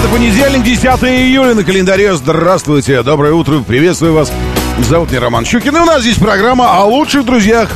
[0.00, 2.14] Это понедельник, 10 июля на календаре.
[2.14, 4.32] Здравствуйте, доброе утро, приветствую вас.
[4.78, 7.70] Зовут меня Роман Щукин, и у нас здесь программа о лучших друзьях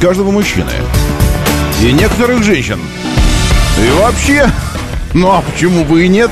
[0.00, 0.70] каждого мужчины.
[1.82, 2.80] И некоторых женщин.
[3.76, 4.50] И вообще,
[5.12, 6.30] ну а почему бы и нет?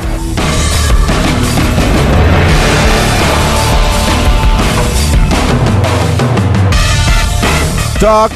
[8.00, 8.32] Так,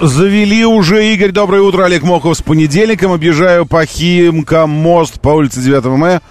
[0.00, 1.32] завели уже Игорь.
[1.32, 2.36] Доброе утро, Олег Мохов.
[2.36, 6.22] С понедельником объезжаю по Химкам мост по улице 9 мая.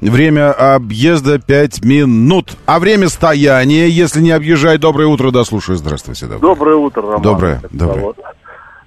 [0.00, 2.56] Время объезда 5 минут.
[2.66, 5.76] А время стояния, если не объезжай, доброе утро, дослушаю.
[5.76, 6.26] Здравствуйте.
[6.26, 7.22] Доброе, доброе утро, Роман.
[7.22, 8.00] Доброе, доброе.
[8.00, 8.16] Вот.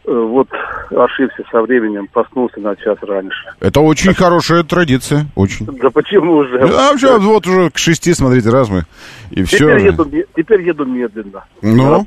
[0.05, 0.47] Э, вот
[0.89, 3.53] ошибся со временем, проснулся на час раньше.
[3.59, 5.65] Это очень хорошая традиция, очень.
[5.65, 6.59] Да почему уже?
[6.59, 8.85] А все, вот уже к шести, смотрите, раз мы,
[9.29, 9.57] и все.
[9.57, 12.03] Теперь еду, теперь еду медленно ну?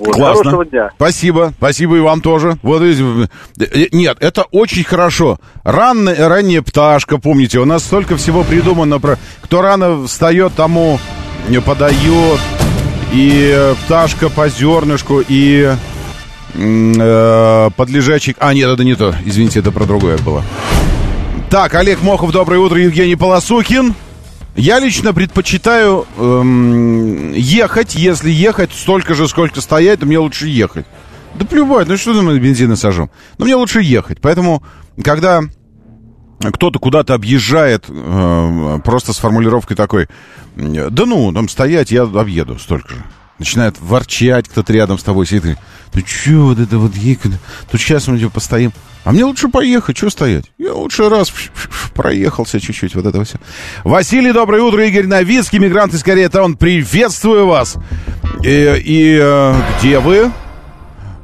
[0.00, 0.14] Вот.
[0.14, 0.44] Классно.
[0.44, 0.90] Хорошего дня.
[0.96, 1.52] Спасибо.
[1.56, 2.56] Спасибо и вам тоже.
[2.62, 2.82] Вот
[3.92, 5.38] Нет, это очень хорошо.
[5.64, 9.18] Ранная, ранняя пташка, помните, у нас столько всего придумано про...
[9.42, 10.98] Кто рано встает, тому
[11.60, 12.40] подает.
[13.12, 15.74] И пташка по зернышку, и
[16.54, 18.34] э, подлежащий...
[18.38, 19.14] А, нет, это не то.
[19.24, 20.42] Извините, это про другое было.
[21.50, 22.78] Так, Олег Мохов, доброе утро.
[22.78, 23.94] Евгений Полосухин.
[24.54, 30.86] Я лично предпочитаю эм, ехать, если ехать столько же, сколько стоять, то мне лучше ехать.
[31.34, 33.10] Да плевать, ну что мы бензина сажем?
[33.38, 34.20] Но мне лучше ехать.
[34.20, 34.62] Поэтому,
[35.02, 35.42] когда
[36.40, 40.08] кто-то куда-то объезжает э, просто с формулировкой такой,
[40.54, 43.04] да ну, там стоять, я объеду столько же.
[43.42, 45.58] Начинает ворчать, кто-то рядом с тобой сидит,
[45.92, 48.72] ну что вот это вот, тут сейчас мы постоим.
[49.02, 50.44] А мне лучше поехать, что стоять?
[50.58, 51.32] Я лучше раз
[51.92, 53.38] проехался чуть-чуть, вот это все.
[53.82, 57.74] Василий, доброе утро, Игорь Новицкий, мигрант из Кореи он приветствую вас.
[58.44, 60.30] И, и э, где вы?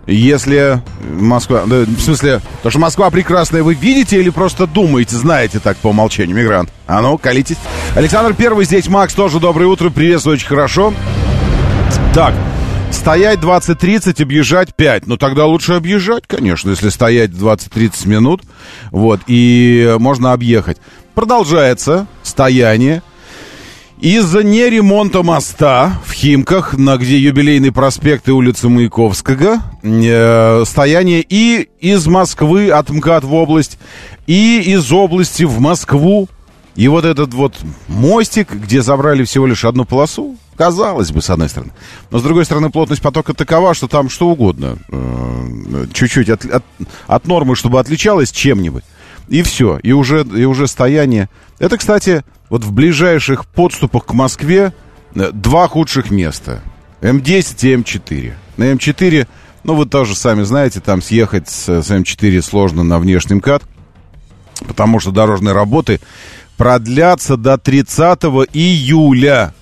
[0.09, 1.67] Если Москва...
[1.67, 5.91] Да, в смысле, то, что Москва прекрасная, вы видите или просто думаете, знаете так по
[5.91, 6.71] умолчанию, мигрант?
[6.89, 7.59] А ну, колитесь.
[7.95, 10.93] Александр Первый здесь, Макс тоже доброе утро, приветствую очень хорошо.
[12.15, 12.35] Так,
[12.91, 15.07] Стоять 20-30, объезжать 5.
[15.07, 18.43] Ну, тогда лучше объезжать, конечно, если стоять 20-30 минут.
[18.91, 20.79] Вот, и можно объехать.
[21.15, 23.03] Продолжается стояние.
[24.01, 31.69] Из-за неремонта моста в Химках, на где юбилейный проспект и улица Маяковского, э, стояние и
[31.81, 33.79] из Москвы от МКАД в область,
[34.27, 36.29] и из области в Москву.
[36.77, 37.57] И вот этот вот
[37.89, 41.71] мостик, где забрали всего лишь одну полосу, Казалось бы, с одной стороны.
[42.11, 44.77] Но с другой стороны, плотность потока такова, что там что угодно.
[44.91, 46.65] Э, чуть-чуть от, от,
[47.07, 48.83] от нормы, чтобы отличалось чем-нибудь.
[49.29, 49.79] И все.
[49.85, 51.29] И уже, и уже стояние.
[51.61, 54.73] Это, кстати, вот в ближайших подступах к Москве
[55.15, 56.61] э, два худших места.
[57.03, 58.33] М10 и М4.
[58.57, 59.29] На М4,
[59.63, 63.63] ну, вы тоже сами знаете, там съехать с, с М4 сложно на внешний МКАД,
[64.67, 66.01] потому что дорожные работы
[66.57, 69.55] продлятся до 30 июля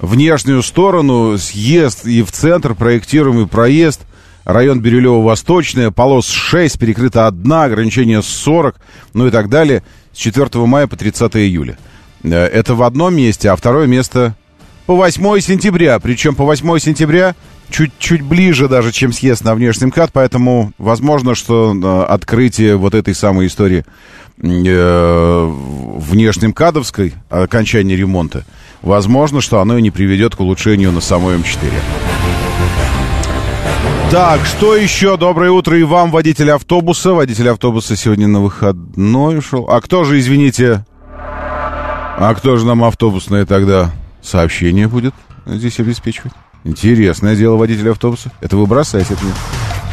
[0.00, 4.02] внешнюю сторону, съезд и в центр, проектируемый проезд,
[4.44, 8.76] район Бирюлево-Восточная, полос 6, перекрыта одна, ограничение 40,
[9.14, 11.78] ну и так далее, с 4 мая по 30 июля.
[12.22, 14.36] Э, это в одном месте, а второе место
[14.86, 15.98] по 8 сентября.
[15.98, 17.34] Причем по 8 сентября
[17.70, 23.46] чуть-чуть ближе даже, чем съезд на внешний МКАД, поэтому возможно, что открытие вот этой самой
[23.46, 23.84] истории
[24.42, 25.52] э,
[25.98, 28.44] внешним КАДовской, окончание ремонта,
[28.82, 31.70] возможно, что оно и не приведет к улучшению на самой М4.
[34.10, 35.16] Так, что еще?
[35.16, 37.12] Доброе утро и вам, водитель автобуса.
[37.12, 39.66] Водитель автобуса сегодня на выходной ушел.
[39.68, 43.90] А кто же, извините, а кто же нам автобусное тогда
[44.22, 45.12] сообщение будет
[45.44, 46.32] здесь обеспечивать?
[46.66, 48.32] Интересное дело водителя автобуса.
[48.40, 49.34] Это вы бросаете от меня.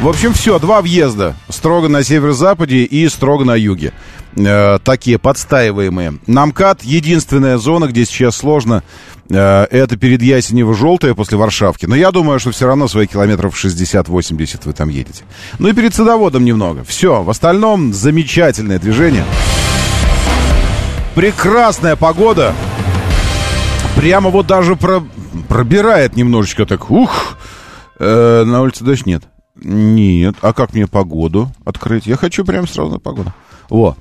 [0.02, 1.36] В общем, все, два въезда.
[1.48, 3.94] Строго на северо-западе и строго на юге.
[4.36, 6.16] Э, такие подстаиваемые.
[6.26, 8.84] Намкат единственная зона, где сейчас сложно.
[9.30, 11.86] Э, это перед Ясенево-желтая после Варшавки.
[11.86, 15.26] Но я думаю, что все равно свои километров 60-80 вы там едете.
[15.60, 16.84] Ну и перед садоводом немного.
[16.84, 19.26] Все, в остальном замечательное движение.
[21.14, 22.56] Прекрасная погода.
[23.96, 25.04] Прямо вот даже про
[25.48, 26.90] пробирает немножечко так.
[26.90, 27.38] Ух!
[28.00, 29.24] Э, на улице дождь нет.
[29.56, 30.36] Нет.
[30.42, 32.06] А как мне погоду открыть?
[32.06, 33.34] Я хочу прям сразу на погоду.
[33.70, 33.96] Во.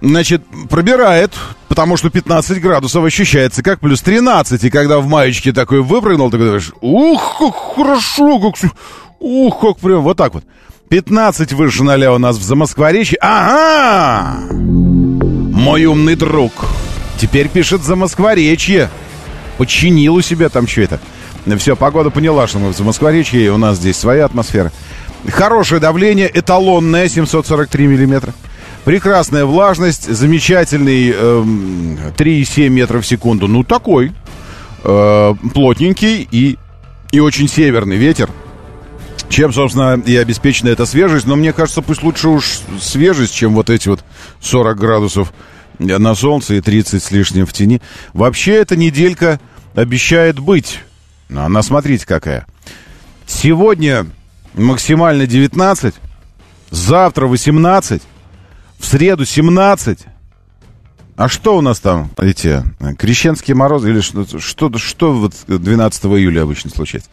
[0.00, 1.32] Значит, пробирает,
[1.68, 4.64] потому что 15 градусов ощущается как плюс 13.
[4.64, 8.70] И когда в маечке такой выпрыгнул, ты говоришь, ух, как хорошо, как...
[9.20, 10.44] Ух, как прям вот так вот.
[10.88, 13.18] 15 выше ноля у нас в Замоскворечье.
[13.20, 14.40] Ага!
[14.50, 16.52] Мой умный друг.
[17.18, 18.90] Теперь пишет Замоскворечье.
[19.58, 21.00] Починил у себя там что это.
[21.58, 24.72] Все, погода поняла, что мы в Замоскворечье, и у нас здесь своя атмосфера.
[25.28, 28.34] Хорошее давление, эталонное, 743 миллиметра.
[28.84, 33.46] Прекрасная влажность, замечательный эм, 3,7 метров в секунду.
[33.48, 34.12] Ну, такой.
[34.82, 36.58] Э, плотненький и,
[37.10, 38.28] и очень северный ветер.
[39.30, 41.26] Чем, собственно, и обеспечена эта свежесть.
[41.26, 44.04] Но мне кажется, пусть лучше уж свежесть, чем вот эти вот
[44.42, 45.32] 40 градусов
[45.78, 47.80] на солнце и 30 с лишним в тени.
[48.12, 49.40] Вообще, эта неделька
[49.74, 50.80] обещает быть.
[51.28, 52.46] Она, смотрите, какая.
[53.26, 54.06] Сегодня
[54.54, 55.94] максимально 19,
[56.70, 58.02] завтра 18,
[58.78, 59.98] в среду 17.
[61.16, 62.62] А что у нас там, эти,
[62.98, 67.08] крещенские морозы или что, что, что вот 12 июля обычно случается?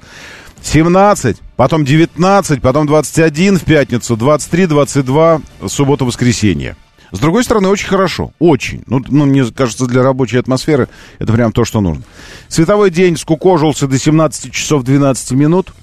[0.64, 6.76] 17, потом 19, потом 21 в пятницу, 23, 22, суббота-воскресенье.
[7.12, 8.32] С другой стороны, очень хорошо.
[8.40, 8.84] Очень.
[8.88, 10.88] Ну, ну, мне кажется, для рабочей атмосферы
[11.20, 12.04] это прям то, что нужно.
[12.48, 15.74] Световой день скукожился до 17 часов 12 минут.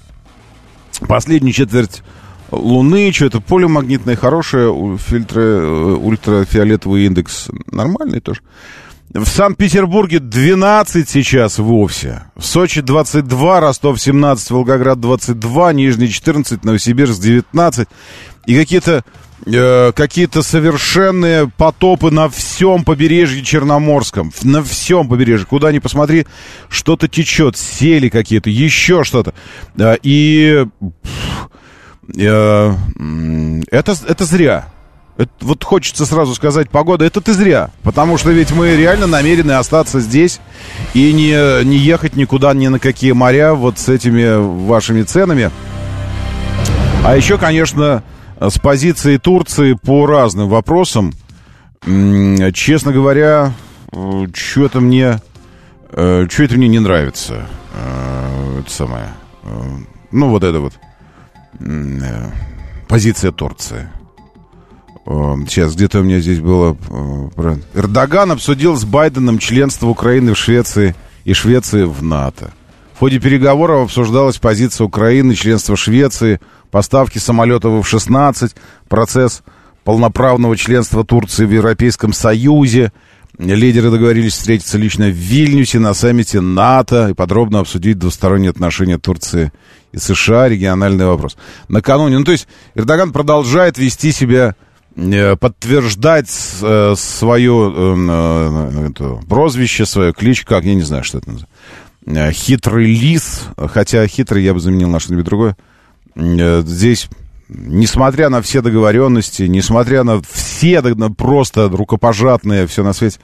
[1.07, 2.01] Последнюю четверть
[2.51, 8.41] Луны, что это полимагнитное хорошее, фильтры, э, ультрафиолетовый индекс нормальный тоже.
[9.13, 12.23] В Санкт-Петербурге 12 сейчас вовсе.
[12.35, 17.87] В Сочи 22, Ростов 17, Волгоград 22, Нижний 14, Новосибирск 19.
[18.45, 19.03] И какие-то
[19.45, 24.31] э, какие-то совершенные потопы на всем побережье Черноморском.
[24.43, 25.45] На всем побережье.
[25.45, 26.25] Куда ни посмотри,
[26.69, 27.57] что-то течет.
[27.57, 29.33] Сели какие-то, еще что-то.
[29.77, 30.65] Э, и...
[32.17, 32.73] Э,
[33.71, 34.69] это, это зря.
[35.17, 37.71] Это, вот хочется сразу сказать, погода, это ты зря.
[37.83, 40.39] Потому что ведь мы реально намерены остаться здесь
[40.93, 45.51] и не, не ехать никуда, ни на какие моря вот с этими вашими ценами.
[47.03, 48.03] А еще, конечно,
[48.39, 51.13] с позиции Турции по разным вопросам,
[51.83, 53.53] честно говоря,
[54.33, 55.19] что-то мне,
[55.91, 57.47] э, что это мне не нравится.
[57.73, 59.09] Э, это самое.
[59.43, 59.49] Э,
[60.11, 60.73] ну, вот это вот.
[62.87, 63.89] Позиция Турции.
[65.05, 66.77] Сейчас, где-то у меня здесь было...
[67.73, 70.95] Эрдоган обсудил с Байденом членство Украины в Швеции
[71.25, 72.51] и Швеции в НАТО.
[72.93, 76.39] В ходе переговоров обсуждалась позиция Украины, членство Швеции–
[76.71, 78.55] поставки самолетов F-16,
[78.87, 79.43] процесс
[79.83, 82.91] полноправного членства Турции в Европейском Союзе.
[83.37, 89.51] Лидеры договорились встретиться лично в Вильнюсе на саммите НАТО и подробно обсудить двусторонние отношения Турции
[89.93, 91.37] и США, региональный вопрос.
[91.69, 94.55] Накануне, ну то есть Эрдоган продолжает вести себя,
[94.95, 96.29] э, подтверждать
[96.61, 102.31] э, свое э, это, прозвище, свое клич, как, я не знаю, что это называется.
[102.33, 105.55] Хитрый лис, хотя хитрый я бы заменил на что-нибудь другое.
[106.19, 107.09] Э, здесь,
[107.47, 113.19] несмотря на все договоренности, несмотря на все на просто рукопожатные, все на свете,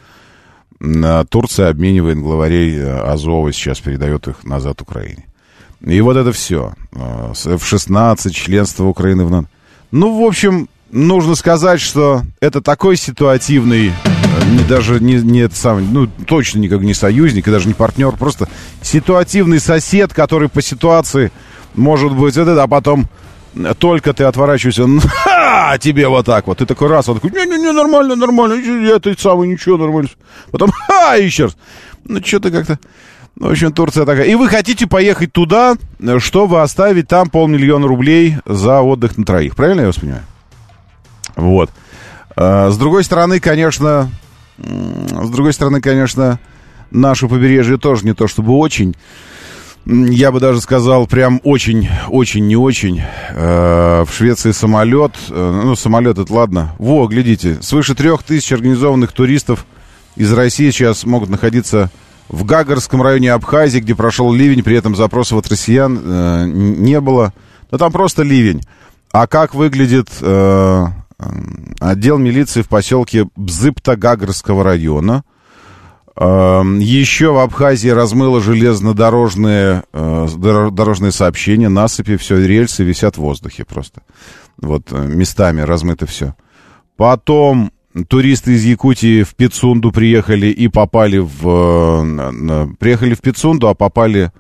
[1.30, 5.26] Турция обменивает главарей э, Азова, сейчас передает их назад Украине.
[5.82, 6.74] И вот это все.
[6.94, 9.48] F-16, э, членство Украины в НАТО.
[9.92, 13.94] Ну, в общем, нужно сказать, что это такой ситуативный,
[14.68, 18.50] даже не, не это самый, ну, точно никак не союзник и даже не партнер, просто
[18.82, 21.32] ситуативный сосед, который по ситуации
[21.76, 23.08] может быть, это, а потом
[23.80, 24.84] только ты отворачиваешься,
[25.80, 26.58] тебе вот так вот.
[26.58, 30.10] Ты такой раз, он такой, не-не-не, нормально, нормально, я ты самый, ничего, нормально.
[30.52, 31.58] Потом, ха, еще раз.
[32.06, 32.80] Ну, что-то как-то...
[33.36, 34.26] В общем, Турция такая.
[34.28, 35.76] И вы хотите поехать туда,
[36.20, 39.58] чтобы оставить там полмиллиона рублей за отдых на троих.
[39.58, 40.24] Правильно я вас понимаю?
[41.36, 41.70] Вот.
[42.38, 44.10] А, с другой стороны, конечно...
[44.58, 46.40] С другой стороны, конечно,
[46.92, 48.96] наше побережье тоже не то чтобы очень
[49.86, 53.02] я бы даже сказал, прям очень, очень, не очень.
[53.30, 56.74] Э, в Швеции самолет, э, ну, самолет это ладно.
[56.80, 59.66] Во, глядите, свыше трех тысяч организованных туристов
[60.16, 61.92] из России сейчас могут находиться
[62.30, 67.34] в Гагарском районе Абхазии, где прошел ливень, при этом запросов от россиян э, не было.
[67.70, 68.62] Но там просто ливень.
[69.12, 70.10] А как выглядит
[71.80, 75.24] отдел милиции в поселке Бзыпта Гагарского района–
[76.18, 80.28] еще в Абхазии размыло железнодорожные э,
[80.72, 84.02] дорожные сообщения, насыпи, все, рельсы висят в воздухе просто.
[84.58, 86.36] Вот э, местами размыто все.
[86.96, 87.72] Потом
[88.08, 92.76] туристы из Якутии в Пицунду приехали и попали в...
[92.80, 94.32] Приехали в Пицунду, а попали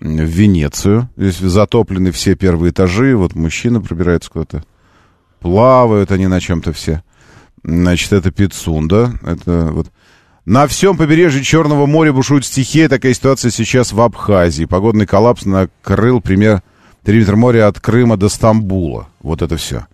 [0.00, 1.10] в Венецию.
[1.16, 3.16] Здесь затоплены все первые этажи.
[3.16, 4.64] Вот мужчины пробираются куда-то.
[5.40, 7.02] Плавают они на чем-то все.
[7.62, 9.12] Значит, это Пицунда.
[9.22, 9.88] Это вот...
[10.48, 12.88] На всем побережье Черного моря бушует стихия.
[12.88, 14.64] Такая ситуация сейчас в Абхазии.
[14.64, 16.62] Погодный коллапс накрыл пример
[17.04, 19.08] периметр моря от Крыма до Стамбула.
[19.20, 19.88] Вот это все.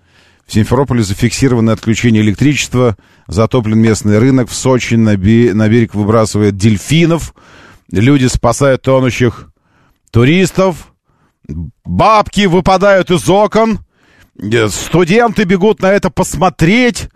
[0.46, 2.96] В Симферополе зафиксировано отключение электричества,
[3.26, 7.34] затоплен местный рынок, в Сочи на, бе- на берег выбрасывают дельфинов,
[7.90, 9.48] люди спасают тонущих
[10.12, 10.92] туристов,
[11.84, 13.80] бабки выпадают из окон,
[14.40, 17.08] э, студенты бегут на это посмотреть,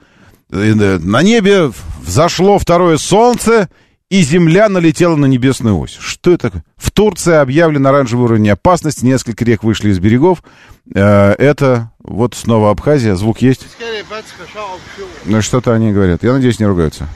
[0.51, 1.71] э, на небе
[2.09, 3.69] взошло второе солнце,
[4.11, 5.97] и Земля налетела на небесную ось.
[6.01, 6.65] Что это?
[6.77, 10.43] В Турции объявлен оранжевый уровень опасности, несколько рек вышли из берегов.
[10.95, 13.67] Э, это вот снова Абхазия, звук есть?
[15.27, 16.25] Ну, что-то они говорят.
[16.25, 17.07] Я надеюсь, не ругаются.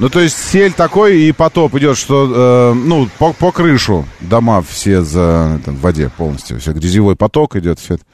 [0.00, 4.60] Ну, то есть сель такой и потоп идет, что, э, ну, по, по крышу дома
[4.68, 6.58] все за, это, в воде полностью.
[6.58, 8.04] Все, грязевой поток идет, все это.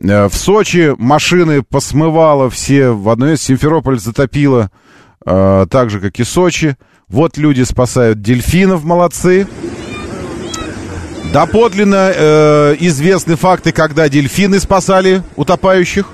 [0.00, 3.46] Э, в Сочи машины посмывало все в одно место.
[3.46, 4.70] Симферополь затопило
[5.24, 6.76] э, так же, как и Сочи.
[7.08, 9.46] Вот люди спасают дельфинов, молодцы.
[11.32, 16.06] Доподлинно э, известны факты, когда дельфины спасали утопающих.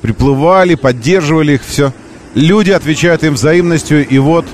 [0.00, 1.92] Приплывали, поддерживали их, все.
[2.34, 4.46] Люди отвечают им взаимностью, и вот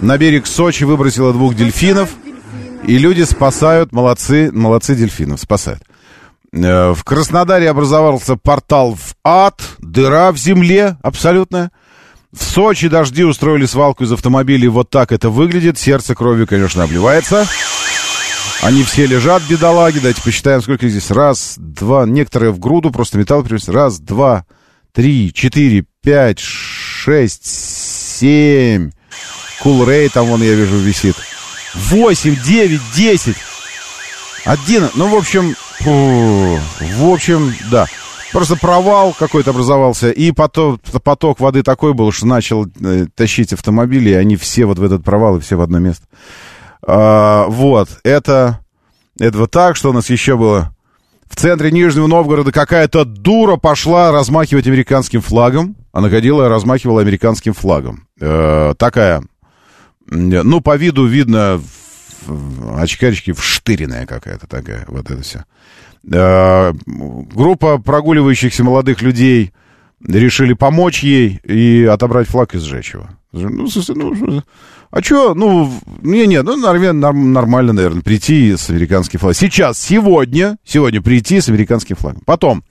[0.00, 2.10] на берег Сочи выбросило двух дельфинов,
[2.84, 5.82] и люди спасают, молодцы, молодцы дельфинов, спасают.
[6.52, 11.70] Э, в Краснодаре образовался портал в ад, дыра в земле абсолютная.
[12.32, 14.68] В Сочи дожди устроили свалку из автомобилей.
[14.68, 15.78] Вот так это выглядит.
[15.78, 17.46] Сердце кровью, конечно, обливается.
[18.62, 19.98] Они все лежат, бедолаги.
[19.98, 21.10] Давайте посчитаем, сколько здесь.
[21.10, 22.06] Раз, два.
[22.06, 23.74] Некоторые в груду просто металл принесли.
[23.74, 24.46] Раз, два,
[24.92, 28.92] три, четыре, пять, шесть, семь.
[29.60, 31.16] Кулрей там, вон, я вижу, висит.
[31.74, 33.36] Восемь, девять, десять.
[34.46, 34.88] Один.
[34.94, 37.86] Ну, в общем, фу, в общем, да.
[38.32, 44.10] Просто провал какой-то образовался, и поток, поток воды такой был, что начал э, тащить автомобили,
[44.10, 46.06] и они все вот в этот провал, и все в одно место.
[46.84, 48.60] А, вот, это,
[49.18, 50.74] это вот так, что у нас еще было.
[51.28, 55.76] В центре Нижнего Новгорода какая-то дура пошла размахивать американским флагом.
[55.92, 58.06] Она ходила и размахивала американским флагом.
[58.20, 59.22] Э, такая,
[60.06, 61.60] ну, по виду видно,
[62.76, 65.44] очкарички вштыренная какая-то такая, вот это все.
[66.10, 69.52] Э, группа прогуливающихся молодых людей
[70.04, 73.08] решили помочь ей и отобрать флаг и сжечь его.
[73.32, 74.42] Ну, ну,
[74.90, 79.34] а что, ну, не, не, ну, нормально, наверное, прийти с американским флагом.
[79.34, 82.20] Сейчас, сегодня, сегодня прийти с американским флагом.
[82.26, 82.62] Потом,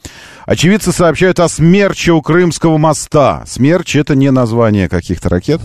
[0.46, 3.44] очевидцы сообщают о смерче у Крымского моста.
[3.48, 5.62] Смерч— это не название каких-то ракет.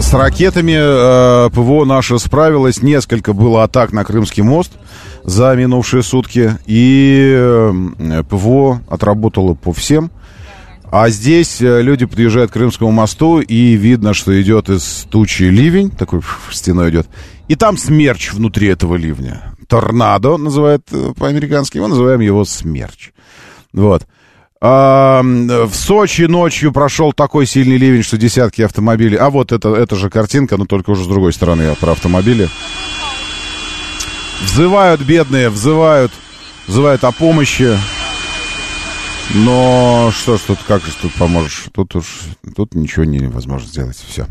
[0.00, 2.82] С ракетами э, ПВО наше справилось.
[2.82, 4.72] Несколько было атак на Крымский мост
[5.28, 6.56] за минувшие сутки.
[6.66, 10.10] И э, ПВО отработало по всем.
[10.90, 15.90] А здесь э, люди подъезжают к Крымскому мосту, и видно, что идет из тучи ливень,
[15.90, 17.08] такой стеной идет.
[17.46, 19.54] И там смерч внутри этого ливня.
[19.68, 23.10] Торнадо называют э, по-американски, мы называем его смерч.
[23.74, 24.06] Вот.
[24.60, 29.16] А, в Сочи ночью прошел такой сильный ливень, что десятки автомобилей...
[29.18, 32.48] А вот это, это же картинка, но только уже с другой стороны про автомобили.
[34.42, 36.12] Взывают бедные, взывают,
[36.66, 37.76] взывают о помощи.
[39.34, 41.66] Но что ж тут, как же тут поможешь?
[41.72, 42.06] Тут уж,
[42.56, 44.26] тут ничего невозможно сделать, все.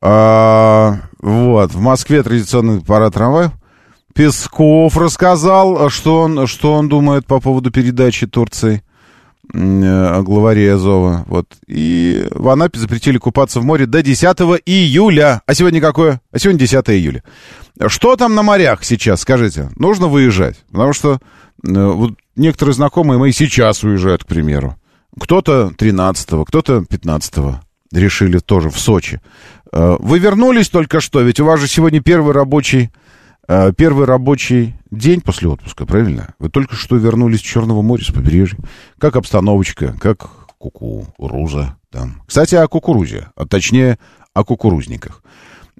[0.00, 3.52] А, вот, в Москве традиционный парад трамваев.
[4.12, 8.82] Песков рассказал, что он, что он думает по поводу передачи Турции
[9.52, 11.24] э, главаре Азова.
[11.26, 11.46] Вот.
[11.66, 14.24] И в Анапе запретили купаться в море до 10
[14.66, 15.42] июля.
[15.46, 16.20] А сегодня какое?
[16.30, 17.22] А сегодня 10 июля.
[17.86, 19.70] Что там на морях сейчас, скажите?
[19.76, 20.56] Нужно выезжать.
[20.70, 21.18] Потому что э,
[21.72, 24.76] вот некоторые знакомые мои сейчас уезжают, к примеру.
[25.18, 27.60] Кто-то 13-го, кто-то 15-го
[27.92, 29.20] решили тоже в Сочи.
[29.72, 32.90] Э, вы вернулись только что, ведь у вас же сегодня первый рабочий,
[33.46, 36.34] первый рабочий день после отпуска, правильно?
[36.38, 38.58] Вы только что вернулись с Черного моря, с побережья.
[38.98, 42.22] Как обстановочка, как кукуруза там.
[42.26, 43.98] Кстати, о кукурузе, а точнее
[44.32, 45.22] о кукурузниках.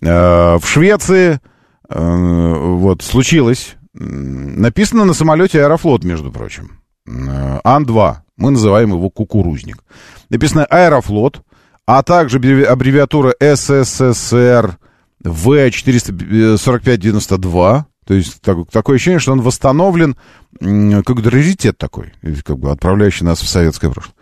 [0.02, 1.40] Э, в Швеции
[1.88, 6.78] вот случилось Написано на самолете Аэрофлот, между прочим.
[7.06, 8.16] Э, Ан-2.
[8.38, 9.84] Мы называем его кукурузник.
[10.30, 11.42] Написано Аэрофлот,
[11.86, 14.78] а также аббревиатура СССР
[15.24, 17.84] В-445-92.
[18.04, 20.16] То есть так, такое ощущение, что он восстановлен
[20.60, 22.12] как раритет такой,
[22.44, 24.14] как бы отправляющий нас в советское прошлое.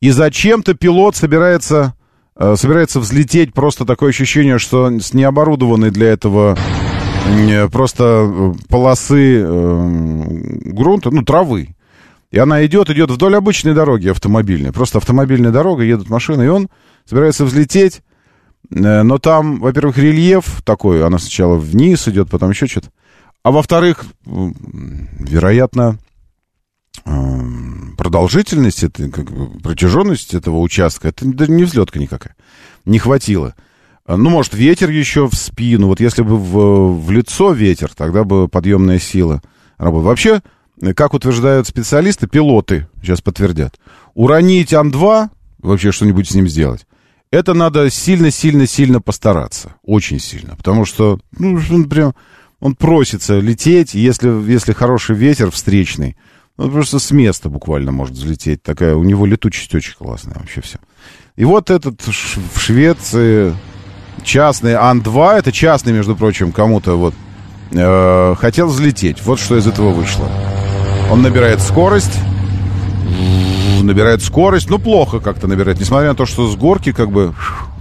[0.00, 1.94] И зачем-то пилот собирается,
[2.36, 6.56] э, собирается взлететь, просто такое ощущение, что с необорудованной для этого
[7.72, 11.74] просто э, полосы э, грунта, ну, травы.
[12.30, 14.72] И она идет, идет вдоль обычной дороги автомобильной.
[14.72, 16.68] Просто автомобильная дорога, едут машины, и он
[17.04, 18.02] собирается взлететь.
[18.70, 22.88] Э, но там, во-первых, рельеф такой, она сначала вниз идет, потом еще что-то.
[23.42, 25.98] А во-вторых, вероятно,
[27.96, 29.26] продолжительность, это, как,
[29.62, 32.34] протяженность этого участка, это не взлетка никакая.
[32.84, 33.54] Не хватило.
[34.08, 35.88] Ну, может, ветер еще в спину.
[35.88, 39.42] Вот если бы в, в лицо ветер, тогда бы подъемная сила
[39.78, 40.08] работала.
[40.08, 40.42] Вообще,
[40.94, 43.74] как утверждают специалисты, пилоты сейчас подтвердят,
[44.14, 46.86] уронить Ан-2, вообще что-нибудь с ним сделать,
[47.30, 49.74] это надо сильно-сильно-сильно постараться.
[49.82, 50.56] Очень сильно.
[50.56, 52.14] Потому что, ну, он прям,
[52.60, 56.16] он просится лететь, если, если хороший ветер встречный,
[56.56, 58.62] он просто с места буквально может взлететь.
[58.62, 60.78] Такая, у него летучесть очень классная вообще все.
[61.36, 63.54] И вот этот в Швеции
[64.22, 67.14] частный Ан-2, это частный, между прочим, кому-то вот
[67.72, 69.22] э, хотел взлететь.
[69.22, 70.30] Вот что из этого вышло.
[71.10, 72.18] Он набирает скорость,
[73.84, 77.34] набирает скорость, ну плохо как-то набирает, несмотря на то, что с горки как бы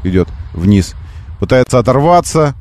[0.04, 0.96] идет вниз.
[1.40, 2.56] Пытается оторваться,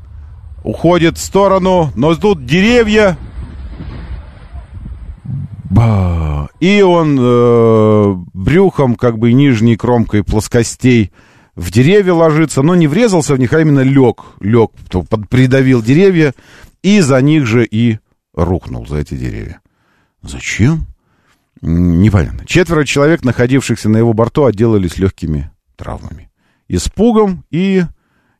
[0.63, 3.17] уходит в сторону, но тут деревья.
[5.69, 6.49] Ба!
[6.59, 11.11] И он э, брюхом, как бы нижней кромкой плоскостей
[11.55, 14.71] в деревья ложится, но не врезался в них, а именно лег, лег,
[15.29, 16.33] придавил деревья
[16.81, 17.99] и за них же и
[18.33, 19.59] рухнул, за эти деревья.
[20.21, 20.85] Зачем?
[21.65, 22.45] Непонятно.
[22.45, 26.29] Четверо человек, находившихся на его борту, отделались легкими травмами.
[26.67, 27.83] Испугом и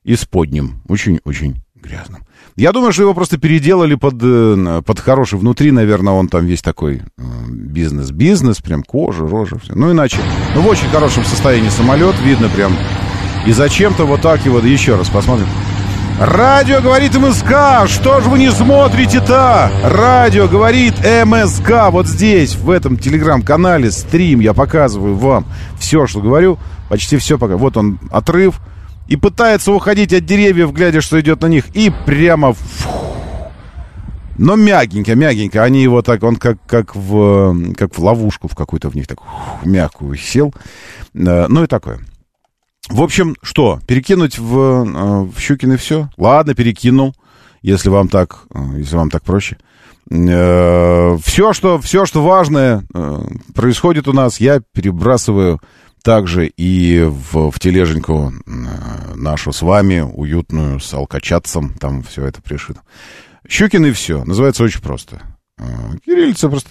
[0.03, 0.81] исподним.
[0.87, 2.23] Очень-очень грязным.
[2.55, 5.39] Я думаю, что его просто переделали под, э, под хороший.
[5.39, 7.01] Внутри, наверное, он там весь такой
[7.49, 9.57] бизнес-бизнес, прям кожа, рожа.
[9.59, 9.73] Все.
[9.75, 10.17] Ну, иначе.
[10.53, 12.15] Ну, в очень хорошем состоянии самолет.
[12.23, 12.73] Видно прям
[13.45, 15.47] и зачем-то вот так его, да еще раз посмотрим.
[16.19, 19.69] Радио говорит МСК, что же вы не смотрите-то?
[19.83, 25.45] Радио говорит МСК, вот здесь, в этом телеграм-канале, стрим, я показываю вам
[25.77, 26.57] все, что говорю,
[26.87, 27.57] почти все пока.
[27.57, 28.61] Вот он, отрыв,
[29.07, 32.53] и пытается уходить от деревьев, глядя, что идет на них, и прямо...
[32.53, 32.89] Фу,
[34.37, 35.63] но мягенько, мягенько.
[35.63, 39.19] Они его так, он как, как, в, как в ловушку в какую-то в них так
[39.63, 40.53] мягкую сел.
[41.13, 41.99] Э, ну и такое.
[42.89, 46.09] В общем, что, перекинуть в, э, в Щукин все?
[46.17, 47.15] Ладно, перекинул,
[47.61, 49.57] если вам так, э, если вам так проще.
[50.11, 52.85] Э, все, что, все, что важное
[53.55, 55.59] происходит у нас, я перебрасываю
[56.03, 58.31] также и в, в тележеньку
[59.15, 62.81] нашу с вами, уютную, с алкачатцем, там все это пришито.
[63.49, 64.23] Щукин и все.
[64.23, 65.21] Называется очень просто.
[66.05, 66.69] Кириллица просто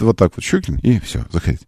[0.00, 1.66] вот так вот Щукин, и все, заходите.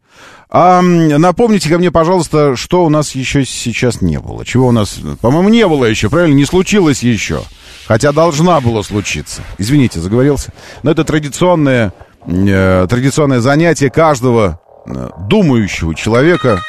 [0.48, 4.44] А, напомните ко мне, пожалуйста, что у нас еще сейчас не было.
[4.44, 6.35] Чего у нас, по-моему, не было еще, правильно?
[6.35, 7.42] Не случилось еще.
[7.87, 9.42] Хотя должна была случиться.
[9.59, 10.52] Извините, заговорился.
[10.83, 11.92] Но это традиционное,
[12.26, 16.61] э, традиционное занятие каждого э, думающего человека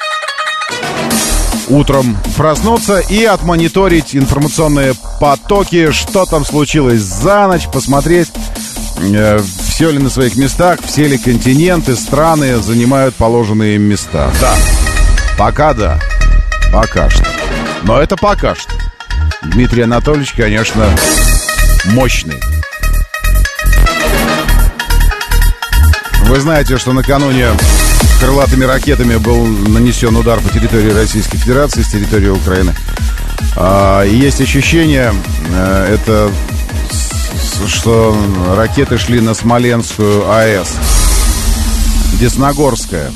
[1.69, 8.31] утром проснуться и отмониторить информационные потоки, что там случилось за ночь, посмотреть,
[8.97, 14.31] все ли на своих местах, все ли континенты, страны занимают положенные места.
[14.41, 14.53] Да,
[15.37, 15.99] пока да,
[16.71, 17.25] пока что.
[17.83, 18.73] Но это пока что.
[19.43, 20.89] Дмитрий Анатольевич, конечно,
[21.85, 22.39] мощный.
[26.23, 27.47] Вы знаете, что накануне
[28.19, 32.75] крылатыми ракетами был нанесен удар по территории Российской Федерации с территории Украины.
[33.55, 35.13] А, есть ощущение,
[35.51, 36.31] э, это
[37.67, 38.17] что
[38.55, 40.73] ракеты шли на Смоленскую АЭС.
[42.19, 43.11] Десногорская.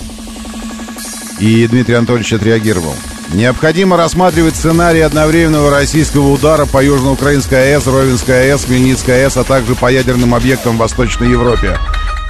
[1.39, 2.95] И Дмитрий Анатольевич отреагировал.
[3.33, 9.73] Необходимо рассматривать сценарий одновременного российского удара по Южноукраинской АЭС, Ровенской АЭС, Хмельницкой АЭС, а также
[9.75, 11.77] по ядерным объектам в Восточной Европе.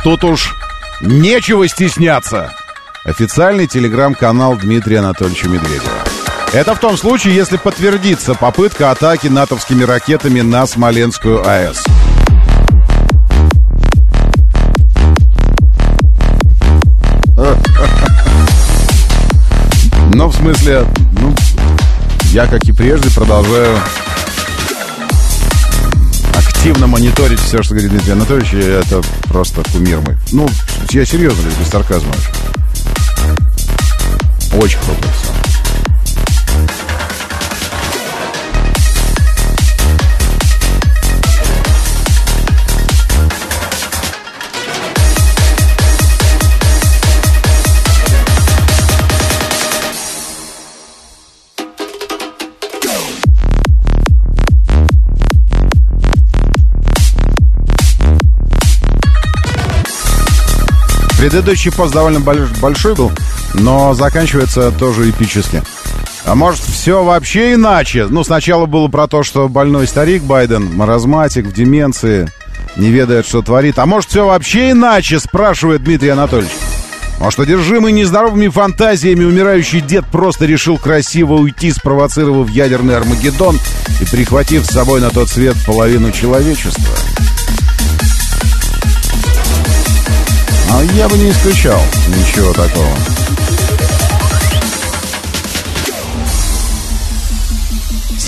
[0.04, 0.56] Тут уж
[1.02, 2.54] нечего стесняться.
[3.04, 6.21] Официальный телеграм-канал Дмитрия Анатольевича Медведева.
[6.54, 11.86] Это в том случае, если подтвердится попытка атаки натовскими ракетами на Смоленскую АЭС.
[20.14, 20.86] Но в смысле,
[21.22, 21.34] ну,
[22.32, 23.78] я, как и прежде, продолжаю
[26.36, 30.18] активно мониторить все, что говорит Дмитрий Анатольевич, это просто кумир мой.
[30.34, 30.50] Ну,
[30.90, 32.14] я серьезно, без сарказма.
[34.54, 35.31] Очень круто все.
[61.22, 63.12] Предыдущий пост довольно большой был,
[63.54, 65.62] но заканчивается тоже эпически.
[66.26, 68.08] А может, все вообще иначе?
[68.10, 72.28] Ну, сначала было про то, что больной старик Байден, маразматик, в деменции,
[72.76, 73.78] не ведает, что творит.
[73.78, 76.54] А может, все вообще иначе, спрашивает Дмитрий Анатольевич.
[77.20, 83.60] Может, одержимый нездоровыми фантазиями умирающий дед просто решил красиво уйти, спровоцировав ядерный Армагеддон
[84.02, 86.96] и прихватив с собой на тот свет половину человечества?
[90.74, 92.96] А я бы не исключал ничего такого.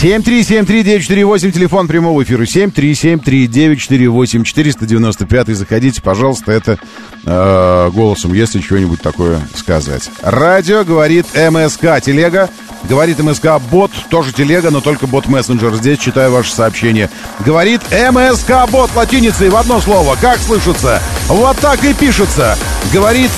[0.04, 2.44] 7373948, телефон прямого эфира.
[2.44, 5.48] 7373948, 495.
[5.56, 6.78] Заходите, пожалуйста, это
[7.26, 10.10] э, голосом, если что-нибудь такое сказать.
[10.22, 12.02] Радио говорит МСК.
[12.04, 12.50] Телега
[12.84, 13.60] говорит МСК.
[13.70, 15.74] Бот тоже телега, но только бот-мессенджер.
[15.76, 17.10] Здесь читаю ваше сообщение.
[17.46, 20.16] Говорит МСК бот латиницей в одно слово.
[20.20, 21.02] Как слышится?
[21.28, 22.58] Вот так и пишется.
[22.94, 23.32] Говорит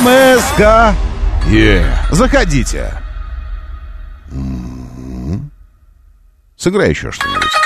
[0.00, 0.94] МСК.
[1.46, 1.86] Yeah.
[2.10, 2.92] Заходите.
[6.56, 7.63] Сыграй еще что-нибудь.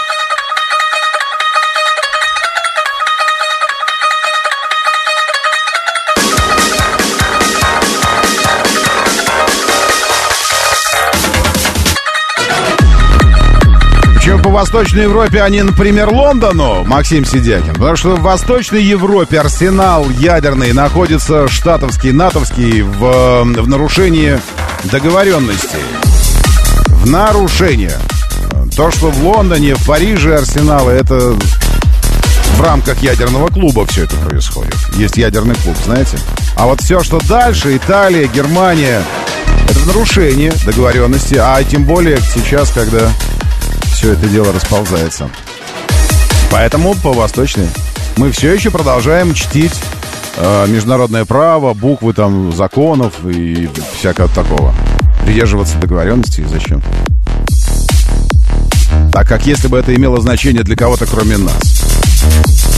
[14.59, 17.75] Восточной Европе, а не, например, Лондону, Максим Сидякин?
[17.75, 24.41] Потому что в Восточной Европе арсенал ядерный находится штатовский, натовский в, в нарушении
[24.91, 25.79] договоренностей.
[26.89, 27.97] В нарушение.
[28.77, 31.37] То, что в Лондоне, в Париже арсеналы, это
[32.57, 34.75] в рамках ядерного клуба все это происходит.
[34.97, 36.19] Есть ядерный клуб, знаете?
[36.57, 39.05] А вот все, что дальше, Италия, Германия,
[39.71, 43.09] это нарушение договоренности, а тем более сейчас, когда
[43.99, 45.29] все это дело расползается.
[46.53, 47.67] Поэтому по восточной
[48.17, 49.75] мы все еще продолжаем чтить
[50.37, 54.73] э, международное право, буквы там законов и всякого такого.
[55.25, 56.81] Придерживаться договоренности зачем?
[59.13, 62.78] так как если бы это имело значение для кого-то кроме нас.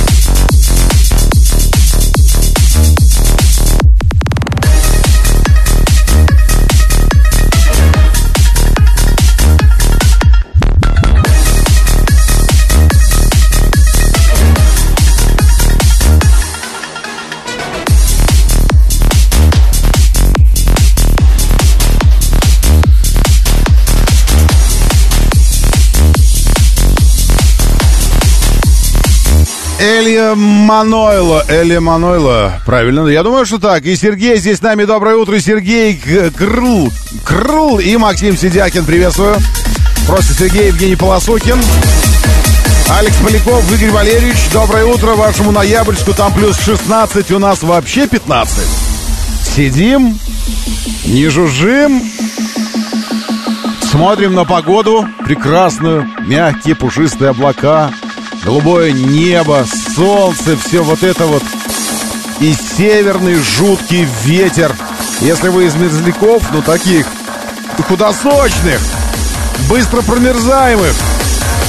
[30.41, 31.45] Манойло.
[31.49, 32.61] Элья Манойло.
[32.65, 33.85] Правильно, я думаю, что так.
[33.85, 34.85] И Сергей здесь с нами.
[34.85, 35.95] Доброе утро, Сергей
[36.37, 36.91] Крл.
[37.25, 38.87] Крл и Максим Сидякин.
[38.87, 39.37] Приветствую.
[40.07, 41.61] Просто Сергей Евгений Полосухин.
[42.89, 44.39] Алекс Поляков, Игорь Валерьевич.
[44.53, 46.15] Доброе утро вашему ноябрьску.
[46.15, 48.65] Там плюс 16, у нас вообще 15.
[49.55, 50.19] Сидим,
[51.05, 52.03] не жужжим,
[53.91, 57.91] смотрим на погоду прекрасную, мягкие пушистые облака,
[58.43, 59.67] голубое небо,
[60.01, 61.43] солнце, все вот это вот.
[62.41, 64.75] И северный жуткий ветер.
[65.21, 67.07] Если вы из мерзляков, ну таких
[67.87, 68.81] худосочных,
[69.69, 70.95] быстро промерзаемых,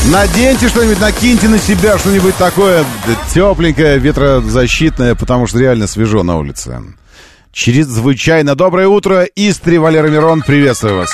[0.06, 2.86] наденьте что-нибудь, накиньте на себя что-нибудь такое
[3.34, 6.82] тепленькое, ветрозащитное, потому что реально свежо на улице.
[7.52, 11.12] Чрезвычайно доброе утро, Истри Валера Мирон, приветствую вас.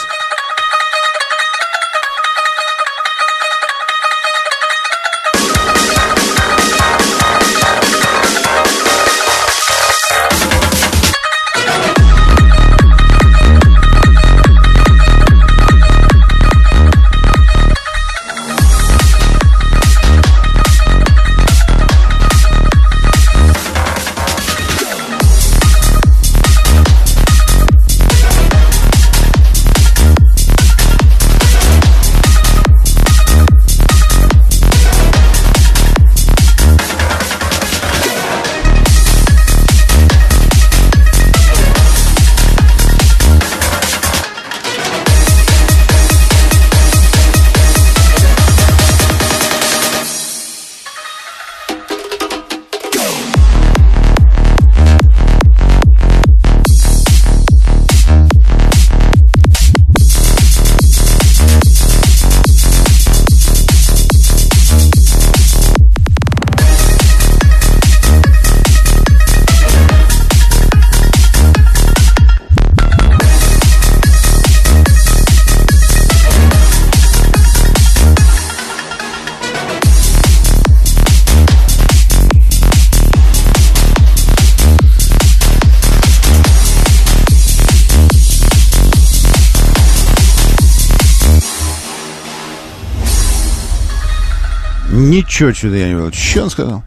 [95.37, 96.11] Ничего, что-то я не понял.
[96.13, 96.83] Что он сказал?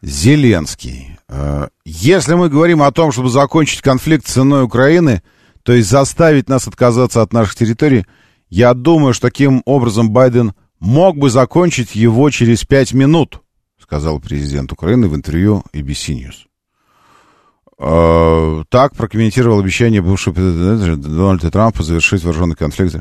[0.00, 1.18] Зеленский.
[1.28, 5.24] Э, если мы говорим о том, чтобы закончить конфликт ценой Украины,
[5.64, 8.06] то есть заставить нас отказаться от наших территорий,
[8.48, 13.42] я думаю, что таким образом Байден мог бы закончить его через пять минут,
[13.82, 16.46] сказал президент Украины в интервью ABC News.
[17.76, 22.98] Э, так прокомментировал обещание бывшего президента Дональда Трампа завершить вооруженный конфликт.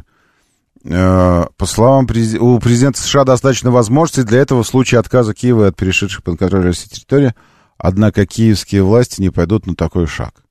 [0.86, 2.08] Э, по словам
[2.39, 6.63] у президента США достаточно возможностей для этого в случае отказа Киева от перешедших под контроль
[6.63, 7.34] России территории,
[7.78, 10.43] однако киевские власти не пойдут на такой шаг.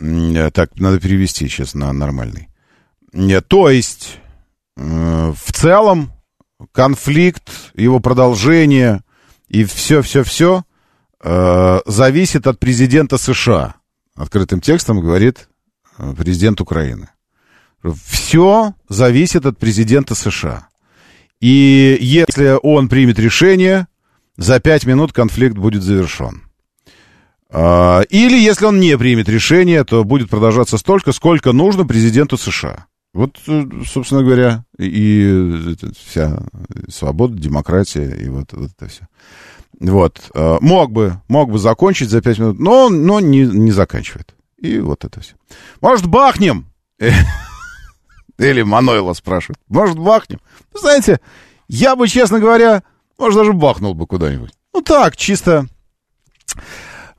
[0.00, 2.48] Э, так, надо перевести сейчас на нормальный.
[3.48, 4.18] То есть,
[4.76, 6.12] в целом,
[6.72, 9.02] конфликт, его продолжение
[9.48, 10.64] и все-все-все
[11.22, 13.76] э, зависит от президента США.
[14.14, 15.48] Открытым текстом говорит
[15.96, 17.08] э, президент Украины.
[17.82, 20.68] Все зависит от президента США.
[21.40, 23.86] И если он примет решение,
[24.36, 26.42] за пять минут конфликт будет завершен.
[27.50, 32.86] Э, или если он не примет решение, то будет продолжаться столько, сколько нужно президенту США.
[33.14, 36.42] Вот, э, собственно говоря, и вся
[36.88, 39.08] свобода, демократия, и вот, вот это все.
[39.80, 40.30] Вот.
[40.34, 44.34] Э, мог бы, мог бы закончить за пять минут, но, но не, не заканчивает.
[44.58, 45.34] И вот это все.
[45.80, 46.66] Может, бахнем?
[48.38, 49.58] Или Манойло спрашивает.
[49.68, 50.40] Может, бахнем?
[50.72, 51.20] Вы знаете,
[51.68, 52.82] я бы, честно говоря,
[53.18, 54.52] может, даже бахнул бы куда-нибудь.
[54.72, 55.66] Ну так, чисто...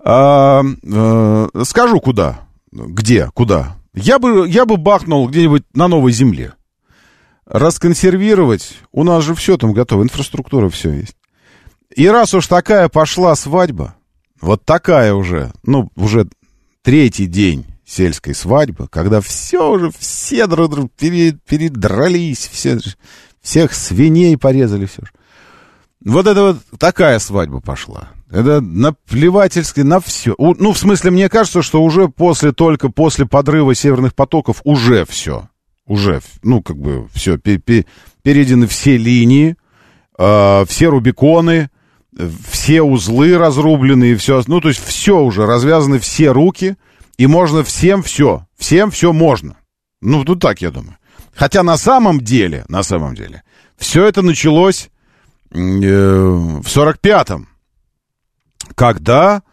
[0.02, 2.42] А, а, скажу, куда.
[2.72, 3.76] Где, куда.
[3.94, 6.54] Я бы, я бы бахнул где-нибудь на новой земле.
[7.46, 8.78] Расконсервировать.
[8.92, 10.04] У нас же все там готово.
[10.04, 11.18] Инфраструктура все есть.
[11.96, 13.96] И раз уж такая пошла свадьба,
[14.42, 16.28] вот такая уже, ну, уже
[16.84, 20.48] третий день сельской свадьбы, когда все уже, все
[21.48, 22.78] передрались, все,
[23.42, 25.04] всех свиней порезали, все.
[26.06, 28.10] Вот это вот такая свадьба пошла.
[28.30, 30.36] Это наплевательски на все.
[30.38, 35.50] Ну, в смысле, мне кажется, что уже после, только после подрыва северных потоков уже все.
[35.88, 39.58] Уже, ну, как бы все, перейдены все линии,
[40.20, 41.72] э, все рубиконы,
[42.52, 46.76] все узлы разрублены и все, ну, то есть все уже, развязаны все руки,
[47.20, 49.58] и можно всем все, всем все можно.
[50.00, 50.98] Ну, тут так, я думаю.
[51.36, 53.44] Хотя на самом деле, на самом деле,
[53.78, 54.90] все это началось
[55.52, 57.50] э, в 45-м,
[58.74, 59.44] когда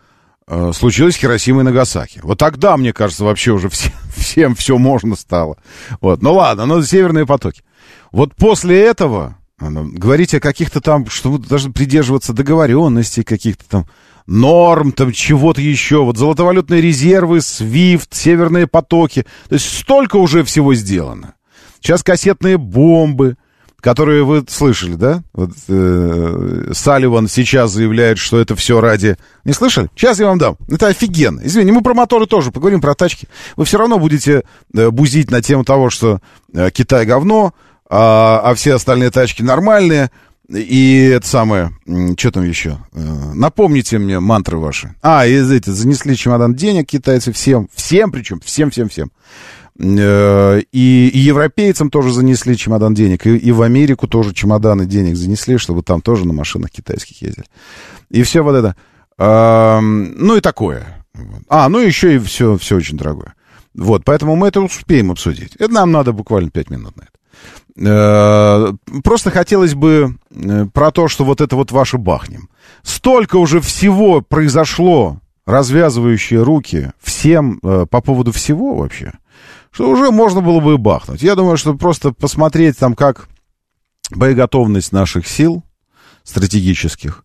[0.46, 2.20] э, случилось Хиросима и Нагасаки.
[2.22, 5.57] Вот тогда, мне кажется, вообще уже все, всем все можно стало.
[6.00, 6.22] Вот.
[6.22, 7.64] Ну ладно, но северные потоки.
[8.12, 13.87] Вот после этого Говорить о каких-то там, что вы должны придерживаться договоренностей, каких-то там
[14.27, 16.05] норм, там чего-то еще.
[16.05, 19.25] Вот золотовалютные резервы, SWIFT, северные потоки.
[19.49, 21.35] То есть столько уже всего сделано.
[21.81, 23.37] Сейчас кассетные бомбы,
[23.81, 25.23] которые вы слышали, да?
[25.33, 29.17] Вот, э, Салливан сейчас заявляет, что это все ради...
[29.45, 29.89] Не слышали?
[29.95, 30.57] Сейчас я вам дам.
[30.69, 31.43] Это офигенно.
[31.45, 33.29] Извини, мы про моторы тоже поговорим, про тачки.
[33.57, 34.43] Вы все равно будете
[34.75, 36.21] э, бузить на тему того, что
[36.53, 37.55] э, Китай говно,
[37.89, 40.11] а, а все остальные тачки нормальные.
[40.48, 41.72] И это самое,
[42.16, 42.78] что там еще?
[42.92, 44.94] Э, напомните мне мантры ваши.
[45.02, 49.11] А, и эти, занесли чемодан денег китайцы всем, всем причем, всем-всем-всем.
[49.78, 55.16] Э, и, и европейцам тоже занесли чемодан денег, и, и в Америку тоже чемоданы денег
[55.16, 57.46] занесли, чтобы там тоже на машинах китайских ездили.
[58.11, 58.76] И все вот это.
[59.18, 61.04] Ну и такое.
[61.48, 63.35] А, ну еще и все, все очень дорогое.
[63.74, 65.56] Вот, поэтому мы это успеем обсудить.
[65.56, 67.15] Это нам надо буквально пять минут на это.
[67.79, 68.73] Э,
[69.05, 72.49] просто хотелось бы э, про то, что вот это вот ваше бахнем.
[72.83, 79.12] Столько уже всего произошло, развязывающие руки всем э, по поводу всего вообще,
[79.71, 81.23] что уже можно было бы и бахнуть.
[81.23, 83.29] Я думаю, что просто посмотреть там, как
[84.11, 85.62] боеготовность наших сил
[86.25, 87.25] стратегических,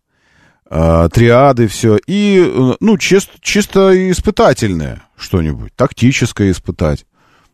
[0.68, 7.04] триады, все, и, ну, чисто, чисто испытательное что-нибудь, тактическое испытать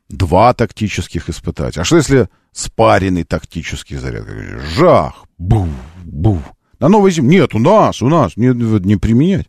[0.08, 1.78] два тактических испытать.
[1.78, 4.26] А что если спаренный тактический заряд?
[4.74, 5.24] Жах!
[5.38, 5.68] Бу!
[6.04, 6.42] Бу!
[6.80, 7.40] На новой земле.
[7.40, 8.36] Нет, у нас, у нас.
[8.36, 9.46] Не, не применять.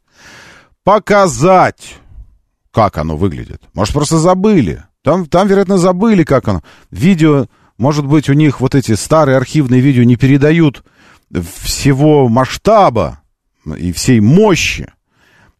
[0.83, 1.95] Показать,
[2.71, 3.61] как оно выглядит.
[3.73, 4.83] Может, просто забыли.
[5.03, 6.63] Там, там, вероятно, забыли, как оно.
[6.91, 10.83] Видео, может быть, у них вот эти старые архивные видео не передают
[11.31, 13.21] всего масштаба
[13.77, 14.91] и всей мощи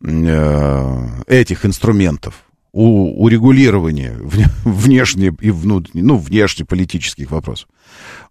[0.03, 4.15] э, этих инструментов у, урегулирования
[4.63, 7.67] внешне и внутренне, ну, внешнеполитических вопросов.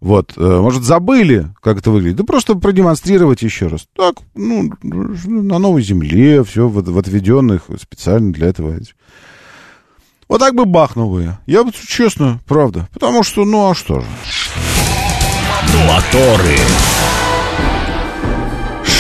[0.01, 3.87] Вот, э, может, забыли, как это выглядит, да просто продемонстрировать еще раз.
[3.97, 8.77] Так, ну, на новой земле, все в, в отведенных специально для этого.
[10.29, 11.41] Вот так бы бахнул я.
[11.47, 12.89] Я бы, честно, правда.
[12.93, 14.07] Потому что, ну, а что же?
[15.87, 16.59] Моторы.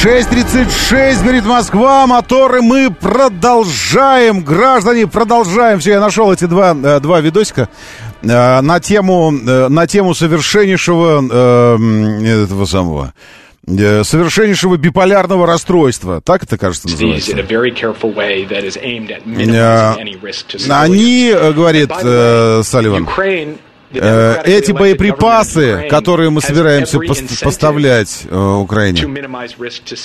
[0.02, 5.80] 6.36, говорит Москва, моторы, мы продолжаем, граждане, продолжаем.
[5.80, 7.68] Все, я нашел эти два, э, два видосика
[8.22, 13.12] э, на тему, э, на тему совершеннейшего э, этого самого
[13.66, 16.22] совершеннейшего биполярного расстройства.
[16.22, 17.32] Так это, кажется, называется.
[20.70, 23.04] Они, говорит э, Салливан,
[23.90, 26.98] эти боеприпасы, которые мы собираемся
[27.42, 29.07] поставлять э, Украине,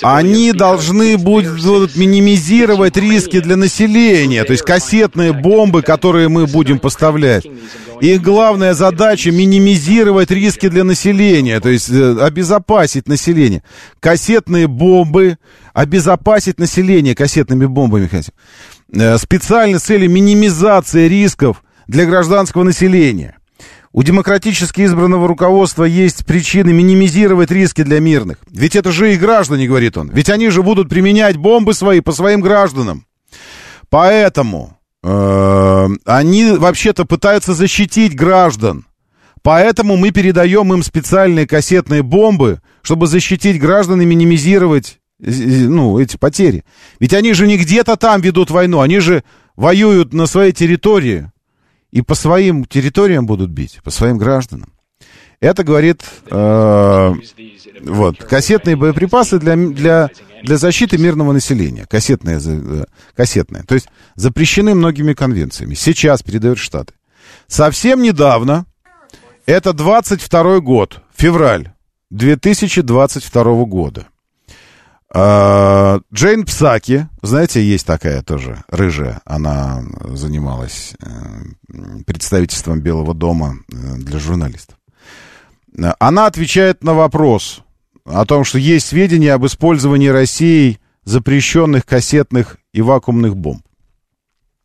[0.02, 7.46] они должны будут минимизировать риски для населения, то есть кассетные бомбы, которые мы будем поставлять.
[8.00, 13.62] Их главная задача минимизировать риски для населения, то есть э, обезопасить население.
[14.00, 15.38] Кассетные бомбы,
[15.72, 18.32] обезопасить население кассетными бомбами хотим.
[19.18, 23.36] Специально с целью минимизации рисков для гражданского населения.
[23.96, 28.38] У демократически избранного руководства есть причины минимизировать риски для мирных.
[28.50, 30.10] Ведь это же и граждане, говорит он.
[30.10, 33.06] Ведь они же будут применять бомбы свои по своим гражданам.
[33.90, 38.84] Поэтому э, они вообще-то пытаются защитить граждан.
[39.42, 46.64] Поэтому мы передаем им специальные кассетные бомбы, чтобы защитить граждан и минимизировать ну, эти потери.
[46.98, 49.22] Ведь они же не где-то там ведут войну, они же
[49.54, 51.30] воюют на своей территории
[51.94, 54.72] и по своим территориям будут бить, по своим гражданам.
[55.38, 57.14] Это говорит э,
[57.82, 60.10] вот кассетные боеприпасы для для
[60.42, 65.74] для защиты мирного населения, кассетные э, кассетные, то есть запрещены многими конвенциями.
[65.74, 66.94] Сейчас передают Штаты.
[67.46, 68.66] Совсем недавно,
[69.46, 71.74] это 22 год, февраль
[72.10, 74.08] 2022 года.
[75.16, 83.94] А, Джейн Псаки, знаете, есть такая тоже рыжая, она занималась э, представительством Белого дома э,
[83.98, 84.76] для журналистов.
[86.00, 87.62] Она отвечает на вопрос
[88.04, 93.64] о том, что есть сведения об использовании Россией запрещенных кассетных и вакуумных бомб.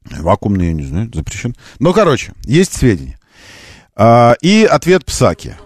[0.09, 1.55] Вакуумные, я не знаю, запрещен.
[1.77, 3.19] Ну, короче, есть сведения.
[3.95, 5.57] А, и ответ Псаки.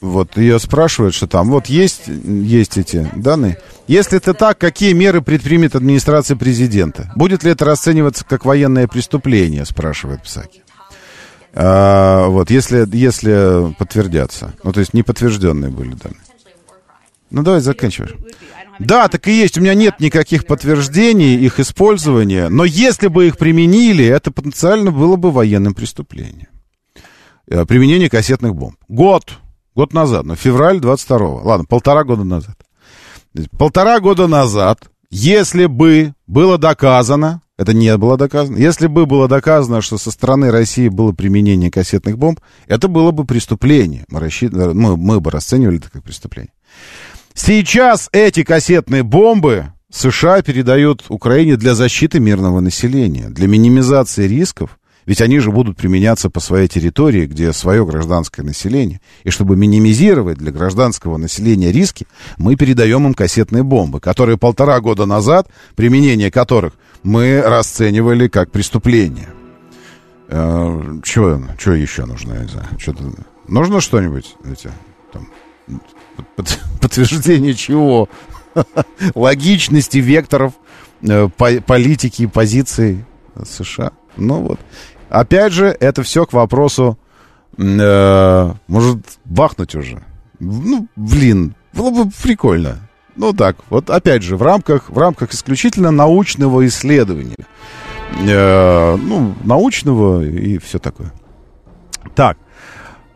[0.00, 1.50] Вот ее спрашивают, что там.
[1.50, 3.58] Вот есть, есть эти данные.
[3.86, 7.10] Если это так, какие меры предпримет администрация президента?
[7.16, 10.62] Будет ли это расцениваться как военное преступление, спрашивает Псаки.
[11.54, 14.52] А, вот, если, если подтвердятся.
[14.62, 16.20] Ну, то есть неподтвержденные были данные.
[17.30, 18.18] Ну, давай заканчиваем.
[18.78, 19.56] Да, так и есть.
[19.56, 22.50] У меня нет никаких подтверждений их использования.
[22.50, 26.48] Но если бы их применили, это потенциально было бы военным преступлением.
[27.48, 28.76] Э, применение кассетных бомб.
[28.88, 29.38] Год
[29.76, 31.42] Год назад, ну, февраль 22-го.
[31.44, 32.56] Ладно, полтора года назад.
[33.58, 39.82] Полтора года назад, если бы было доказано, это не было доказано, если бы было доказано,
[39.82, 44.06] что со стороны России было применение кассетных бомб, это было бы преступление.
[44.08, 44.54] Мы, рассчит...
[44.54, 46.54] мы, мы бы расценивали это как преступление.
[47.34, 55.20] Сейчас эти кассетные бомбы США передают Украине для защиты мирного населения, для минимизации рисков ведь
[55.20, 59.00] они же будут применяться по своей территории, где свое гражданское население.
[59.24, 65.06] И чтобы минимизировать для гражданского населения риски, мы передаем им кассетные бомбы, которые полтора года
[65.06, 69.28] назад, применение которых мы расценивали как преступление.
[70.28, 72.46] Э, чего, еще нужно?
[73.46, 74.34] Нужно что-нибудь?
[74.44, 74.70] Эти,
[76.80, 78.08] подтверждение чего?
[79.14, 80.54] Логичности векторов
[81.02, 83.04] э, по, политики, позиций
[83.44, 83.92] США.
[84.16, 84.60] Ну вот.
[85.08, 86.98] Опять же, это все к вопросу,
[87.58, 90.02] э, может, бахнуть уже.
[90.38, 92.78] Ну, блин, было бы прикольно.
[93.14, 97.36] Ну так, вот опять же, в рамках, в рамках исключительно научного исследования.
[98.26, 101.12] Э, ну, научного и все такое.
[102.14, 102.36] Так.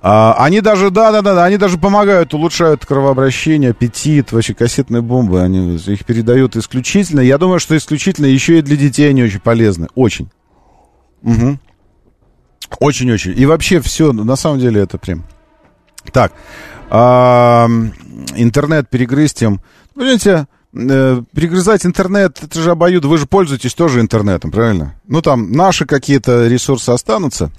[0.03, 5.03] А, они даже, да, да, да, да, они даже помогают, улучшают кровообращение, аппетит, вообще кассетные
[5.03, 7.21] бомбы, они их передают исключительно.
[7.21, 9.89] Я думаю, что исключительно еще и для детей они очень полезны.
[9.95, 10.31] Очень.
[11.23, 11.59] Угу.
[12.79, 13.39] Очень-очень.
[13.39, 15.25] И вообще все, на самом деле, это прям...
[16.13, 16.33] Так,
[16.89, 17.69] а,
[18.37, 19.61] интернет перегрызть им.
[19.95, 24.95] Понимаете, э, перегрызать интернет, это же обоюд, вы же пользуетесь тоже интернетом, правильно?
[25.07, 27.51] Ну, там наши какие-то ресурсы останутся,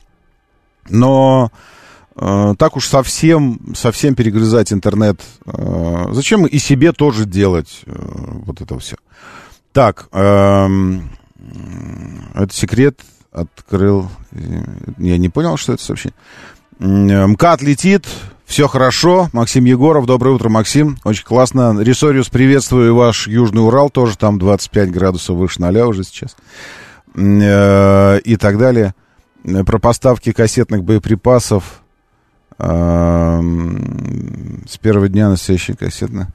[0.90, 1.52] но
[2.16, 7.92] э, так уж совсем, совсем перегрызать интернет, э, зачем и себе тоже делать э,
[8.46, 8.96] вот это все.
[9.72, 10.68] Так, э,
[12.34, 13.00] это секрет
[13.32, 14.10] открыл.
[14.98, 16.16] Я не понял, что это сообщение.
[16.80, 18.08] МКАД летит,
[18.46, 19.30] все хорошо.
[19.34, 20.98] Максим Егоров, доброе утро, Максим.
[21.04, 21.80] Очень классно.
[21.80, 26.36] Ресориус, приветствую ваш Южный Урал, тоже там 25 градусов выше ноля уже сейчас.
[27.16, 28.96] Э, и так далее.
[29.66, 31.82] Про поставки кассетных боеприпасов
[32.60, 36.28] с первого дня настоящей кассетной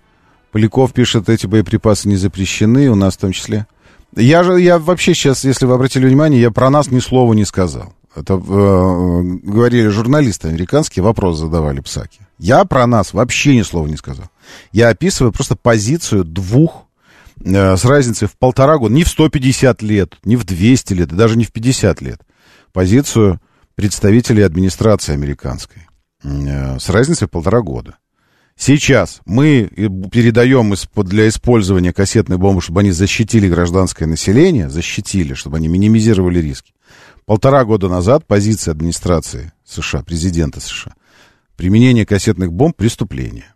[0.51, 3.67] Поляков пишет, эти боеприпасы не запрещены, у нас в том числе.
[4.15, 7.45] Я же, я вообще сейчас, если вы обратили внимание, я про нас ни слова не
[7.45, 7.93] сказал.
[8.15, 8.37] Это э,
[9.43, 12.21] говорили журналисты американские, вопрос задавали Псаки.
[12.39, 14.27] Я про нас вообще ни слова не сказал.
[14.73, 16.87] Я описываю просто позицию двух
[17.45, 21.37] э, с разницей в полтора года, не в 150 лет, не в 200 лет, даже
[21.37, 22.21] не в 50 лет.
[22.73, 23.39] Позицию
[23.75, 25.87] представителей администрации американской
[26.25, 27.99] э, с разницей в полтора года.
[28.59, 29.69] Сейчас мы
[30.11, 36.73] передаем для использования кассетной бомбы, чтобы они защитили гражданское население, защитили, чтобы они минимизировали риски.
[37.27, 40.95] Полтора года назад позиция администрации США, президента США,
[41.57, 43.53] применение кассетных бомб– преступление.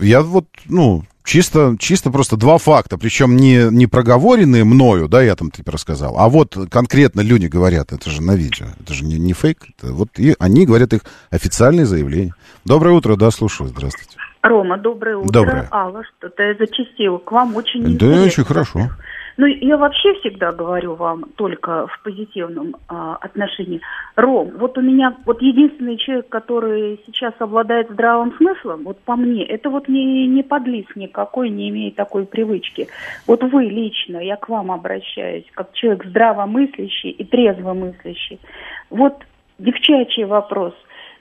[0.00, 5.36] Я вот, ну, чисто, чисто просто два факта, причем не, не проговоренные мною, да, я
[5.36, 9.18] там типа рассказал, а вот конкретно люди говорят, это же на видео, это же не,
[9.18, 12.34] не фейк, это вот и они говорят их официальные заявления.
[12.64, 14.16] Доброе утро, да, слушаю, здравствуйте.
[14.42, 15.32] Рома, доброе утро.
[15.32, 15.68] Доброе.
[15.70, 18.22] Алла, что-то я зачастила к вам очень Да, интересно.
[18.24, 18.90] очень хорошо.
[19.38, 23.80] Ну, я вообще всегда говорю вам только в позитивном а, отношении.
[24.16, 29.44] Ром, вот у меня, вот единственный человек, который сейчас обладает здравым смыслом, вот по мне,
[29.44, 32.88] это вот не, не подлиз никакой, не имеет такой привычки.
[33.28, 38.40] Вот вы лично, я к вам обращаюсь, как человек здравомыслящий и трезвомыслящий.
[38.90, 39.22] Вот
[39.60, 40.74] девчачий вопрос.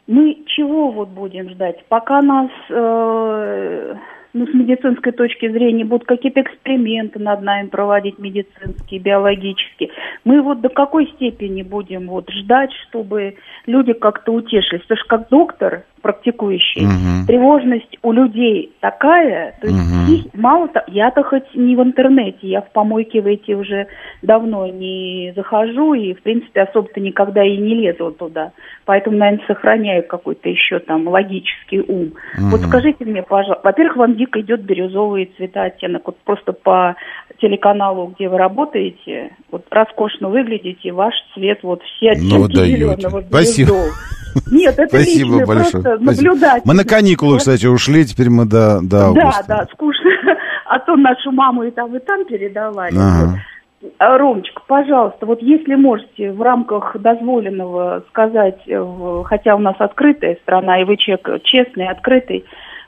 [0.07, 1.85] Мы чего вот будем ждать?
[1.87, 2.49] Пока нас...
[2.69, 3.95] Э,
[4.37, 9.89] ну, с медицинской точки зрения будут какие-то эксперименты над нами проводить медицинские, биологические.
[10.23, 13.35] Мы вот до какой степени будем вот ждать, чтобы
[13.65, 14.81] люди как-то утешились?
[14.81, 17.25] Потому что как доктор практикующий, Мгм.
[17.27, 22.61] тревожность у людей такая, то есть псих- мало того, я-то хоть не в интернете, я
[22.61, 23.87] в помойке в эти уже
[24.21, 28.51] давно не захожу и, в принципе, особо-то никогда и не лезу туда.
[28.85, 32.13] Поэтому, наверное, сохраняю какой-то еще там логический ум.
[32.37, 32.69] Вот Мгм.
[32.69, 36.03] скажите мне, пожалуйста, во-первых, вам дико идет бирюзовый цвета оттенок.
[36.05, 36.95] Вот просто по
[37.39, 42.77] телеканалу, где вы работаете, вот роскошно выглядите, ваш цвет, вот все оттенки Ну, вы даете.
[42.77, 43.71] зеленого, Спасибо.
[44.51, 45.71] Нет, это Спасибо личное, большое.
[45.83, 46.25] просто Спасибо.
[46.29, 46.65] наблюдать.
[46.65, 49.45] Мы на каникулы, кстати, ушли, теперь мы до, до Да, августа.
[49.47, 50.11] да, скучно.
[50.69, 52.93] А то нашу маму и там, и там передавали.
[52.93, 53.39] Ага.
[53.99, 60.35] А, Ромочка, пожалуйста, вот если можете в рамках дозволенного сказать, э, хотя у нас открытая
[60.43, 62.43] страна, и вы человек честный, открытый,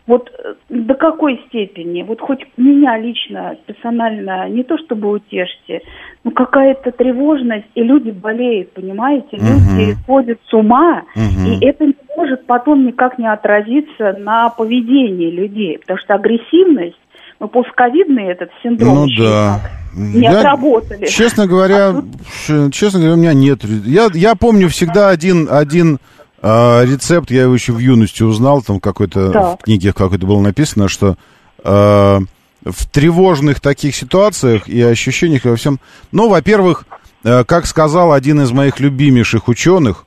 [0.10, 5.82] вот э, до какой степени, вот хоть меня лично, персонально, не то чтобы утешьте,
[6.24, 11.46] ну какая-то тревожность, и люди болеют, понимаете, люди сходят с ума, Мгм.
[11.46, 16.98] и это не может потом никак не отразиться на поведении людей, потому что агрессивность,
[17.40, 19.60] ну, постковидный этот синдром Ну еще да.
[19.96, 21.06] не Я, отработали.
[21.06, 23.60] Честно говоря, А тут- честно говоря, у меня нет.
[23.86, 26.00] Я, я помню всегда один, один
[26.42, 29.60] а, рецепт, я его еще в юности узнал, там какой-то Так.
[29.60, 31.18] в книге какой-то было написано, что
[31.64, 32.20] а,
[32.66, 35.80] в тревожных таких ситуациях и ощущениях и во всем.
[36.12, 36.86] Ну, во-первых,
[37.24, 40.06] э, как сказал один из моих любимейших ученых,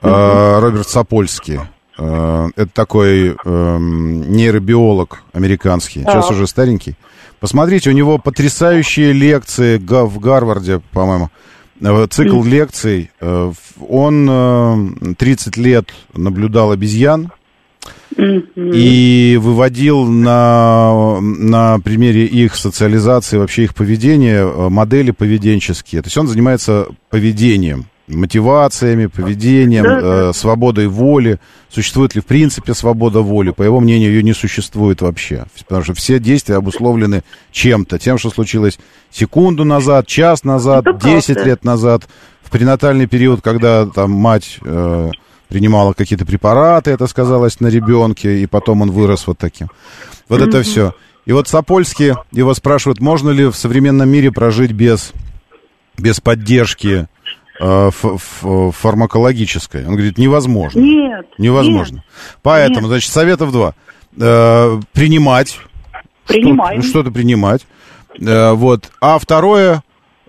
[0.00, 1.60] э, Роберт Сапольский.
[1.98, 6.30] э, Это такой эм, нейробиолог американский, сейчас Так.
[6.36, 6.96] уже старенький.
[7.40, 11.28] Посмотрите, у него потрясающие лекции в Гарварде, по-моему.
[11.80, 13.10] Э, Цикл лекций.
[13.20, 13.52] Э,
[13.88, 17.32] Он э, 30 лет наблюдал обезьян
[18.16, 26.02] и выводил на, на примере их социализации, вообще их поведения, э, модели поведенческие.
[26.02, 31.38] То есть он занимается поведением, мотивациями, поведением, э, свободой воли.
[31.70, 33.50] Существует ли в принципе свобода воли?
[33.50, 35.46] По его мнению, ее не существует вообще.
[35.66, 37.98] Потому что все действия обусловлены чем-то.
[37.98, 38.78] Тем, что случилось
[39.10, 41.44] секунду назад, час назад, Это 10 правда.
[41.44, 42.08] лет назад,
[42.42, 45.10] в пренатальный период, когда там мать э,
[45.48, 49.68] принимала какие-то препараты, это сказалось на ребенке, и потом он вырос вот таким.
[50.28, 50.94] Вот это все.
[51.26, 55.12] И вот Сапольский, его спрашивают, можно ли в современном мире прожить без,
[55.98, 57.06] без поддержки
[57.60, 59.86] э, ф- ф- фармакологической.
[59.86, 60.80] Он говорит, невозможно.
[60.80, 61.26] Нет.
[61.38, 61.96] Невозможно.
[61.96, 62.04] нет.
[62.42, 62.88] Поэтому, Нет.
[62.88, 63.74] значит, советов два.
[64.20, 65.58] Э, принимать.
[66.26, 66.82] Принимаем.
[66.82, 67.66] Что-то, что-то принимать.
[68.20, 68.90] Э, вот.
[69.00, 69.82] А второе,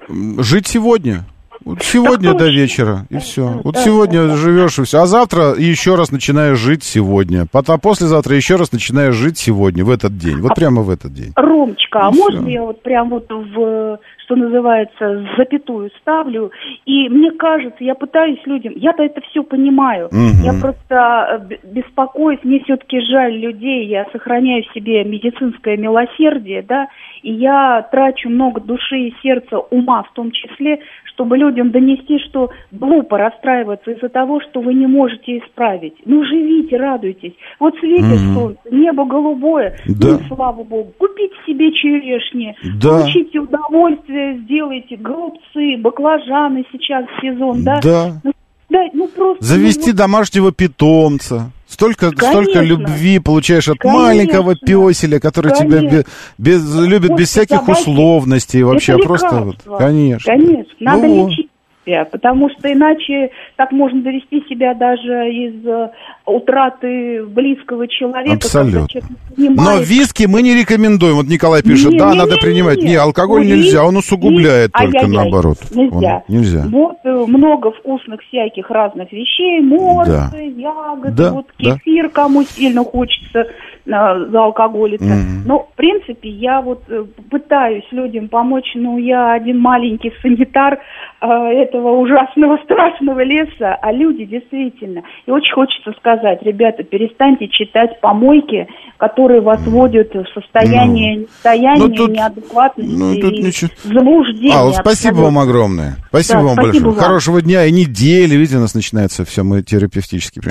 [0.08, 1.26] жить сегодня.
[1.66, 3.60] Вот сегодня до вечера, и все.
[3.66, 5.02] Вот сегодня живешь, и все.
[5.02, 7.46] А завтра еще раз начинаешь жить сегодня.
[7.52, 10.38] Потом послезавтра еще раз начинаешь жить сегодня, в этот день.
[10.40, 11.34] Вот прямо в этот день.
[11.36, 12.50] Ромочка, а И можно всё.
[12.50, 14.00] я вот прям вот в
[14.30, 16.52] что называется, запятую ставлю.
[16.86, 20.06] И мне кажется, я пытаюсь людям, я-то это все понимаю.
[20.08, 20.44] Угу.
[20.44, 26.88] Я просто э, беспокоюсь, мне все-таки жаль людей, я сохраняю в себе медицинское милосердие, да,
[27.24, 30.80] и я трачу много души и сердца, ума в том числе,
[31.20, 35.96] чтобы людям донести, что глупо расстраиваться из-за того, что вы не можете исправить.
[36.06, 37.34] Ну, живите, радуйтесь.
[37.60, 38.34] Вот светит mm-hmm.
[38.34, 40.12] солнце, небо голубое, да.
[40.12, 40.94] ну, слава богу.
[40.98, 43.02] Купите себе черешни, да.
[43.02, 47.82] получите удовольствие, сделайте голубцы, баклажаны сейчас сезон, да?
[47.84, 48.22] Да.
[48.24, 48.32] Ну,
[48.70, 49.44] да, ну просто...
[49.44, 51.52] Завести ну, домашнего питомца.
[51.70, 54.04] Столько, столько любви получаешь от Конечно.
[54.04, 55.90] маленького песеля, который Конечно.
[55.90, 56.04] тебя
[56.38, 57.82] без, без, любит без всяких собаки.
[57.82, 58.94] условностей вообще.
[58.94, 60.34] Это просто вот, конечно.
[60.34, 60.76] Конечно.
[60.80, 61.50] Надо ну, лечить
[61.86, 65.90] себя, потому что иначе так можно довести себя даже из э,
[66.26, 68.36] утраты близкого человека.
[68.36, 69.02] Абсолютно.
[69.38, 71.16] Но виски мы не рекомендуем.
[71.16, 72.78] Вот Николай пишет, не, да, не, надо не, принимать.
[72.78, 75.58] Не, не алкоголь не, нельзя, он усугубляет не, только наоборот.
[75.72, 76.24] Нельзя.
[76.28, 76.66] Он, нельзя.
[76.70, 80.38] Вот э, много вкусных всяких разных вещей, морсы, да.
[80.38, 82.10] ягоды, да, вот кефир, да.
[82.10, 83.48] кому сильно хочется
[83.86, 85.04] за алкоголика.
[85.04, 85.46] Mm-hmm.
[85.46, 90.80] Но, в принципе, я вот э, пытаюсь людям помочь, но я один маленький санитар
[91.19, 95.04] э, этого ужасного, страшного леса, а люди действительно.
[95.26, 98.68] И очень хочется сказать, ребята, перестаньте читать помойки,
[98.98, 103.72] которые вас вводят в состояние ну, состояние ну, тут, неадекватности ну, тут и ничего...
[103.84, 104.56] заблуждения.
[104.56, 105.96] А, спасибо вам огромное.
[106.10, 106.96] Спасибо да, вам спасибо большое.
[106.96, 107.04] Вам.
[107.04, 108.36] Хорошего дня и недели.
[108.36, 110.42] Видите, у нас начинается все, мы терапевтически.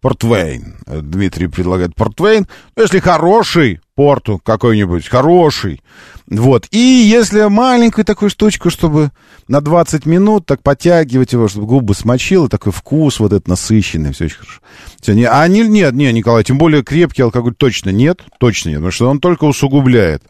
[0.00, 0.74] Портвейн.
[0.86, 2.46] Дмитрий предлагает портвейн.
[2.76, 5.82] Ну, если хороший порту какой-нибудь, хороший.
[6.28, 6.68] Вот.
[6.70, 9.10] И если маленькую такую штучку, чтобы
[9.48, 14.12] на 20 минут так подтягивать его, чтобы губы смочил, и такой вкус вот этот насыщенный,
[14.12, 14.60] все очень хорошо.
[15.00, 18.78] Все, не, а не, нет, нет, Николай, тем более крепкий алкоголь точно нет, точно нет,
[18.78, 20.22] потому что он только усугубляет.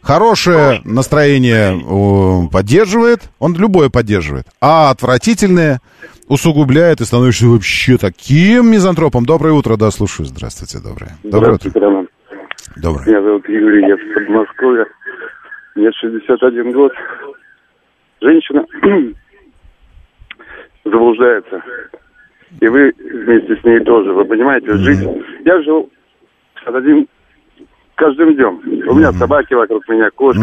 [0.00, 5.80] Хорошее настроение поддерживает, он любое поддерживает, а отвратительное
[6.28, 9.26] усугубляет и становишься вообще таким мизантропом.
[9.26, 10.26] Доброе утро, да, слушаю.
[10.26, 11.18] Здравствуйте, доброе.
[11.24, 11.88] Доброе Здравствуйте, утро.
[11.88, 12.07] Роман.
[12.80, 13.06] Доброе.
[13.06, 14.86] Меня зовут Юрий, я с Подмосковья.
[15.74, 16.92] Мне 61 год.
[18.20, 18.64] Женщина
[20.84, 21.62] заблуждается.
[22.60, 24.12] И вы вместе с ней тоже.
[24.12, 25.00] Вы понимаете, жить...
[25.44, 25.90] Я жил
[26.66, 27.08] один
[27.96, 28.60] каждым днем.
[28.88, 30.40] У меня собаки вокруг меня, кошки.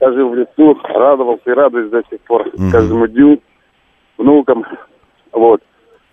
[0.00, 2.50] Я жил в лесу, радовался и радуюсь до сих пор.
[2.72, 3.40] Каждому дню,
[4.16, 4.64] внукам.
[5.32, 5.62] Вот.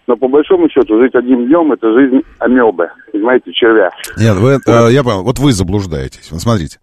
[0.08, 3.89] Но по большому счету жить одним днем это жизнь амебы, понимаете, червя.
[4.18, 6.32] Нет, вы, э, я понял, вот вы заблуждаетесь.
[6.32, 6.80] Вот смотрите.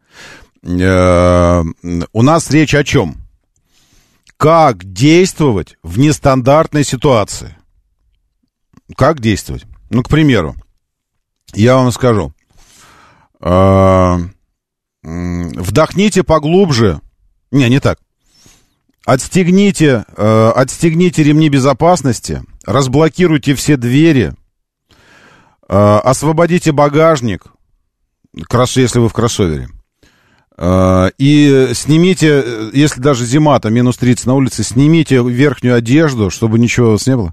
[0.64, 1.62] Э,
[2.12, 3.16] у нас речь о чем?
[4.36, 7.56] Как действовать в нестандартной ситуации?
[8.96, 9.64] Как действовать?
[9.90, 10.54] Ну, к примеру,
[11.54, 12.32] я вам скажу.
[13.40, 14.16] Э,
[15.02, 17.00] вдохните поглубже.
[17.50, 17.98] Не, не так.
[19.08, 24.34] Отстегните, э, отстегните ремни безопасности, разблокируйте все двери,
[25.66, 27.46] э, освободите багажник,
[28.50, 29.70] кросс, если вы в кроссовере,
[30.58, 32.44] э, и снимите,
[32.74, 37.06] если даже зима, там минус 30 на улице, снимите верхнюю одежду, чтобы ничего у вас
[37.06, 37.32] не было,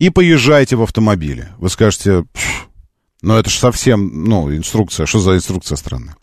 [0.00, 1.52] и поезжайте в автомобиле.
[1.58, 2.24] Вы скажете,
[3.22, 6.16] ну это же совсем, ну, инструкция, что за инструкция странная?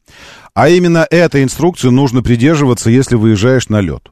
[0.54, 4.10] А именно этой инструкции нужно придерживаться, если выезжаешь на лед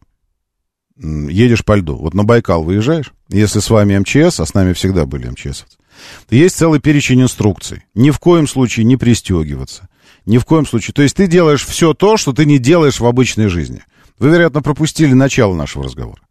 [0.99, 1.95] едешь по льду.
[1.95, 5.65] Вот на Байкал выезжаешь, если с вами МЧС, а с нами всегда были МЧС,
[6.29, 7.83] есть целый перечень инструкций.
[7.95, 9.89] Ни в коем случае не пристегиваться.
[10.25, 10.93] Ни в коем случае.
[10.93, 13.83] То есть ты делаешь все то, что ты не делаешь в обычной жизни.
[14.19, 16.21] Вы, вероятно, пропустили начало нашего разговора.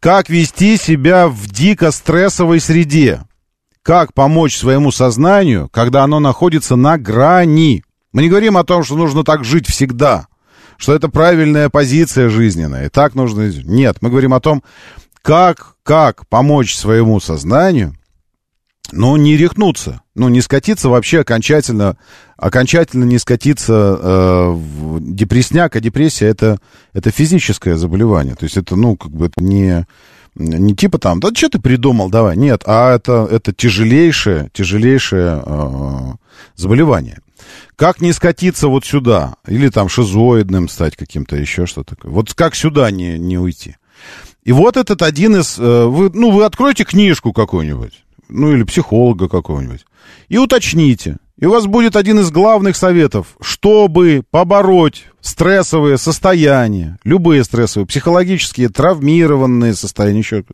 [0.00, 3.22] Как вести себя в дико стрессовой среде?
[3.82, 7.84] Как помочь своему сознанию, когда оно находится на грани?
[8.12, 10.26] Мы не говорим о том, что нужно так жить всегда
[10.76, 13.50] что это правильная позиция жизненная, и так нужно...
[13.64, 14.62] Нет, мы говорим о том,
[15.22, 17.94] как, как помочь своему сознанию,
[18.92, 21.96] ну, не рехнуться, ну, не скатиться вообще окончательно,
[22.36, 26.58] окончательно не скатиться э, в депрессняк, а депрессия это,
[26.92, 29.86] это физическое заболевание, то есть это, ну, как бы это не,
[30.36, 36.12] не типа там, да что ты придумал, давай, нет, а это, это тяжелейшее, тяжелейшее э,
[36.54, 37.18] заболевание.
[37.76, 39.36] Как не скатиться вот сюда?
[39.46, 41.96] Или там шизоидным стать каким-то, еще что-то.
[42.02, 43.76] Вот как сюда не, не уйти?
[44.44, 45.58] И вот этот один из...
[45.58, 49.84] Э, вы, ну, вы откройте книжку какую-нибудь, ну, или психолога какого-нибудь,
[50.28, 51.16] и уточните.
[51.38, 58.70] И у вас будет один из главных советов, чтобы побороть стрессовые состояния, любые стрессовые, психологические,
[58.70, 60.44] травмированные состояния, еще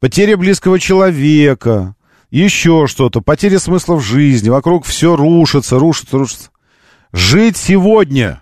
[0.00, 1.94] потеря близкого человека,
[2.32, 6.50] еще что-то, потеря смысла в жизни, вокруг все рушится, рушится, рушится.
[7.12, 8.40] Жить сегодня.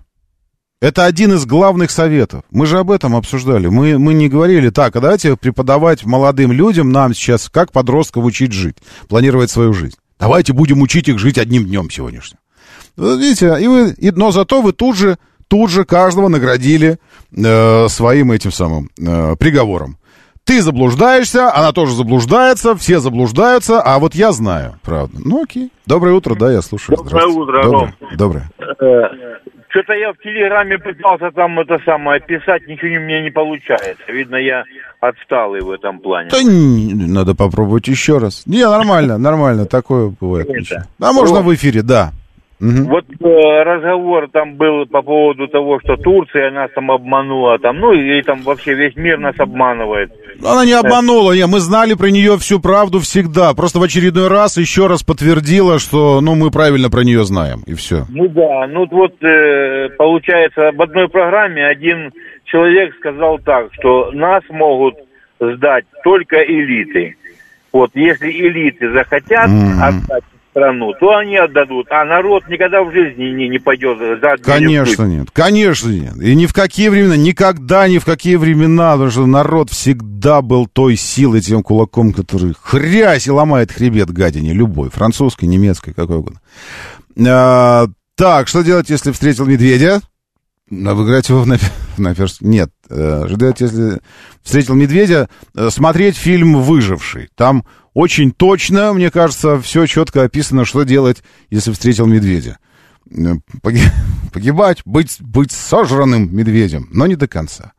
[0.80, 2.44] Это один из главных советов.
[2.50, 3.66] Мы же об этом обсуждали.
[3.66, 8.52] Мы, мы не говорили так, а давайте преподавать молодым людям нам сейчас, как подростков учить
[8.52, 8.76] жить,
[9.08, 9.96] планировать свою жизнь.
[10.18, 12.38] Давайте будем учить их жить одним днем сегодняшним.
[12.96, 15.18] Видите, и вы, и, но зато вы тут же,
[15.48, 16.98] тут же каждого наградили
[17.36, 19.98] э, своим этим самым э, приговором.
[20.44, 25.16] Ты заблуждаешься, она тоже заблуждается, все заблуждаются, а вот я знаю, правда.
[25.24, 25.70] Ну окей.
[25.86, 26.96] Доброе утро, да, я слушаю.
[26.96, 27.94] Доброе утро, Доброе.
[28.16, 28.50] Доброе.
[28.80, 29.02] Э,
[29.68, 34.02] что-то я в Телеграме пытался там это самое писать, ничего у меня не получается.
[34.08, 34.64] Видно, я
[35.00, 36.30] отсталый в этом плане.
[36.30, 38.42] Да не, надо попробовать еще раз.
[38.46, 40.48] Не, нормально, нормально, такое бывает.
[41.00, 42.10] А можно в эфире, да.
[42.60, 42.90] Угу.
[42.90, 47.92] Вот э, разговор там был по поводу того, что Турция нас там обманула, там, ну
[47.92, 50.12] и там вообще весь мир нас обманывает.
[50.44, 53.54] Она не обманула, не, мы знали про нее всю правду всегда.
[53.54, 57.72] Просто в очередной раз еще раз подтвердила, что, ну, мы правильно про нее знаем, и
[57.72, 58.04] все.
[58.10, 62.12] Ну да, ну вот э, получается, в одной программе один
[62.44, 64.96] человек сказал так, что нас могут
[65.40, 67.16] сдать только элиты.
[67.72, 69.80] Вот, если элиты захотят mm-hmm.
[69.80, 75.04] отдать страну, то они отдадут, а народ никогда в жизни не, не пойдет за Конечно
[75.04, 76.16] нет, конечно нет.
[76.20, 80.66] И ни в какие времена, никогда ни в какие времена, потому что народ всегда был
[80.66, 86.40] той силой, тем кулаком, который хрясь и ломает хребет гадине, любой, французской, немецкой, какой угодно.
[87.26, 87.86] А,
[88.16, 90.00] так, что делать, если встретил медведя?
[90.70, 91.58] Обыграть его на,
[91.98, 92.40] на перс...
[92.40, 92.70] Нет.
[92.88, 93.98] Э, ждать, если
[94.42, 97.28] встретил медведя, э, смотреть фильм «Выживший».
[97.34, 102.58] Там очень точно, мне кажется, все четко описано, что делать, если встретил медведя.
[103.10, 103.34] Э,
[104.32, 107.72] погибать, быть, быть сожранным медведем, но не до конца.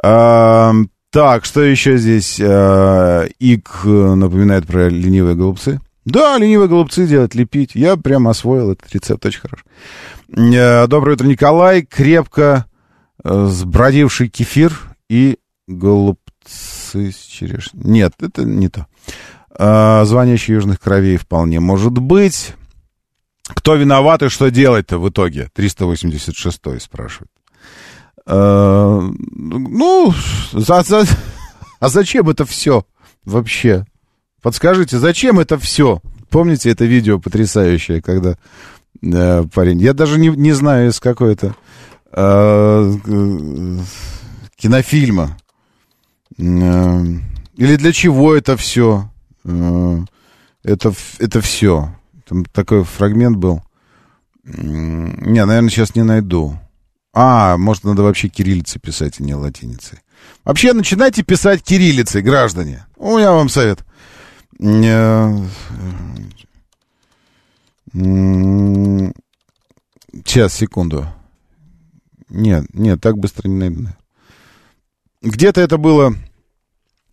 [0.00, 0.72] А,
[1.10, 2.40] так, что еще здесь?
[2.40, 5.80] А, Ик напоминает про ленивые голубцы.
[6.04, 7.74] Да, ленивые голубцы делать, лепить.
[7.74, 9.64] Я прям освоил этот рецепт, очень хорошо.
[10.36, 11.82] А, доброе утро, Николай.
[11.82, 12.66] Крепко
[13.22, 14.78] сбродивший кефир
[15.08, 16.18] и голубцы
[17.10, 17.82] с черешней.
[17.82, 18.86] Нет, это не то.
[19.50, 22.54] А, звонящий южных кровей вполне может быть.
[23.46, 25.48] Кто виноват и что делать-то в итоге?
[25.54, 27.30] 386 спрашивает.
[28.26, 30.14] Ну,
[30.52, 31.04] за, за,
[31.80, 32.86] а зачем это все
[33.24, 33.84] вообще?
[34.44, 36.02] Подскажите, зачем это все?
[36.28, 38.36] Помните это видео потрясающее, когда
[39.00, 39.80] э, парень...
[39.80, 41.56] Я даже не, не знаю, из какой-то
[42.12, 42.94] э,
[44.56, 45.38] кинофильма.
[46.36, 47.04] Э,
[47.56, 49.10] или для чего это все?
[49.46, 50.00] Э,
[50.62, 51.96] это, это все.
[52.28, 53.62] Там такой фрагмент был.
[54.44, 56.58] Не, наверное, сейчас не найду.
[57.14, 60.00] А, может, надо вообще кириллицей писать, а не латиницей.
[60.44, 62.84] Вообще, начинайте писать кириллицей, граждане.
[62.98, 63.82] У меня вам совет.
[64.60, 65.48] Э,
[70.24, 71.06] сейчас, секунду.
[72.28, 73.88] Нет, нет, так быстро не найду.
[75.22, 76.14] Где-то это было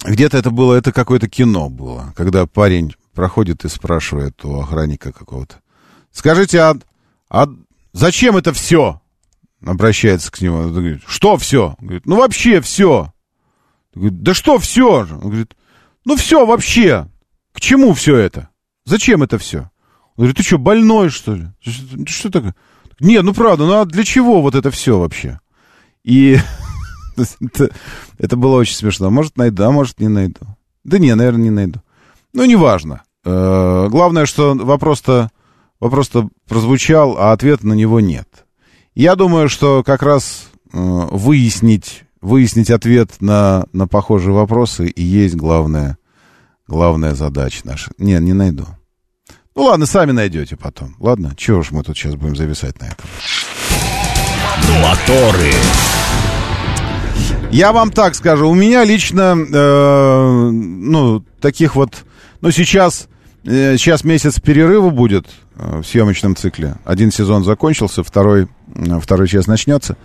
[0.04, 5.62] где-то это было, это какое-то кино было, когда парень проходит и спрашивает у охранника какого-то.
[6.12, 6.76] Скажите, а,
[7.30, 7.48] а
[7.94, 9.00] зачем это все?
[9.64, 10.70] Обращается к нему.
[10.70, 11.76] Говорит, что все?
[11.80, 13.14] Говорит, ну вообще все.
[13.94, 15.02] Говорит, да что все?
[15.02, 15.56] Он говорит,
[16.04, 17.08] ну все вообще.
[17.54, 18.49] К чему все это?
[18.86, 19.70] Зачем это все?
[20.16, 21.47] Он говорит, ты что, больной, что ли?
[22.08, 22.56] Что, такое?
[22.99, 25.39] Нет, ну правда, ну а для чего вот это все вообще?
[26.04, 26.38] И
[27.18, 27.70] это,
[28.18, 29.10] это было очень смешно.
[29.10, 30.41] Может, найду, а может, не найду.
[30.84, 31.82] Да не, наверное, не найду.
[32.34, 33.04] Ну, неважно.
[33.24, 35.30] Э, главное, что вопрос-то
[35.82, 38.45] вопрос-то прозвучал, а ответа на него нет.
[38.95, 45.36] Я думаю, что как раз э, выяснить, выяснить ответ на, на похожие вопросы и есть
[45.36, 45.97] главная,
[46.72, 47.91] главная задача наша.
[47.97, 48.65] Не, не найду.
[49.55, 50.95] Ну ладно, сами найдете потом.
[50.99, 53.09] Ладно, чего ж мы тут сейчас будем зависать на этом.
[54.82, 55.51] Моторы.
[57.51, 62.05] Я вам так скажу, у меня лично, э, ну, таких вот,
[62.39, 63.09] ну, сейчас,
[63.43, 66.78] э, сейчас месяц перерыва будет э, в съемочном цикле.
[66.86, 69.97] Один сезон закончился, второй, э, второй часть начнется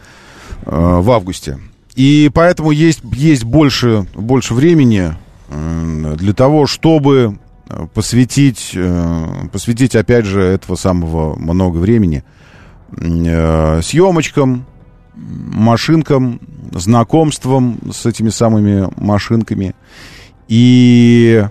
[0.64, 1.60] э, в августе.
[1.94, 5.14] И поэтому есть, есть больше, больше времени
[5.49, 7.38] для того, чтобы
[7.94, 12.22] посвятить, э, посвятить, опять же, этого самого много времени
[12.97, 14.66] э, съемочкам,
[15.14, 16.40] машинкам,
[16.72, 19.74] знакомством с этими самыми машинками.
[20.49, 21.44] И,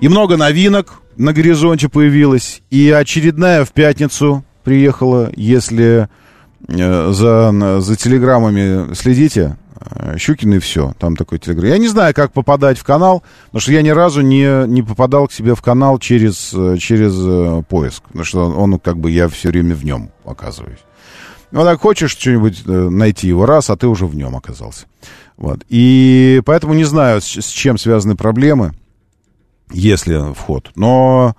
[0.00, 2.62] и много новинок на горизонте появилось.
[2.70, 6.08] И очередная в пятницу приехала, если
[6.68, 9.69] э, за, за телеграммами следите, э,
[10.18, 11.70] Щукин и все, там такой телеграм.
[11.70, 15.26] Я не знаю, как попадать в канал, потому что я ни разу не, не попадал
[15.26, 19.48] к себе в канал через, через э, поиск, потому что он, как бы, я все
[19.48, 20.80] время в нем оказываюсь.
[21.50, 24.86] Ну, так хочешь что-нибудь э, найти его раз, а ты уже в нем оказался.
[25.36, 25.64] Вот.
[25.68, 28.74] И поэтому не знаю, с, чем связаны проблемы,
[29.72, 30.70] если вход.
[30.76, 31.34] Но,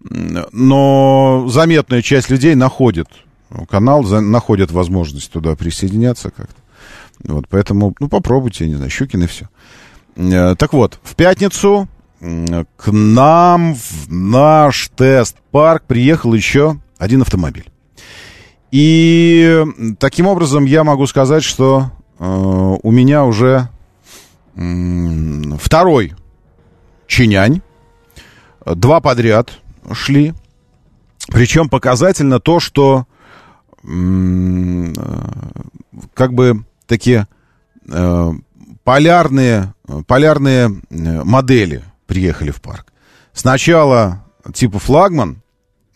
[0.00, 3.08] но заметная часть людей находит
[3.68, 6.65] канал, находит возможность туда присоединяться как-то.
[7.24, 9.48] Вот, поэтому, ну, попробуйте, я не знаю, Щукин и все.
[10.16, 11.88] Э, так вот, в пятницу
[12.20, 17.70] к нам в наш тест-парк приехал еще один автомобиль.
[18.70, 19.64] И
[19.98, 23.68] таким образом я могу сказать, что э, у меня уже
[24.54, 24.60] э,
[25.58, 26.14] второй
[27.06, 27.62] чинянь.
[28.64, 29.60] Два подряд
[29.92, 30.34] шли.
[31.28, 33.06] Причем показательно то, что
[33.84, 34.92] э,
[36.14, 37.26] как бы такие
[37.88, 38.32] э,
[38.84, 39.74] полярные,
[40.06, 42.92] полярные э, модели приехали в парк.
[43.32, 45.42] Сначала типа флагман,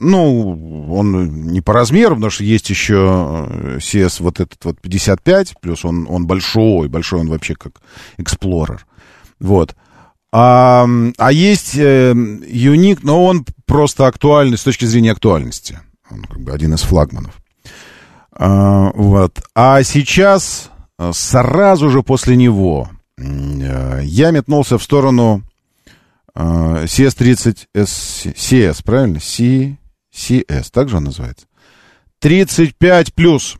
[0.00, 5.54] ну, он не по размеру, потому что есть еще CS э, вот этот вот 55,
[5.60, 7.80] плюс он, он большой, большой он вообще как
[8.18, 8.80] Explorer.
[9.40, 9.76] Вот.
[10.32, 10.86] А,
[11.18, 12.14] а есть э,
[12.48, 15.80] Юник, но он просто актуальный с точки зрения актуальности.
[16.10, 17.34] Он как бы один из флагманов.
[18.32, 19.42] А, вот.
[19.54, 20.70] А сейчас,
[21.12, 22.88] сразу же после него,
[23.18, 25.42] я метнулся в сторону
[26.34, 29.20] CS30, CS, правильно?
[29.20, 29.76] C,
[30.14, 31.46] CS, так же он называется?
[32.20, 33.56] 35 плюс.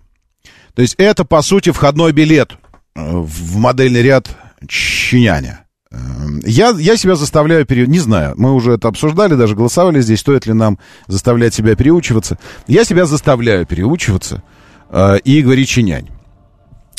[0.75, 2.53] То есть это, по сути, входной билет
[2.95, 4.29] э, в модельный ряд
[4.69, 5.65] Чиняня.
[5.91, 5.97] Э,
[6.45, 7.87] я, я себя заставляю пере...
[7.87, 12.39] Не знаю, мы уже это обсуждали, даже голосовали здесь, стоит ли нам заставлять себя переучиваться.
[12.67, 14.43] Я себя заставляю переучиваться
[14.91, 16.09] э, и говорить чинянь.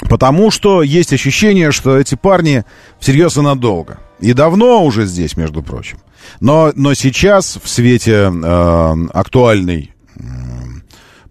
[0.01, 2.65] Потому что есть ощущение, что эти парни
[2.99, 3.99] всерьез и надолго.
[4.19, 5.99] И давно уже здесь, между прочим.
[6.39, 10.21] Но, но сейчас в свете э, актуальной э,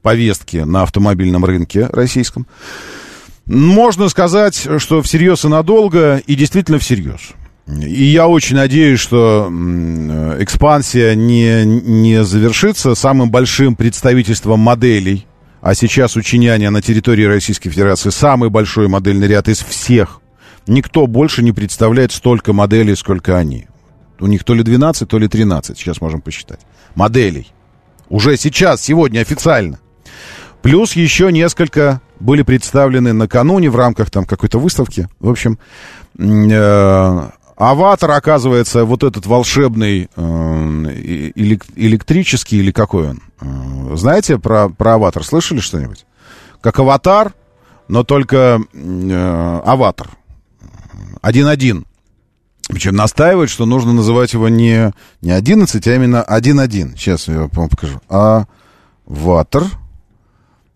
[0.02, 2.46] повестки на автомобильном рынке российском,
[3.46, 7.20] можно сказать, что всерьез и надолго, и действительно всерьез.
[7.66, 9.48] И я очень надеюсь, что
[10.38, 15.26] экспансия не, не завершится самым большим представительством моделей,
[15.60, 20.20] а сейчас у Чиняня на территории Российской Федерации самый большой модельный ряд из всех.
[20.66, 23.66] Никто больше не представляет столько моделей, сколько они.
[24.18, 26.60] У них то ли 12, то ли 13, сейчас можем посчитать.
[26.94, 27.48] Моделей.
[28.08, 29.78] Уже сейчас, сегодня официально.
[30.62, 35.08] Плюс еще несколько были представлены накануне в рамках там какой-то выставки.
[35.18, 35.58] В общем,
[36.18, 37.30] э,
[37.60, 43.20] Аватар, оказывается, вот этот волшебный э, электрический или какой он?
[43.42, 45.22] Э, знаете про, про Аватар?
[45.22, 46.06] Слышали что-нибудь?
[46.62, 47.34] Как Аватар,
[47.86, 50.08] но только э, Аватар.
[51.20, 51.84] Один-один.
[52.66, 56.96] Причем настаивает, что нужно называть его не, не 11, а именно 1-1.
[56.96, 58.00] Сейчас я вам покажу.
[58.08, 58.44] А
[59.04, 59.64] ватер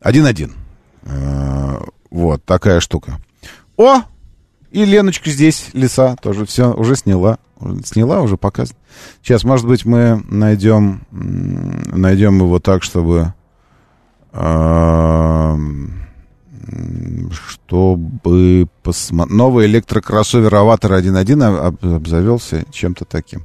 [0.03, 0.53] 1-1.
[1.05, 1.81] Э,
[2.11, 3.21] вот, такая штука.
[3.79, 4.03] О!
[4.75, 7.39] И Леночка здесь, леса, тоже все уже сняла.
[7.85, 8.77] Сняла, уже показано.
[9.23, 13.33] Сейчас, может быть, мы найдем, найдем его так, чтобы...
[17.31, 19.37] Чтобы посмотреть...
[19.37, 23.43] Новый электрокроссовер Аватар 1.1 обзавелся чем-то таким.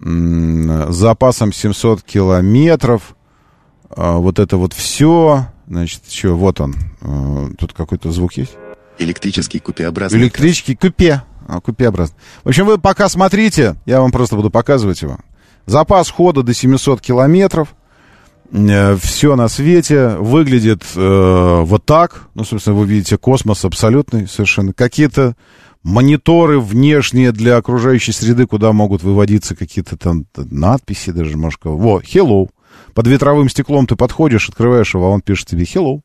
[0.00, 3.14] С запасом 700 километров.
[3.90, 5.48] А, вот это вот все.
[5.68, 6.76] Значит, что, вот он.
[7.02, 8.56] А, тут какой-то звук есть?
[9.00, 10.18] Электрический купеобразный.
[10.20, 11.22] Электрический купе.
[11.48, 12.16] А, купеобразный.
[12.44, 15.18] В общем, вы пока смотрите, я вам просто буду показывать его.
[15.66, 17.74] Запас хода до 700 километров.
[18.52, 22.28] Э, все на свете выглядит э, вот так.
[22.34, 24.74] Ну, собственно, вы видите космос абсолютный совершенно.
[24.74, 25.34] Какие-то
[25.82, 32.50] мониторы внешние для окружающей среды, куда могут выводиться какие-то там надписи даже, может, вот, hello.
[32.94, 36.02] Под ветровым стеклом ты подходишь, открываешь его, а он пишет тебе hello.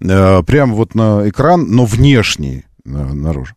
[0.00, 3.54] Э, прямо вот на экран, но внешний э, наружу.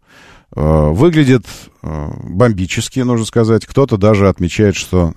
[0.55, 1.45] Э, выглядит
[1.81, 3.65] э, бомбически, нужно сказать.
[3.65, 5.13] Кто-то даже отмечает, что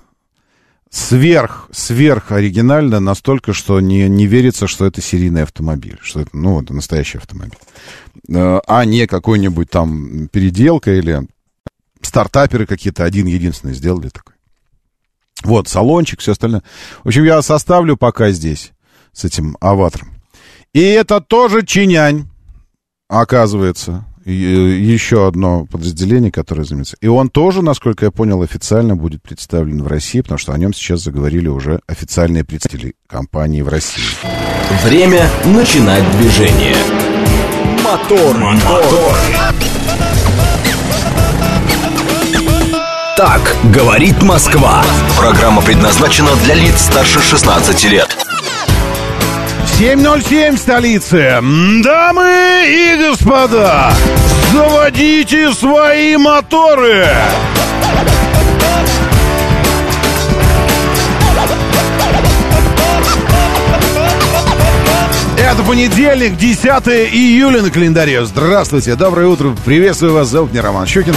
[0.89, 6.61] сверх, сверх оригинально настолько, что не, не верится, что это серийный автомобиль, что это, ну,
[6.61, 7.59] это настоящий автомобиль.
[8.29, 11.27] Э, а не какой-нибудь там переделка или
[12.01, 14.35] стартаперы какие-то один единственный сделали такой.
[15.43, 16.63] Вот, салончик, все остальное.
[17.03, 18.71] В общем, я составлю пока здесь
[19.13, 20.16] с этим аватаром.
[20.73, 22.27] И это тоже чинянь,
[23.09, 24.05] оказывается.
[24.27, 26.97] Э, еще одно подразделение, которое занимается.
[26.99, 30.73] И он тоже, насколько я понял, официально будет представлен в России, потому что о нем
[30.73, 34.03] сейчас заговорили уже официальные представители компании в России.
[34.83, 36.75] Время начинать движение.
[37.85, 39.15] Мотор, мотор.
[43.15, 44.83] Так говорит Москва.
[45.17, 48.26] Программа предназначена для лиц старше 16 лет.
[49.79, 51.39] 7.07 столицы.
[51.83, 53.93] Дамы и господа,
[54.51, 57.05] заводите свои моторы.
[65.37, 66.65] Это понедельник, 10
[67.13, 68.25] июля на календаре.
[68.25, 71.13] Здравствуйте, доброе утро, приветствую вас, зовут меня Роман Щукин.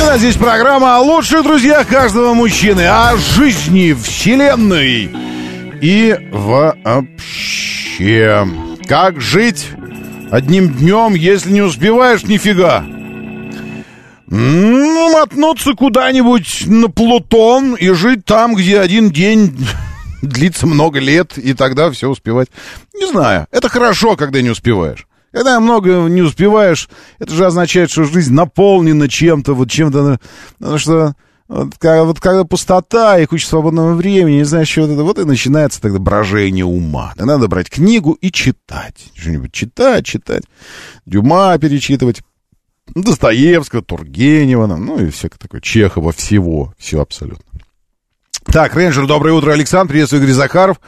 [0.00, 5.31] Нас здесь программа о лучших друзьях каждого мужчины, о жизни, вселенной
[5.82, 7.08] и вообще.
[8.88, 9.68] Как жить
[10.30, 12.82] одним днем, если не успеваешь нифига?
[14.28, 19.54] Ну, мотнуться куда-нибудь на Плутон и жить там, где один день
[20.22, 22.48] длится много лет, и тогда все успевать.
[22.94, 23.46] Не знаю.
[23.50, 25.06] Это хорошо, когда не успеваешь.
[25.32, 30.20] Когда много не успеваешь, это же означает, что жизнь наполнена чем-то, вот чем-то,
[30.58, 31.14] потому что
[31.52, 35.24] вот, когда, вот когда пустота и куча свободного времени, не знаю, что это, вот и
[35.24, 37.12] начинается тогда брожение ума.
[37.14, 39.10] Да надо брать книгу и читать.
[39.14, 40.44] Что-нибудь читать, читать.
[41.04, 42.22] Дюма перечитывать.
[42.94, 47.44] Достоевского, Тургенева, ну и всякое такое, Чехова, всего, все абсолютно.
[48.46, 50.80] Так, рейнджер, доброе утро, Александр, приветствую, Игорь Захаров.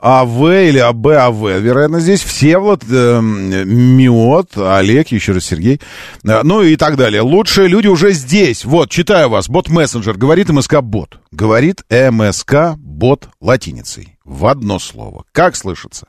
[0.00, 1.60] АВ или АБ, АВ.
[1.60, 5.80] Вероятно, здесь Всеволод, э, Миот, Олег, еще раз Сергей,
[6.24, 7.20] э, ну и так далее.
[7.20, 8.64] Лучшие люди уже здесь.
[8.64, 9.48] Вот, читаю вас.
[9.48, 10.16] Бот-мессенджер.
[10.16, 11.20] Говорит МСК-бот.
[11.30, 14.16] Говорит МСК-бот латиницей.
[14.24, 15.24] В одно слово.
[15.32, 16.06] Как слышится?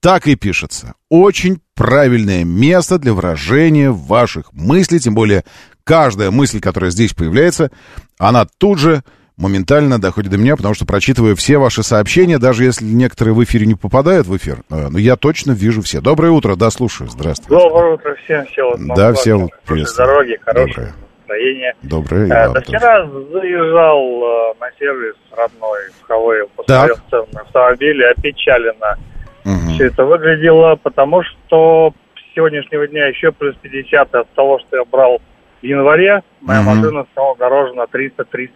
[0.00, 0.94] Так и пишется.
[1.08, 5.44] Очень правильное место для выражения ваших мыслей, тем более
[5.84, 7.70] каждая мысль, которая здесь появляется,
[8.18, 9.02] она тут же
[9.40, 13.66] моментально доходит до меня, потому что прочитываю все ваши сообщения, даже если некоторые в эфире
[13.66, 16.00] не попадают в эфир, э, но я точно вижу все.
[16.00, 17.50] Доброе утро, да, слушаю, здравствуйте.
[17.50, 18.76] Доброе утро всем, все.
[18.94, 20.06] Да, все, приветствую.
[20.06, 20.92] дороги, хорошее
[21.30, 21.74] настроение.
[21.82, 28.02] Доброе, я а, Вчера заезжал э, на сервис родной в Хавейл, посмотрел цены на автомобили,
[28.04, 28.96] опечалено.
[29.44, 29.74] Угу.
[29.74, 34.84] Все это выглядело, потому что с сегодняшнего дня еще плюс 50 от того, что я
[34.84, 35.20] брал
[35.62, 36.70] в январе, моя угу.
[36.70, 38.50] машина стала дороже на 300-350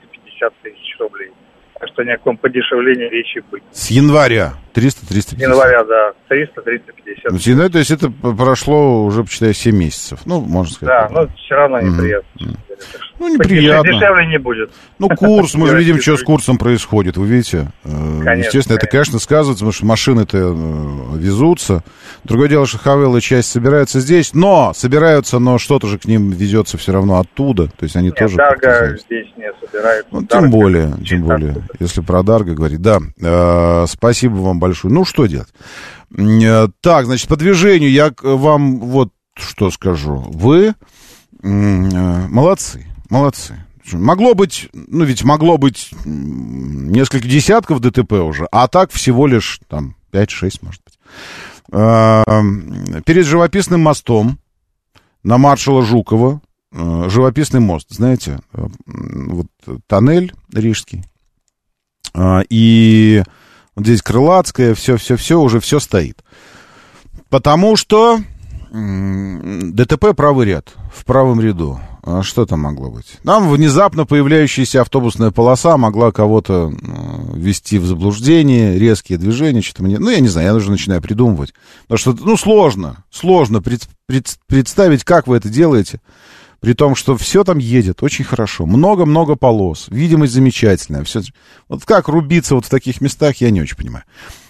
[0.51, 1.31] 50 тысяч рублей.
[1.79, 3.63] Так что ни о каком подешевлении речи быть.
[3.73, 5.39] С января 300-350?
[5.39, 6.13] С января, да.
[6.31, 7.31] 300-350.
[7.31, 10.21] Ну, января, то есть это прошло уже, почитай, 7 месяцев.
[10.27, 11.11] Ну, можно сказать.
[11.11, 12.29] Да, но все равно неприятно.
[12.41, 12.57] Mm-hmm.
[13.19, 13.93] Ну, неприятно.
[13.93, 14.71] Дешевле не будет.
[14.99, 17.69] Ну, курс, мы же видим, что с курсом происходит, вы видите.
[17.85, 17.89] Э,
[18.25, 21.83] конечно, Естественно, это, конечно, сказывается, потому что машины-то э, везутся.
[22.25, 26.77] Другое дело, что Хавелла часть собираются здесь, но собираются, но что-то же к ним везется
[26.77, 27.69] все равно оттуда.
[27.69, 28.37] То есть они Нет, тоже...
[28.37, 30.09] Дарго здесь не собираются.
[30.11, 32.83] Ну, тем более, тем более, если про Дарго говорить.
[32.83, 34.64] Да, э, спасибо вам большое.
[34.89, 35.53] Ну, что делать?
[36.81, 40.17] Так, значит, по движению я вам вот что скажу.
[40.31, 40.75] Вы
[41.43, 42.87] молодцы.
[43.11, 43.65] Молодцы.
[43.93, 49.95] Могло быть, ну ведь могло быть несколько десятков ДТП уже, а так всего лишь там
[50.11, 50.99] 5-6, может быть.
[51.71, 52.25] А,
[53.05, 54.39] перед живописным мостом
[55.23, 56.41] на маршала Жукова,
[56.73, 58.41] а, живописный мост, знаете,
[58.87, 59.49] вот
[59.87, 61.05] тоннель рижский,
[62.49, 63.23] и
[63.77, 66.23] вот здесь Крылатская, все-все-все, уже все стоит.
[67.29, 68.21] Потому что
[68.71, 71.81] ДТП правый ряд, в правом ряду.
[72.07, 73.17] А что там могло быть?
[73.25, 79.99] Там внезапно появляющаяся автобусная полоса могла кого-то э, ввести в заблуждение, резкие движения, что-то мне...
[79.99, 81.55] Ну, я не знаю, я уже начинаю придумывать.
[81.89, 86.01] Потому что, ну, сложно, сложно пред, пред, представить, как вы это делаете.
[86.65, 88.65] При том, что все там едет очень хорошо.
[88.65, 89.87] Много-много полос.
[89.91, 91.05] Видимость замечательная.
[91.05, 91.21] Все...
[91.69, 94.05] Вот как рубиться вот в таких местах, я не очень понимаю.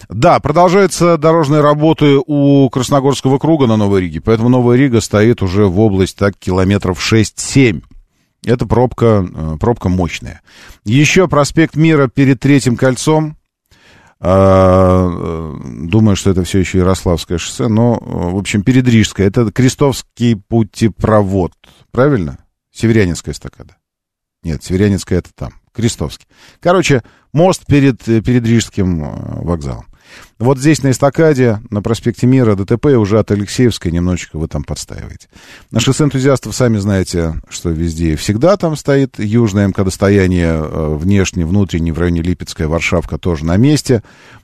[0.07, 5.65] Да, продолжаются дорожные работы у Красногорского круга на Новой Риге, поэтому Новая Рига стоит уже
[5.65, 7.81] в область так километров 6-7.
[8.45, 10.41] Это пробка, э, пробка мощная.
[10.85, 13.35] Еще проспект Мира перед Третьим кольцом.
[14.19, 19.25] А, э, думаю, что это все еще Ярославское шоссе, но, э, в общем, перед Рижской.
[19.25, 21.51] Это Крестовский путепровод.
[21.95, 22.39] Правильно?
[22.73, 23.77] Северянинская эстакада.
[24.43, 25.53] Нет, Северянинская это там.
[25.73, 26.27] Крестовский.
[26.59, 28.99] Короче, мост перед, перед Рижским
[29.45, 29.85] вокзалом.
[30.39, 35.29] Вот здесь на эстакаде, на проспекте Мира, ДТП уже от Алексеевской немножечко вы там подстаиваете.
[35.71, 41.45] На шоссе энтузиастов сами знаете, что везде и всегда там стоит южное МКД-стояние, э, внешне,
[41.45, 44.03] внутренне, в районе Липецкая, Варшавка тоже на месте.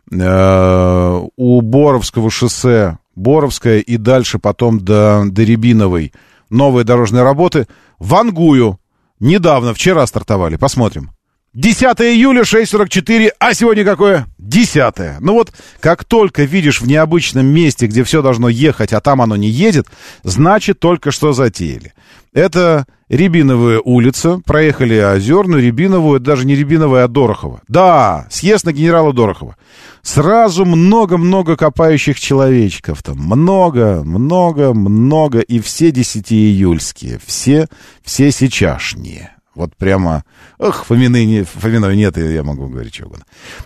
[0.09, 6.13] Э, у Боровского шоссе, Боровская и дальше потом до, до Рябиновой
[6.51, 7.67] новые дорожные работы.
[7.97, 8.79] Вангую
[9.19, 11.11] недавно, вчера стартовали, посмотрим.
[11.53, 14.25] 10 июля, 6.44, а сегодня какое?
[14.37, 15.19] 10.
[15.19, 19.35] Ну вот, как только видишь в необычном месте, где все должно ехать, а там оно
[19.35, 19.87] не едет,
[20.23, 21.93] значит, только что затеяли.
[22.31, 27.61] Это, Рябиновая улица, проехали Озерную, Рябиновую, это даже не Рябиновая, а Дорохова.
[27.67, 29.57] Да, съезд на генерала Дорохова.
[30.01, 33.17] Сразу много-много копающих человечков там.
[33.17, 35.41] Много, много, много.
[35.41, 37.19] И все 10 июльские.
[37.25, 37.67] Все,
[38.01, 39.35] все сейчасшние.
[39.55, 40.23] Вот прямо...
[40.57, 43.25] Ох, Фомины, не, Фоминой нет, я могу говорить что угодно.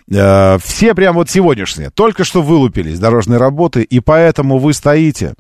[0.09, 1.91] Э, все прямо вот сегодняшние.
[1.91, 5.35] Только что вылупились дорожные работы, и поэтому вы стоите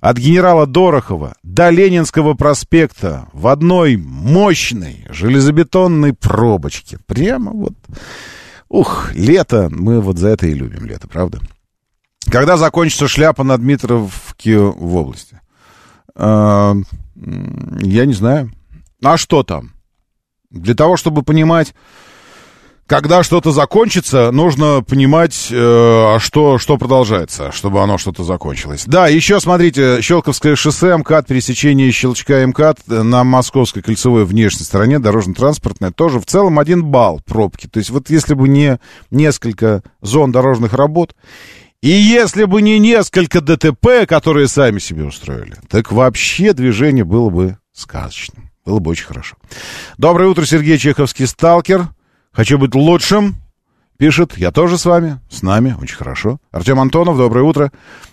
[0.00, 6.98] от генерала Дорохова до Ленинского проспекта в одной мощной железобетонной пробочке.
[7.06, 7.74] Прямо вот...
[8.68, 11.40] Ух, лето, мы вот за это и любим лето, правда?
[12.30, 15.40] Когда закончится шляпа на Дмитровке в области?
[16.14, 16.74] А,
[17.16, 18.52] я не знаю.
[19.02, 19.72] А что там?
[20.50, 21.74] Для того, чтобы понимать,
[22.88, 28.84] когда что-то закончится, нужно понимать, э, что, что продолжается, чтобы оно что-то закончилось.
[28.86, 35.92] Да, еще смотрите, Щелковское шоссе, МКАД, пересечение Щелчка МКАД на Московской кольцевой внешней стороне, дорожно-транспортная,
[35.92, 37.66] тоже в целом один балл пробки.
[37.66, 38.78] То есть вот если бы не
[39.10, 41.14] несколько зон дорожных работ,
[41.82, 47.58] и если бы не несколько ДТП, которые сами себе устроили, так вообще движение было бы
[47.74, 48.50] сказочным.
[48.64, 49.36] Было бы очень хорошо.
[49.98, 51.88] Доброе утро, Сергей Чеховский, сталкер.
[52.38, 53.34] Хочу быть лучшим.
[53.96, 56.38] Пишет, я тоже с вами, с нами, очень хорошо.
[56.52, 57.72] Артем Антонов, доброе утро.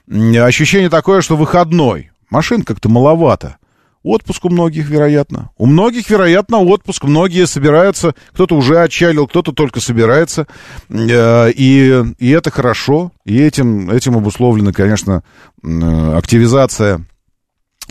[0.09, 2.09] Ощущение такое, что выходной.
[2.31, 3.57] Машин как-то маловато.
[4.01, 5.51] Отпуск у многих, вероятно.
[5.57, 7.03] У многих, вероятно, отпуск.
[7.03, 8.15] Многие собираются.
[8.31, 10.47] Кто-то уже отчалил, кто-то только собирается.
[10.89, 13.11] Э, и, и это хорошо.
[13.25, 15.21] И этим, этим обусловлена, конечно,
[15.61, 17.05] активизация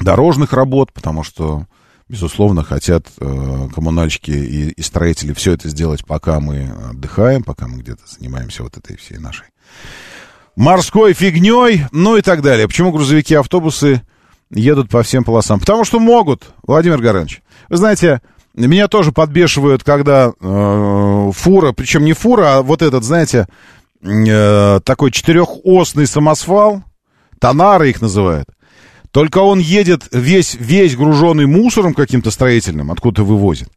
[0.01, 1.67] дорожных работ, потому что
[2.15, 7.79] безусловно, хотят э, коммунальщики и, и строители все это сделать, пока мы отдыхаем, пока мы
[7.79, 9.47] где-то занимаемся вот этой всей нашей
[10.55, 12.69] морской фигней, ну и так далее.
[12.69, 14.03] Почему грузовики и автобусы
[14.51, 15.59] едут по всем полосам?
[15.59, 17.43] Потому что могут, Владимир Горанович.
[17.69, 18.23] Вы знаете,
[18.55, 23.49] меня тоже подбешивают, когда э, фура, причем не фура, а вот этот, знаете,
[24.03, 26.85] э, такой четырехосный самосвал,
[27.41, 28.49] тонары их называют,
[29.15, 33.69] только он едет весь, весь груженный мусором каким-то строительным, откуда вывозит.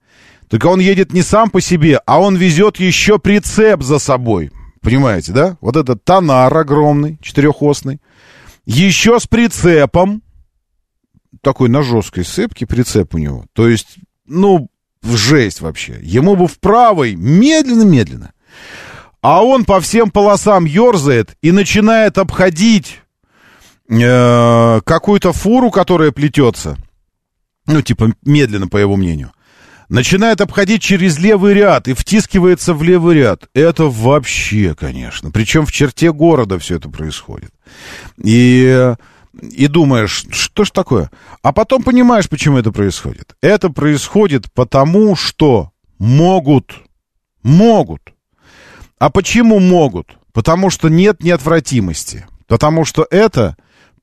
[0.50, 4.52] Только он едет не сам по себе, а он везет еще прицеп за собой.
[4.82, 5.58] Понимаете, да?
[5.62, 8.02] Вот этот тонар огромный, четырехосный.
[8.66, 10.24] Еще с прицепом.
[11.44, 13.46] Такой на жесткой сыпке прицеп у него.
[13.54, 14.72] То есть, ну,
[15.04, 16.00] жесть вообще.
[16.02, 18.32] Ему бы в правой медленно-медленно.
[19.22, 23.02] А он по всем полосам ерзает и начинает обходить
[23.90, 26.78] э, какую-то фуру, которая плетется,
[27.66, 29.32] ну, типа, медленно, по его мнению,
[29.90, 33.50] начинает обходить через левый ряд и втискивается в левый ряд.
[33.54, 35.32] Это вообще, конечно.
[35.32, 37.52] Причем в черте города все это происходит.
[38.22, 38.94] И,
[39.42, 41.10] и думаешь, что ж такое?
[41.42, 43.36] А потом понимаешь, почему это происходит.
[43.42, 46.76] Это происходит потому, что могут.
[47.44, 48.14] Могут.
[49.00, 50.18] А почему могут?
[50.34, 52.26] Потому что нет неотвратимости.
[52.48, 53.56] Потому что это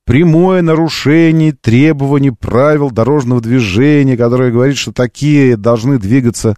[0.05, 6.57] прямое нарушение требований правил дорожного движения, которое говорит, что такие должны двигаться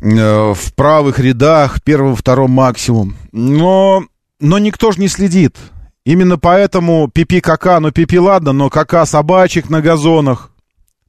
[0.00, 3.16] э, в правых рядах, первым, втором максимум.
[3.32, 4.04] Но,
[4.40, 5.56] но никто же не следит.
[6.04, 10.50] Именно поэтому пипи кака, ну пипи ладно, но кака собачек на газонах,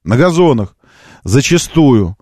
[0.03, 0.75] на газонах
[1.23, 2.15] зачастую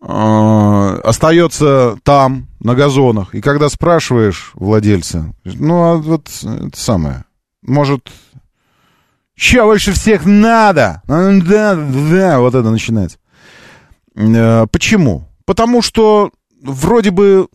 [0.00, 3.34] э, остается там, на газонах.
[3.34, 7.24] И когда спрашиваешь владельца, ну, а вот это самое,
[7.66, 8.10] может,
[9.36, 11.02] Че больше всех надо?
[11.06, 13.18] Да, да, вот это начинается.
[14.16, 15.28] Э, почему?
[15.44, 16.30] Потому что
[16.62, 17.48] вроде бы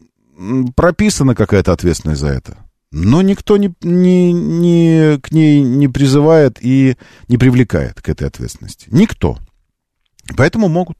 [0.76, 2.57] прописана какая-то ответственность за это.
[2.91, 6.97] Но никто не, не, не, к ней не призывает и
[7.28, 8.88] не привлекает к этой ответственности.
[8.91, 9.39] Никто.
[10.38, 10.97] Поэтому могут.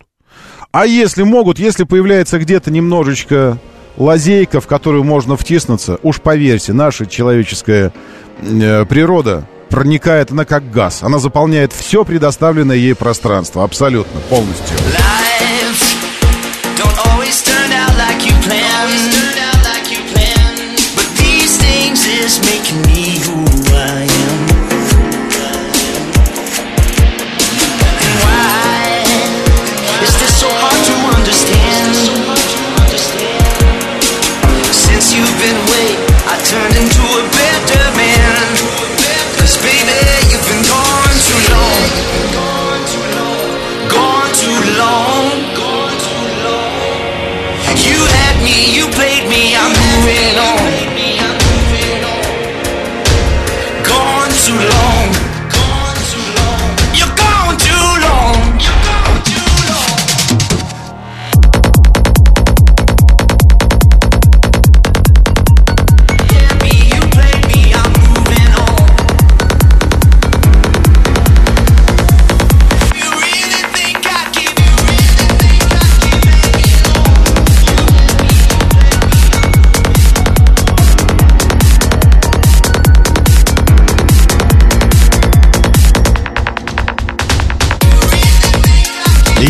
[0.72, 3.60] А если могут, если появляется где-то немножечко
[3.98, 7.92] лазейка, в которую можно втиснуться, уж поверьте, наша человеческая э,
[8.40, 11.04] природа проникает она как газ.
[11.04, 13.64] Она заполняет все предоставленное ей пространство.
[13.64, 14.78] Абсолютно, полностью.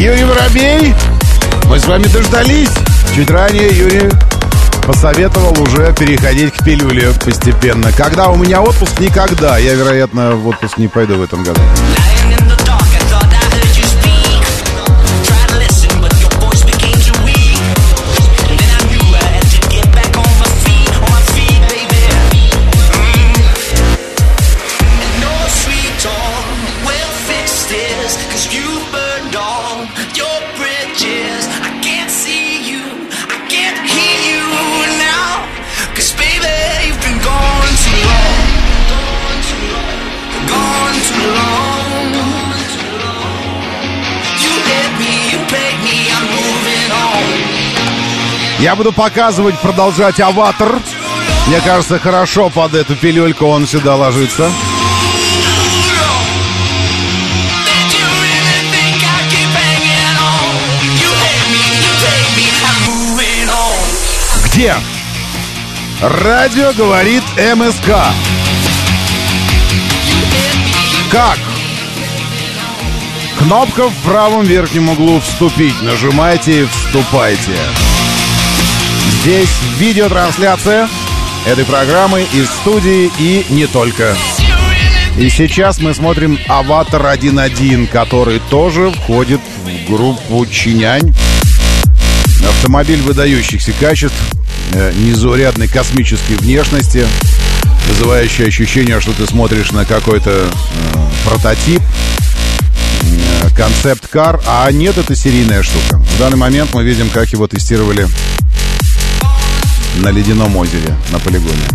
[0.01, 0.95] Юрий Воробей.
[1.67, 2.71] Мы с вами дождались.
[3.15, 4.09] Чуть ранее Юрий
[4.87, 7.91] посоветовал уже переходить к пилюле постепенно.
[7.91, 8.99] Когда у меня отпуск?
[8.99, 9.59] Никогда.
[9.59, 11.61] Я, вероятно, в отпуск не пойду в этом году.
[48.61, 50.79] Я буду показывать, продолжать аватар.
[51.47, 54.51] Мне кажется, хорошо под эту пилюльку он сюда ложится.
[64.45, 64.75] Где?
[65.99, 67.23] Радио говорит
[67.55, 67.89] МСК.
[71.09, 71.39] Как?
[73.39, 75.81] Кнопка в правом верхнем углу «Вступить».
[75.81, 77.57] Нажимайте вступайте.
[79.21, 80.89] Здесь видеотрансляция
[81.45, 84.15] этой программы из студии и не только.
[85.15, 91.13] И сейчас мы смотрим «Аватар 1.1», который тоже входит в группу «Чинянь».
[92.49, 94.17] Автомобиль выдающихся качеств,
[94.73, 97.05] э, незаурядной космической внешности,
[97.89, 101.83] вызывающий ощущение, что ты смотришь на какой-то э, прототип,
[103.03, 105.97] э, концепт-кар, а нет, это серийная штука.
[105.97, 108.07] В данный момент мы видим, как его тестировали
[109.97, 111.65] на ледяном озере на полигоне.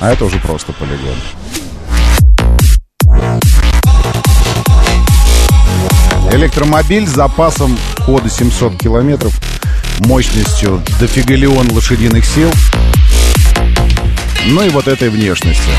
[0.00, 1.16] А это уже просто полигон.
[6.32, 9.34] Электромобиль с запасом хода 700 километров,
[10.00, 12.50] мощностью дофигалион лошадиных сил,
[14.46, 15.72] ну и вот этой внешностью.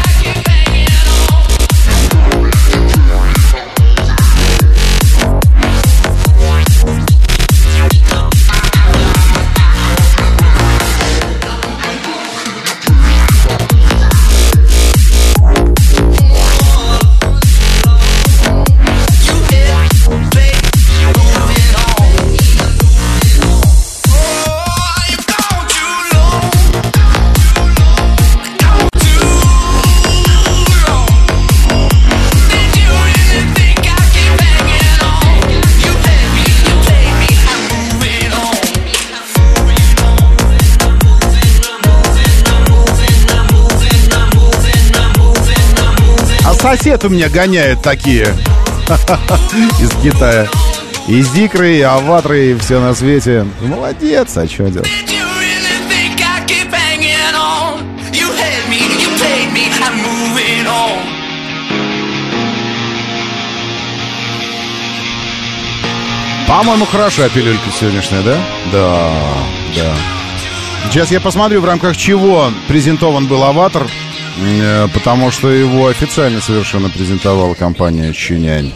[46.62, 48.24] Сосед у меня гоняет такие
[49.80, 50.47] из Китая.
[51.07, 53.47] И зикры, и аватры, и все на свете.
[53.62, 54.88] Молодец, а что делать?
[66.47, 68.38] По-моему, хорошая пилюлька сегодняшняя, да?
[68.72, 69.09] Да,
[69.76, 69.95] да.
[70.89, 73.88] Сейчас я посмотрю, в рамках чего презентован был аватар.
[74.38, 78.72] Э, потому что его официально совершенно презентовала компания «Чинянь».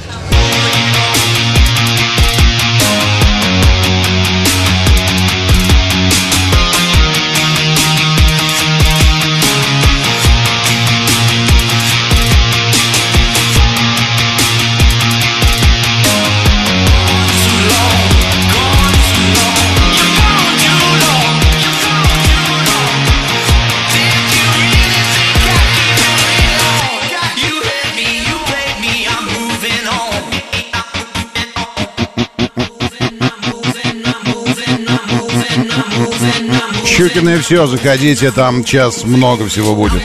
[36.96, 40.02] Щукина и все, заходите, там час много всего будет.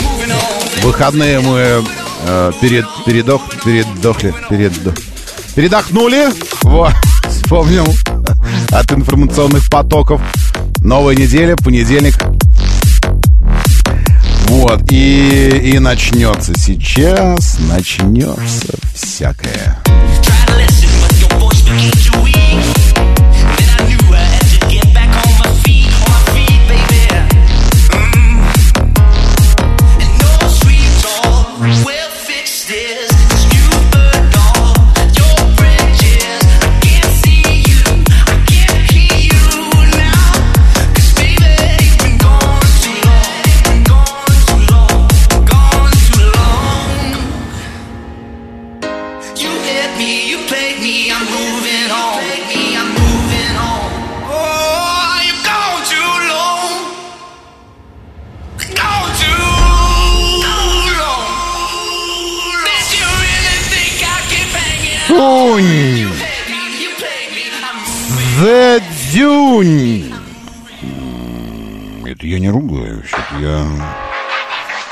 [0.83, 1.85] Выходные мы
[2.27, 4.95] э, перед, передох, передохли, передох,
[5.55, 6.31] передохнули.
[6.63, 6.93] Вот,
[7.29, 7.87] вспомнил
[8.71, 10.21] от информационных потоков.
[10.79, 12.17] Новая неделя, понедельник.
[14.49, 19.79] Вот, и, и начнется сейчас, начнется всякое.
[21.65, 22.10] Сунь!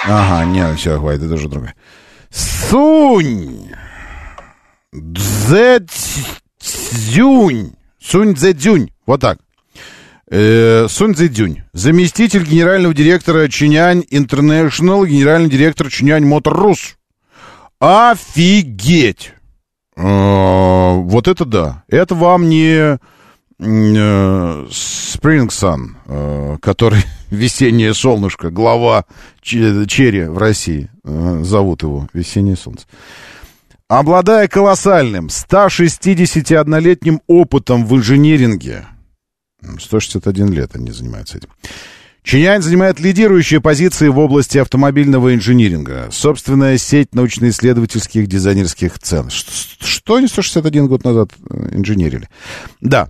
[0.09, 1.75] Ага, нет, все, хватит, это уже другое.
[2.31, 3.71] Сунь!
[6.61, 7.75] Цзюнь.
[8.01, 8.91] Сунь Цзюнь.
[9.07, 9.39] Вот так.
[10.31, 11.63] Э, Сунь Цзюнь.
[11.73, 16.97] Заместитель генерального директора Changan International, генеральный директор Changan Motor Rus.
[17.79, 19.33] Офигеть!
[19.97, 21.85] Э, вот это да.
[21.89, 22.99] Это вам не
[23.61, 29.05] Spring Sun, э, который весеннее солнышко, глава
[29.43, 32.87] Черри в России, э, зовут его весеннее солнце.
[33.89, 38.87] Обладая колоссальным 161-летним опытом в инжиниринге,
[39.79, 41.49] 161 лет они занимаются этим,
[42.29, 46.11] Чинянь занимает лидирующие позиции в области автомобильного инжиниринга.
[46.13, 48.97] Собственная сеть научно-исследовательских дизайнерских.
[49.03, 52.29] Что, что они 161 год назад э, инженерили?
[52.83, 53.09] Да,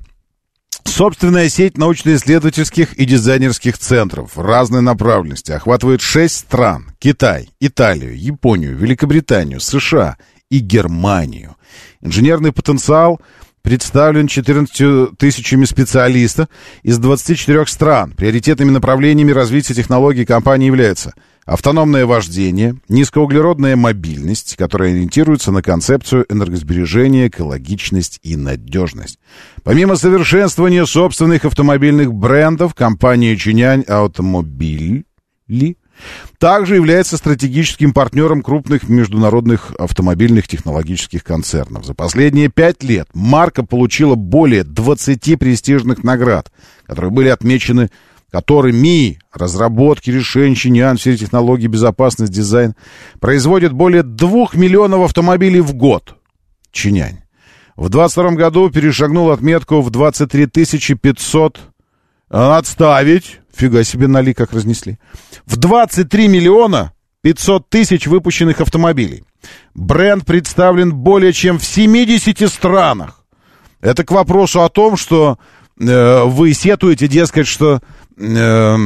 [0.88, 6.92] Собственная сеть научно-исследовательских и дизайнерских центров разной направленности охватывает шесть стран.
[6.98, 10.16] Китай, Италию, Японию, Великобританию, США
[10.50, 11.56] и Германию.
[12.00, 13.20] Инженерный потенциал
[13.62, 16.48] представлен 14 тысячами специалистов
[16.82, 18.12] из 24 стран.
[18.12, 21.12] Приоритетными направлениями развития технологий компании являются
[21.48, 29.18] автономное вождение, низкоуглеродная мобильность, которая ориентируется на концепцию энергосбережения, экологичность и надежность.
[29.64, 35.06] Помимо совершенствования собственных автомобильных брендов, компания Changan Automobile
[36.38, 41.86] также является стратегическим партнером крупных международных автомобильных технологических концернов.
[41.86, 46.52] За последние пять лет марка получила более 20 престижных наград,
[46.86, 47.90] которые были отмечены
[48.30, 52.74] которыми разработки решений Changan в сфере технологий, безопасность, дизайн
[53.20, 56.16] производит более 2 миллионов автомобилей в год.
[56.70, 57.22] Чинянь.
[57.76, 60.46] В 22 году перешагнул отметку в 23
[60.94, 61.60] 500
[62.28, 63.40] отставить.
[63.54, 64.98] Фига себе нали как разнесли.
[65.46, 66.92] В 23 миллиона
[67.22, 69.24] 500 тысяч выпущенных автомобилей.
[69.74, 73.24] Бренд представлен более чем в 70 странах.
[73.80, 75.38] Это к вопросу о том, что
[75.80, 77.80] э, вы сетуете, дескать, что...
[78.18, 78.76] Э,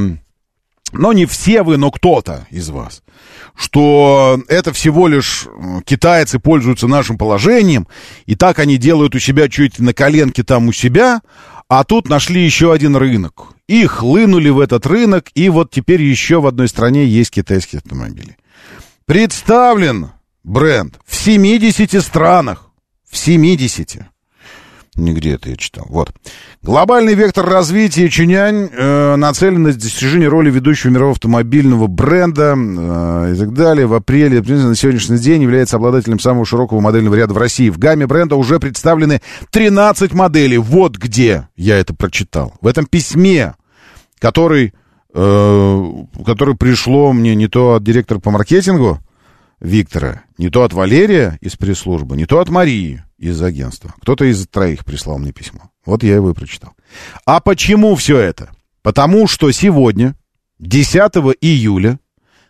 [0.92, 3.02] но не все вы, но кто-то из вас,
[3.56, 5.46] что это всего лишь
[5.84, 7.88] китайцы пользуются нашим положением,
[8.26, 11.22] и так они делают у себя чуть на коленке там у себя,
[11.68, 13.54] а тут нашли еще один рынок.
[13.66, 18.36] И хлынули в этот рынок, и вот теперь еще в одной стране есть китайские автомобили.
[19.06, 20.10] Представлен
[20.44, 22.68] бренд в 70 странах.
[23.10, 24.00] В 70.
[24.94, 25.86] Нигде это я читал.
[25.88, 26.12] Вот.
[26.60, 33.38] Глобальный вектор развития Чинянь э, нацелен на достижение роли ведущего мирового автомобильного бренда э, и
[33.38, 33.86] так далее.
[33.86, 37.70] В апреле на сегодняшний день является обладателем самого широкого модельного ряда в России.
[37.70, 40.58] В гамме бренда уже представлены 13 моделей.
[40.58, 42.52] Вот где я это прочитал.
[42.60, 43.54] В этом письме,
[44.18, 44.74] который,
[45.14, 45.92] э,
[46.26, 48.98] который пришло мне не то от директора по маркетингу
[49.58, 53.94] Виктора, не то от Валерия из пресс-службы, не то от Марии из агентства.
[54.00, 55.70] Кто-то из троих прислал мне письмо.
[55.86, 56.74] Вот я его и прочитал.
[57.24, 58.50] А почему все это?
[58.82, 60.16] Потому что сегодня,
[60.58, 60.96] 10
[61.40, 62.00] июля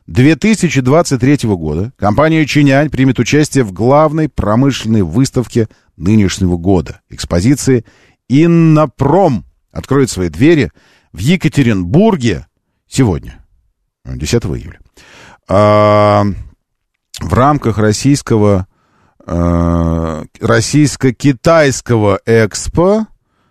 [0.07, 5.69] 2023 года, компания Чинянь примет участие в главной промышленной выставке
[5.99, 7.03] нынешнего года.
[7.11, 7.85] Экспозиции
[8.31, 10.73] «Иннопром» откроет свои двери
[11.13, 12.47] в Екатеринбурге
[12.89, 13.45] сегодня,
[14.07, 14.81] 10 июля.
[15.49, 16.25] А,
[17.21, 18.67] в рамках российского
[19.27, 23.07] Э, российско-китайского экспо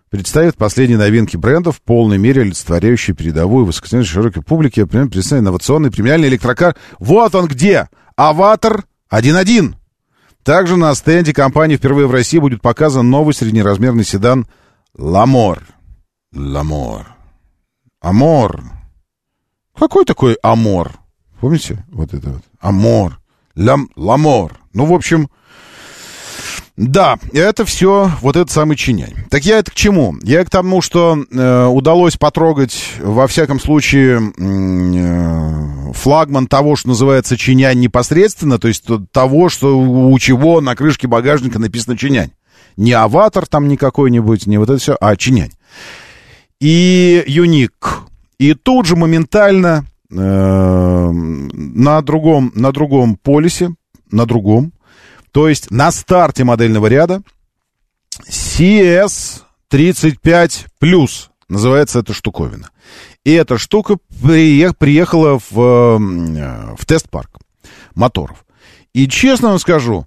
[0.10, 6.28] представит последние новинки брендов, в полной мере олицетворяющие передовую высокоценную широкой публике, представит инновационный премиальный
[6.28, 6.76] электрокар.
[7.00, 7.88] Вот он где!
[8.18, 9.76] Avatr 1.1.
[10.44, 14.48] Также на стенде компании впервые в России будет показан новый среднеразмерный седан
[14.98, 15.64] Lamore.
[16.34, 17.08] Lamore.
[18.02, 18.64] Амор.
[19.78, 20.92] Какой такой Амор?
[21.40, 21.86] Помните?
[21.90, 22.42] Вот это вот.
[22.60, 23.20] Амор.
[23.56, 24.60] Лам, Lamore.
[24.74, 25.30] Ну, в общем,
[26.82, 29.14] да, это все вот этот самый Changan.
[29.30, 30.16] Так я это к чему?
[30.24, 37.38] Я к тому, что э, удалось потрогать, во всяком случае, э, флагман того, что называется
[37.38, 42.32] Changan непосредственно, то есть того, что у чего на крышке багажника написано Changan.
[42.78, 45.52] Не Avatr там не какой-нибудь, не вот это все, а Changan.
[46.60, 48.00] И Uni-K.
[48.40, 50.16] И тут же моментально э,
[51.12, 53.70] на другом, на другом полисе,
[54.10, 54.74] на другом,
[55.32, 57.22] то есть на старте модельного ряда
[58.28, 60.68] CS35
[61.50, 62.70] называется эта штуковина.
[63.24, 63.98] И эта штука
[64.78, 67.40] приехала в, в тест-парк
[67.96, 68.46] моторов.
[68.94, 70.06] И честно вам скажу,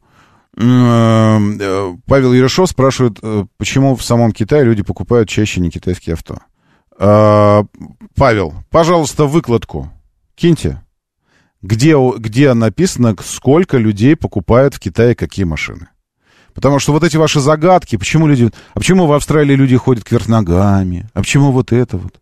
[0.56, 6.38] э, Павел Ерошов спрашивает, э, почему в самом Китае люди покупают чаще не китайские авто.
[6.96, 9.90] Павел, пожалуйста, выкладку
[10.36, 10.83] киньте.
[11.64, 15.88] Где, где написано, сколько людей покупают в Китае какие машины.
[16.52, 18.50] Потому что вот эти ваши загадки, почему люди...
[18.74, 21.08] А почему в Австралии люди ходят кверх ногами?
[21.14, 22.20] А почему вот это вот?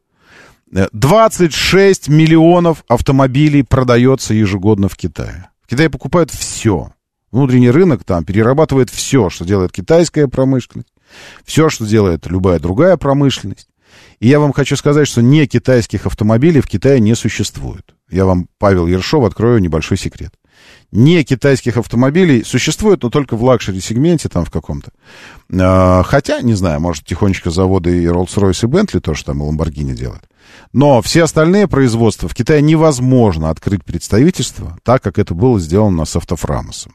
[0.93, 5.48] 26 миллионов автомобилей продается ежегодно в Китае.
[5.64, 6.93] В Китае покупают все.
[7.32, 10.93] Внутренний рынок там перерабатывает все, что делает китайская промышленность,
[11.44, 13.66] все, что делает любая другая промышленность.
[14.20, 17.94] И я вам хочу сказать, что не китайских автомобилей в Китае не существует.
[18.10, 20.32] Я вам, Павел Ершов, открою небольшой секрет.
[20.93, 24.90] Не китайских автомобилей существует, но только в luxury-сегменте там в каком-то.
[25.59, 29.94] А, хотя, не знаю, может, тихонечко заводы и Rolls-Royce и Bentley тоже там и Lamborghini
[29.94, 30.24] делают.
[30.73, 36.14] Но все остальные производства в Китае невозможно открыть представительство, так как это было сделано с
[36.16, 36.94] автофрамосом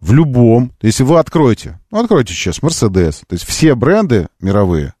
[0.00, 4.94] в любом, если вы откроете, ну, откройте сейчас Mercedes, то есть все бренды мировые,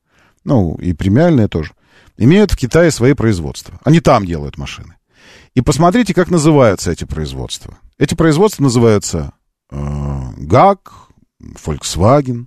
[0.46, 1.72] ну, и премиальные тоже,
[2.16, 3.78] имеют в Китае свои производства.
[3.84, 4.94] Они там делают машины.
[5.54, 7.78] И посмотрите, как называются эти производства.
[7.98, 9.32] Эти производства называются
[9.70, 10.78] э, GAG,
[11.42, 12.46] Volkswagen,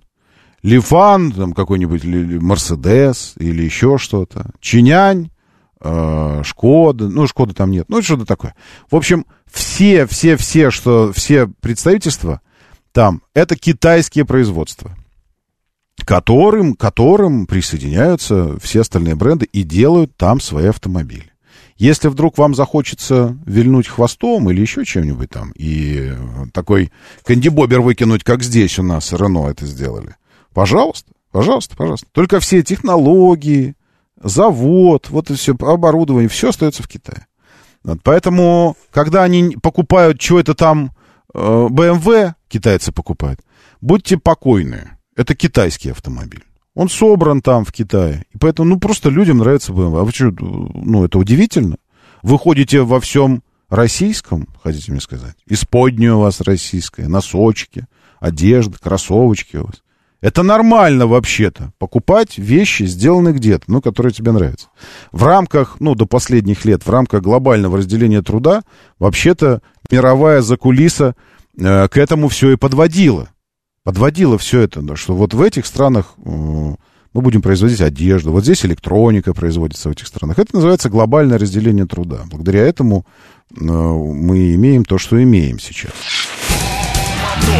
[0.62, 5.30] Лифан, там какой-нибудь Mercedes или еще что-то, Чинянь,
[5.80, 8.54] э, Шкода, ну, Шкода там нет, ну, что-то такое.
[8.90, 12.40] В общем, все, все, все, что, все представительства
[12.92, 14.96] там, это китайские производства,
[16.04, 21.30] которым, которым присоединяются все остальные бренды и делают там свои автомобили.
[21.76, 26.12] Если вдруг вам захочется вильнуть хвостом или еще чем-нибудь там, и
[26.52, 26.92] такой
[27.24, 30.16] кандибобер выкинуть, как здесь у нас Рено это сделали,
[30.52, 32.06] пожалуйста, пожалуйста, пожалуйста.
[32.12, 33.76] Только все технологии,
[34.22, 37.26] завод, вот это все оборудование, все остается в Китае.
[37.82, 40.92] Вот, поэтому, когда они покупают что-то там,
[41.32, 43.40] э, BMW, китайцы покупают,
[43.80, 46.44] будьте покойны, это китайский автомобиль.
[46.74, 48.24] Он собран там, в Китае.
[48.32, 50.00] И поэтому, ну, просто людям нравится BMW.
[50.00, 51.76] А вы что, ну, это удивительно.
[52.22, 55.34] Вы ходите во всем российском, хотите мне сказать?
[55.46, 57.86] Исподнее у вас российское, носочки,
[58.18, 59.82] одежда, кроссовочки у вас.
[60.22, 64.68] Это нормально вообще-то, покупать вещи, сделанные где-то, ну, которые тебе нравятся.
[65.12, 68.62] В рамках, ну, до последних лет, в рамках глобального разделения труда,
[68.98, 69.60] вообще-то
[69.90, 71.14] мировая закулиса
[71.58, 73.28] э, к этому все и подводила
[73.84, 76.30] подводило все это, что вот в этих странах э,
[77.12, 80.38] мы будем производить одежду, вот здесь электроника производится в этих странах.
[80.38, 82.20] Это называется глобальное разделение труда.
[82.30, 83.06] Благодаря этому
[83.50, 85.92] э, мы имеем то, что имеем сейчас.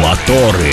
[0.01, 0.71] Моторы.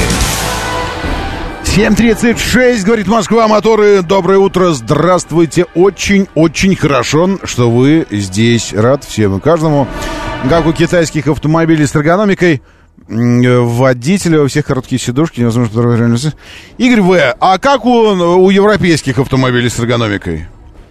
[1.65, 4.03] 7.36, говорит Москва, моторы.
[4.03, 5.67] Доброе утро, здравствуйте.
[5.75, 8.73] Очень-очень хорошо, что вы здесь.
[8.73, 9.87] Рад всем и каждому.
[10.49, 12.63] Как у китайских автомобилей с эргономикой–
[13.07, 16.33] водителя, у всех короткие сидушки, невозможно...
[16.79, 20.47] Игорь В., а как у, у европейских автомобилей с эргономикой?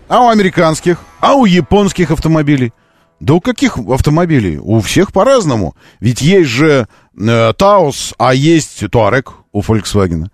[0.08, 1.00] А у американских?
[1.20, 2.72] А у японских автомобилей?
[3.20, 4.58] Да у каких автомобилей?
[4.58, 5.76] У всех по-разному.
[6.00, 6.88] Ведь есть же
[7.20, 10.28] э, Таус, а есть Туарек у Volkswagen.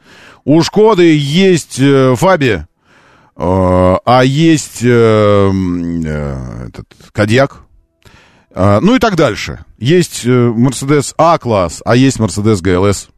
[0.43, 2.65] У Шкоды есть э, э,
[3.37, 5.51] а есть э,
[6.05, 7.61] э, этот, Кадьяк.
[8.53, 9.65] А, ну и так дальше.
[9.77, 13.09] Есть э, Mercedes А-класс, а есть Mercedes GLS.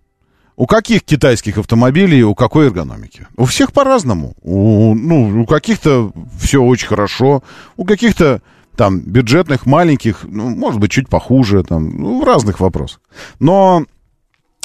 [0.57, 3.27] У каких китайских автомобилей, у какой эргономики?
[3.35, 4.35] У всех по-разному.
[4.41, 7.43] У, ну, у каких-то все очень хорошо,
[7.75, 8.41] у каких-то
[8.77, 13.01] там бюджетных, маленьких, ну, может быть, чуть похуже, там, ну, в разных вопросах.
[13.39, 13.85] Но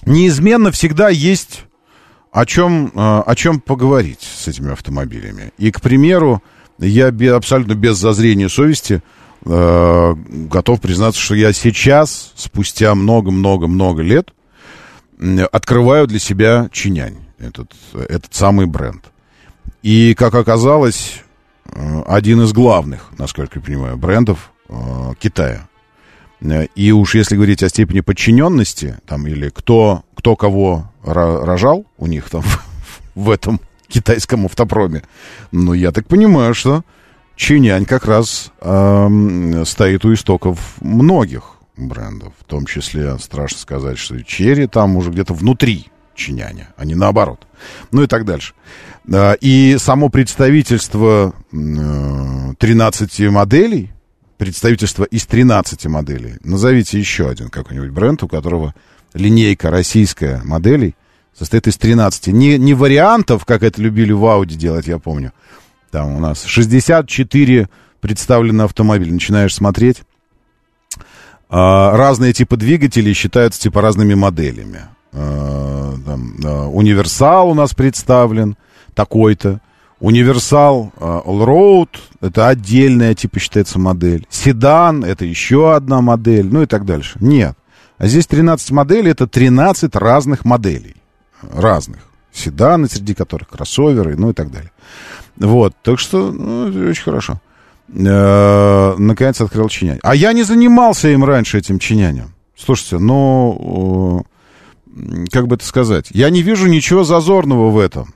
[0.07, 1.65] неизменно всегда есть
[2.31, 5.53] о чем, э, о чем поговорить с этими автомобилями.
[5.59, 6.41] И, к примеру,
[6.79, 9.03] я абсолютно без зазрения совести
[9.43, 14.33] готов признаться, что я сейчас, спустя много-много-много лет,
[15.51, 19.11] открываю для себя Чинянь, этот, этот самый бренд.
[19.83, 21.23] И, как оказалось,
[21.65, 24.75] э, один из главных, насколько я понимаю, брендов э,
[25.19, 25.69] Китая.
[26.75, 32.31] И уж если говорить о степени подчиненности, там, или кто, кто кого рожал у них
[32.31, 32.43] там
[33.15, 35.03] в этом китайском автопроме,
[35.53, 36.83] ну, я так понимаю, что
[37.41, 42.35] Чинянь как раз э, стоит у истоков многих брендов.
[42.39, 47.47] В том числе, страшно сказать, что Черри там уже где-то внутри Чиняня, а не наоборот.
[47.93, 48.53] Ну и так дальше.
[49.11, 53.91] Э, и само представительство э, 13 моделей,
[54.37, 58.75] представительство из 13 моделей, назовите еще один какой-нибудь бренд, у которого
[59.15, 60.95] линейка российская моделей
[61.33, 62.27] состоит из 13.
[62.27, 65.33] Не, не вариантов, как это любили в Audi делать, я помню,
[65.91, 67.69] там у нас 64
[68.01, 69.13] представлены автомобиля.
[69.13, 70.03] Начинаешь смотреть.
[71.49, 74.83] А, разные типы двигателей считаются типа разными моделями.
[75.13, 78.57] А, там, универсал у нас представлен
[78.95, 79.61] такой-то.
[79.99, 81.91] Универсал Allroad—
[82.23, 84.27] это отдельная, типа, считается модель.
[84.31, 87.19] Седан— это еще одна модель, ну и так дальше.
[87.21, 87.55] Нет.
[87.99, 90.97] А здесь 13 моделей— это 13 разных моделей.
[91.43, 92.01] Разных.
[92.33, 94.71] Седаны, среди которых кроссоверы, ну и так далее.
[95.41, 97.41] Вот, так что, ну, это очень хорошо.
[97.89, 100.01] Э, наконец открыл чиняние.
[100.03, 102.35] А я не занимался им раньше, этим чинянием.
[102.57, 104.25] Слушайте, ну,
[105.33, 108.15] как бы это сказать, я не вижу ничего зазорного в этом.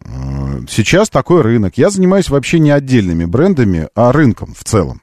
[0.00, 1.78] Э, сейчас такой рынок.
[1.78, 5.02] Я занимаюсь вообще не отдельными брендами, а рынком в целом.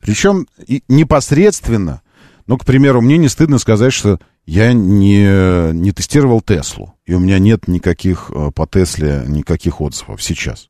[0.00, 0.48] Причем
[0.88, 2.02] непосредственно,
[2.48, 7.20] ну, к примеру, мне не стыдно сказать, что я не, не тестировал Теслу, и у
[7.20, 10.68] меня нет никаких э, по Тесле никаких отзывов сейчас.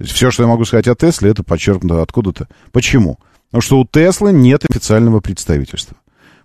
[0.00, 2.48] Все, что я могу сказать о Тесле, это подчеркнуто откуда-то.
[2.72, 3.18] Почему?
[3.46, 5.96] Потому что у Теслы нет официального представительства.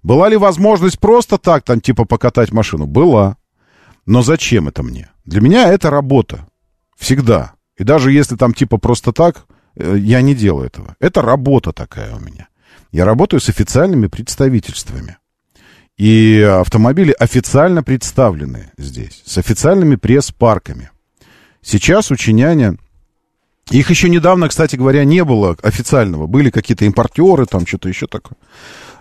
[0.03, 2.87] Была ли возможность просто так, там, типа, покатать машину?
[2.87, 3.37] Была.
[4.05, 5.09] Но зачем это мне?
[5.25, 6.47] Для меня это работа.
[6.97, 7.53] Всегда.
[7.77, 9.45] И даже если там, типа, просто так,
[9.75, 10.95] э, я не делаю этого.
[10.99, 12.47] Это работа такая у меня.
[12.91, 15.17] Я работаю с официальными представительствами.
[15.97, 20.89] И автомобили официально представлены здесь, с официальными пресс-парками.
[21.61, 22.77] Сейчас у Чиняня
[23.69, 26.27] их еще недавно, кстати говоря, не было официального.
[26.27, 28.37] Были какие-то импортеры, там что-то еще такое.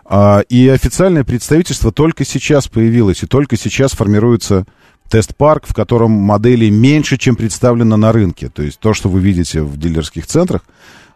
[0.04, 4.66] А, и официальное представительство только сейчас появилось, и только сейчас формируется
[5.08, 8.48] тест-парк, в котором моделей меньше, чем представлено на рынке.
[8.48, 10.62] То есть то, что вы видите в дилерских центрах,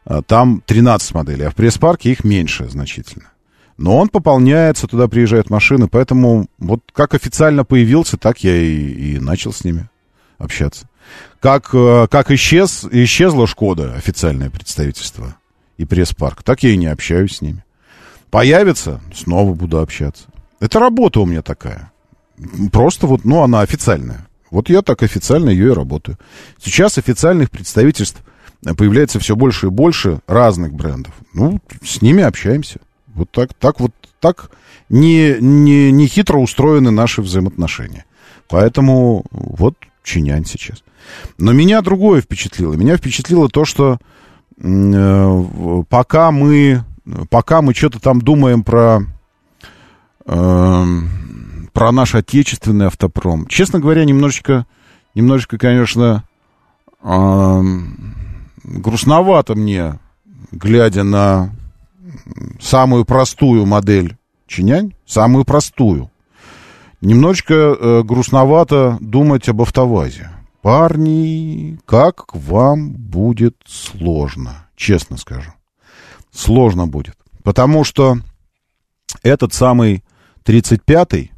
[0.05, 3.31] а, там 13 моделей, а в пресс-парке их меньше значительно.
[3.77, 9.19] Но он пополняется, туда приезжают машины, поэтому вот как официально появился, так я и, и
[9.19, 9.89] начал с ними
[10.39, 10.89] общаться.
[11.41, 15.37] Как, э, как исчез, исчезла Шкода, официальное представительство,
[15.77, 17.65] и пресс-парк, так я и не общаюсь с ними.
[18.31, 20.25] Появится, снова буду общаться.
[20.61, 21.93] Это работа у меня такая.
[22.73, 24.27] Просто вот, ну, она официальная.
[24.51, 26.19] Вот я так официально ее и работаю.
[26.63, 28.23] Сейчас официальных представительств
[28.63, 31.13] появляется все больше и больше разных брендов.
[31.33, 32.81] Ну, с ними общаемся.
[33.09, 34.51] Вот так, так вот, так
[34.89, 38.05] не, не, не хитро устроены наши взаимоотношения.
[38.49, 39.75] Поэтому вот
[40.05, 40.85] чинянь сейчас.
[41.39, 42.75] Но меня другое впечатлило.
[42.75, 43.99] Меня впечатлило то, что
[44.57, 45.45] э,
[45.89, 46.85] пока мы,
[47.31, 49.01] пока мы что-то там думаем про,
[50.27, 50.85] э,
[51.73, 54.67] про наш отечественный автопром, честно говоря, немножечко,
[55.15, 56.25] немножечко, конечно,
[57.03, 57.63] э,
[58.63, 59.99] грустновато мне,
[60.53, 61.51] глядя на
[62.61, 64.17] самую простую модель
[64.47, 66.11] Чинянь, самую простую,
[67.05, 70.31] немножечко э, грустновато думать об автовазе.
[70.63, 75.53] Парни, как вам будет сложно, честно скажу.
[76.33, 77.17] Сложно будет.
[77.43, 78.19] Потому что
[79.23, 80.03] этот самый
[80.45, 81.33] 35-й,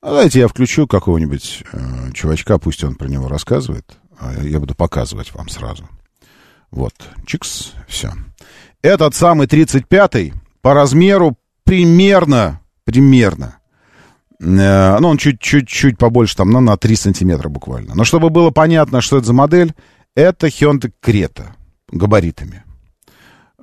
[0.00, 4.74] а давайте я включу какого-нибудь э, чувачка, пусть он про него рассказывает, а я буду
[4.74, 5.88] показывать вам сразу.
[6.70, 6.94] Вот,
[7.26, 8.12] чикс, все.
[8.82, 10.32] Этот самый 35-й
[10.62, 13.58] по размеру примерно, примерно
[14.38, 17.94] ну, он чуть-чуть побольше, там, ну, на 3 сантиметра буквально.
[17.94, 19.74] Но чтобы было понятно, что это за модель,
[20.14, 21.46] это Hyundai Creta
[21.90, 22.64] габаритами.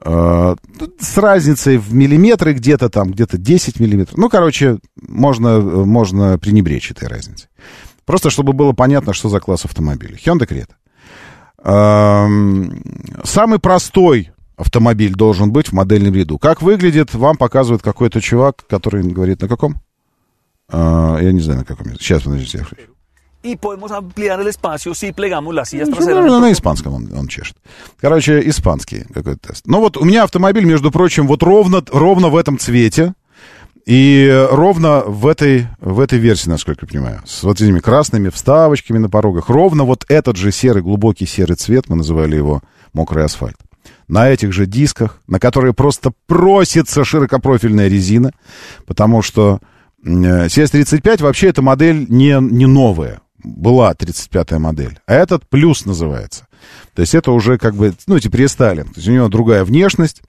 [0.05, 0.55] Э,
[0.99, 4.17] с разницей в миллиметры где-то там, где-то 10 миллиметров.
[4.17, 7.49] Ну, короче, можно, можно пренебречь этой разницей.
[8.05, 10.17] Просто чтобы было понятно, что за класс автомобиля.
[10.17, 10.73] Hyundai Creta.
[11.63, 12.83] Эм,
[13.23, 16.37] самый простой автомобиль должен быть в модельном ряду.
[16.37, 19.77] Как выглядит, вам показывает какой-то чувак, который говорит, на каком?
[20.73, 22.03] Uh, я не знаю, на каком языке.
[22.03, 22.65] Сейчас, подождите, я
[23.43, 26.25] И podemos ampliar el espacio si plegamos las sillas traseras.
[26.25, 27.57] Ну, на испанском он, он чешет.
[28.01, 29.67] Короче, испанский какой-то тест.
[29.67, 33.13] Ну вот у меня автомобиль, между прочим, вот ровно, ровно в этом цвете.
[33.85, 38.97] И ровно в этой, в этой версии, насколько я понимаю, с вот этими красными вставочками
[38.97, 42.61] на порогах, ровно вот этот же серый, глубокий серый цвет, мы называли его
[42.93, 43.57] мокрый асфальт.
[44.07, 48.31] На этих же дисках, на которые просто просится широкопрофильная резина,
[48.85, 49.59] потому что
[50.03, 53.21] CS35 э, вообще эта модель не, не новая.
[53.43, 54.99] Была 35-я модель.
[55.05, 56.47] А этот плюс называется.
[56.93, 58.93] То есть это уже как бы, ну, типа рестайлинг.
[58.93, 60.21] То есть у него другая внешность.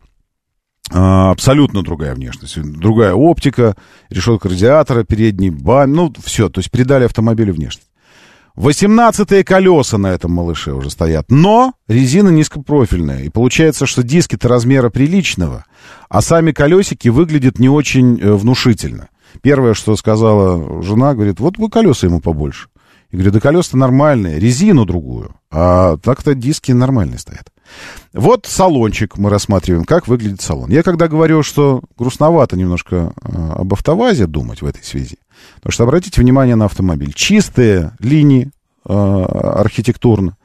[0.91, 2.61] А, абсолютно другая внешность.
[2.61, 3.77] Другая оптика,
[4.11, 6.49] решетка радиатора, передний бам, ну, все.
[6.49, 7.89] То есть передали автомобилю внешность.
[8.57, 11.31] 18 колеса на этом малыше уже стоят.
[11.31, 13.23] Но резина низкопрофильная.
[13.23, 15.65] И получается, что диски-то размера приличного,
[16.09, 19.09] а сами колесики выглядят не очень э, внушительно.
[19.43, 22.69] Первое, что сказала жена, говорит, вот вы колеса ему побольше.
[23.11, 25.35] Я говорю, да колеса нормальные, резину другую.
[25.51, 27.49] А так-то диски нормальные стоят.
[28.13, 30.71] Вот салончик мы рассматриваем, как выглядит салон.
[30.71, 35.19] Я когда говорю, что грустновато немножко э, об автовазе думать в этой связи,
[35.57, 37.13] потому что обратите внимание на автомобиль.
[37.13, 38.51] Чистые линии
[38.85, 40.37] э, архитектурно,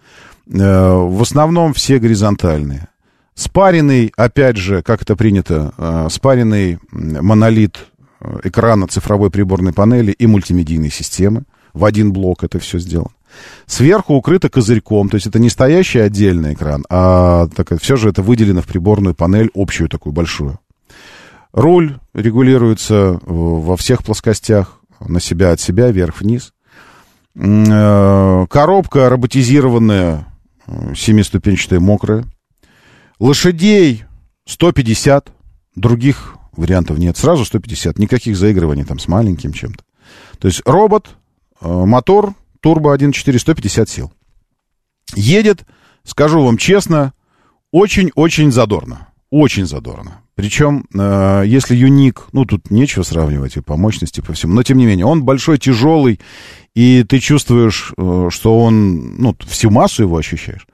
[0.48, 2.88] э, в основном все горизонтальные.
[3.36, 7.78] Спаренный, опять же, как это принято, э, спаренный монолит
[8.44, 11.44] экрана цифровой приборной панели и мультимедийной системы.
[11.74, 13.12] В один блок это все сделано.
[13.66, 18.24] Сверху укрыто козырьком, то есть это не стоящий отдельный экран, а так, все же это
[18.24, 20.60] выделено в приборную панель, общую такую большую.
[21.54, 26.54] Руль регулируется во всех плоскостях, на себя, от себя, вверх-вниз.
[27.36, 30.28] Э, коробка роботизированная,
[30.68, 32.26] э, семиступенчатая, мокрая.
[33.20, 34.04] Лошадей
[34.46, 35.32] 150,
[35.76, 37.18] других вариантов нет.
[37.18, 39.84] Сразу 150, никаких заигрываний там с маленьким чем-то.
[40.40, 41.10] То есть робот,
[41.62, 44.12] э, мотор турбо 1.4, 150 сил.
[45.16, 45.66] Едет,
[46.04, 47.14] скажу вам честно,
[47.72, 49.08] очень-очень задорно.
[49.30, 50.22] Очень задорно.
[50.36, 54.78] Причем, э, если юник, ну, тут нечего сравнивать и по мощности, по всему, но тем
[54.78, 56.20] не менее, он большой, тяжелый,
[56.74, 60.66] и ты чувствуешь, э, что он, ну, всю массу его ощущаешь,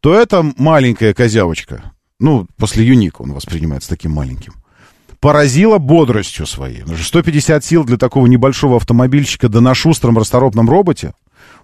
[0.00, 4.54] то это маленькая козявочка, ну, после юника он воспринимается таким маленьким,
[5.24, 6.84] поразила бодростью своей.
[6.86, 11.14] 150 сил для такого небольшого автомобильчика, да на шустром расторопном роботе,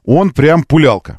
[0.02, 1.18] он прям пулялка.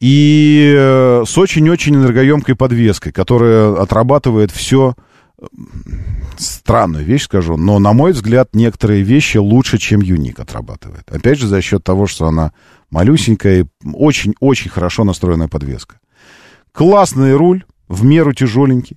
[0.00, 4.96] И э, с очень-очень энергоемкой подвеской, которая отрабатывает все
[6.36, 11.08] странную вещь скажу, но, на мой взгляд, некоторые вещи лучше, чем Юник отрабатывает.
[11.08, 12.52] Опять же, за счет того, что она
[12.90, 16.00] малюсенькая и очень-очень хорошо настроенная подвеска.
[16.72, 18.96] Классный руль, в меру тяжеленький.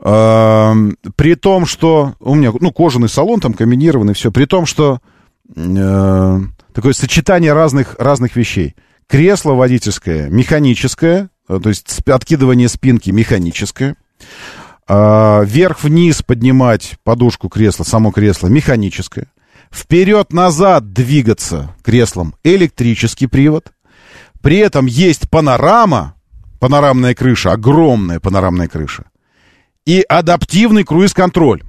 [0.00, 4.30] При том, что у меня, ну, кожаный салон там комбинированный, все.
[4.30, 5.00] При том, что
[5.56, 6.40] э,
[6.72, 8.76] такое сочетание разных, разных вещей.
[9.08, 13.96] Кресло водительское механическое, э, то есть откидывание спинки механическое.
[14.90, 19.26] А, вверх-вниз поднимать подушку кресла, само кресло механическое.
[19.70, 23.72] Вперед-назад двигаться креслом электрический привод.
[24.40, 26.14] При этом есть панорама,
[26.58, 29.04] панорамная крыша, огромная панорамная крыша.
[29.88, 31.62] И адаптивный круиз-контроль.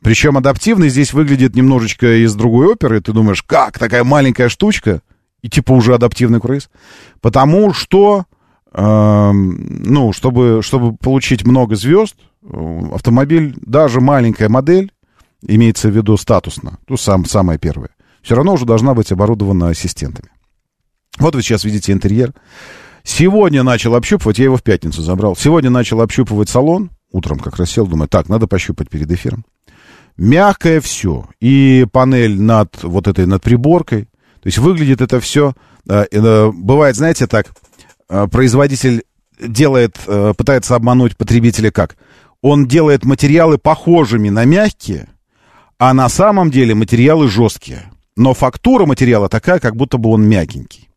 [0.00, 3.00] Причем адаптивный здесь выглядит немножечко из другой оперы.
[3.00, 5.00] Ты думаешь, как такая маленькая штучка?
[5.42, 6.70] И типа уже адаптивный круиз.
[7.20, 8.24] Потому что,
[8.72, 14.90] э, ну, чтобы, чтобы получить много звезд, автомобиль, даже маленькая модель,
[15.46, 17.90] имеется в виду статусно, то сам, самое первое,
[18.22, 20.30] все равно уже должна быть оборудована ассистентами.
[21.20, 22.34] Вот вы сейчас видите интерьер.
[23.04, 25.36] Сегодня начал общупывать, я его в пятницу забрал.
[25.36, 26.90] Сегодня начал общупывать салон.
[27.12, 29.44] Утром как раз сел, думаю, так, надо пощупать перед эфиром.
[30.16, 31.26] Мягкое все.
[31.40, 34.04] И панель над вот этой, над приборкой.
[34.42, 35.54] То есть выглядит это все...
[35.88, 37.48] Э, э, бывает, знаете, так,
[38.08, 39.04] э, производитель
[39.38, 39.98] делает,
[40.36, 41.96] пытается обмануть потребителя как?
[42.42, 45.08] Он делает материалы похожими на мягкие,
[45.78, 47.90] а на самом деле материалы жесткие.
[48.16, 50.88] Но фактура материала такая, как будто бы он мягенький.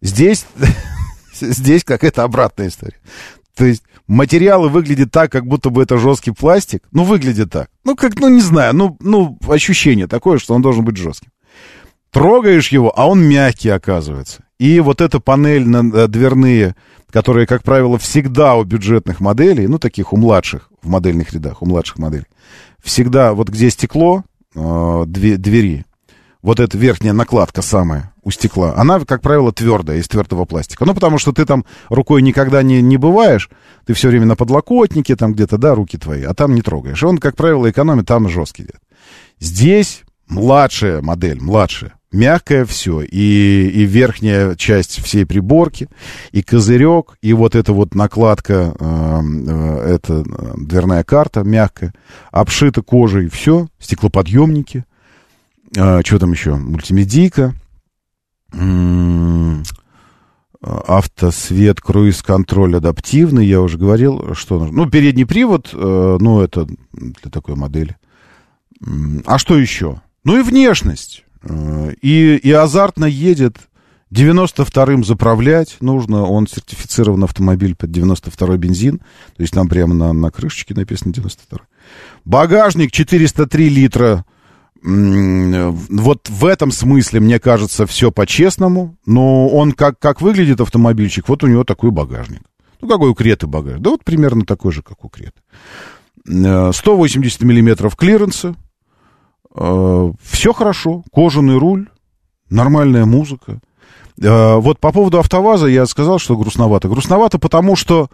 [0.00, 0.46] Здесь,
[1.40, 2.98] здесь какая-то обратная история.
[3.54, 6.82] То есть материалы выглядят так, как будто бы это жесткий пластик.
[6.92, 7.68] Ну, выглядит так.
[7.84, 11.30] Ну, как, ну, не знаю, ну, ну, ощущение такое, что он должен быть жестким.
[12.10, 14.44] Трогаешь его, а он мягкий оказывается.
[14.58, 16.76] И вот эта панель на э, дверные,
[17.10, 21.66] которые, как правило, всегда у бюджетных моделей, ну, таких у младших, в модельных рядах, у
[21.66, 22.26] младших моделей,
[22.82, 24.22] всегда вот где стекло,
[24.54, 25.84] э, двери,
[26.40, 30.84] вот эта верхняя накладка самая у стекла, она, как правило, твердая, из твердого пластика.
[30.84, 33.50] Ну, потому что ты там рукой никогда не, не бываешь,
[33.86, 37.02] ты все время на подлокотнике, там где-то, да, руки твои, а там не трогаешь.
[37.02, 38.66] Он, как правило, экономит, там жесткий.
[39.38, 45.88] Здесь младшая модель, младшая, мягкое все, и, и верхняя часть всей приборки,
[46.32, 51.92] и козырек, и вот эта вот накладка, э, э, это э, дверная карта мягкая,
[52.30, 54.84] обшита кожей, все, стеклоподъемники,
[55.76, 56.54] а, что там еще?
[56.54, 57.54] Мультимедийка.
[60.60, 64.84] Автосвет, круиз-контроль адаптивный, я уже говорил, что нужно.
[64.84, 67.96] Ну, передний привод, э, ну, это для такой модели.
[69.26, 70.00] А что еще?
[70.24, 71.24] Ну и внешность.
[71.42, 73.58] Э, и, и азартно едет.
[74.10, 76.22] 92-м заправлять нужно.
[76.22, 78.98] Он сертифицирован автомобиль под 92-й бензин.
[78.98, 81.58] То есть там прямо на, на крышечке написано 92-й.
[82.24, 84.24] Багажник 403 литра
[84.86, 88.96] вот в этом смысле, мне кажется, все по-честному.
[89.06, 92.42] Но он как, как выглядит автомобильчик, вот у него такой багажник.
[92.80, 93.82] Ну, какой у Креты багажник?
[93.82, 95.40] Да вот примерно такой же, как у Креты.
[96.26, 98.56] 180 э, миллиметров клиренса.
[99.54, 101.02] Э, все хорошо.
[101.10, 101.88] Кожаный руль,
[102.50, 103.60] нормальная музыка.
[104.20, 106.88] Э, вот по поводу АвтоВАЗа я сказал, что грустновато.
[106.88, 108.10] Грустновато, потому что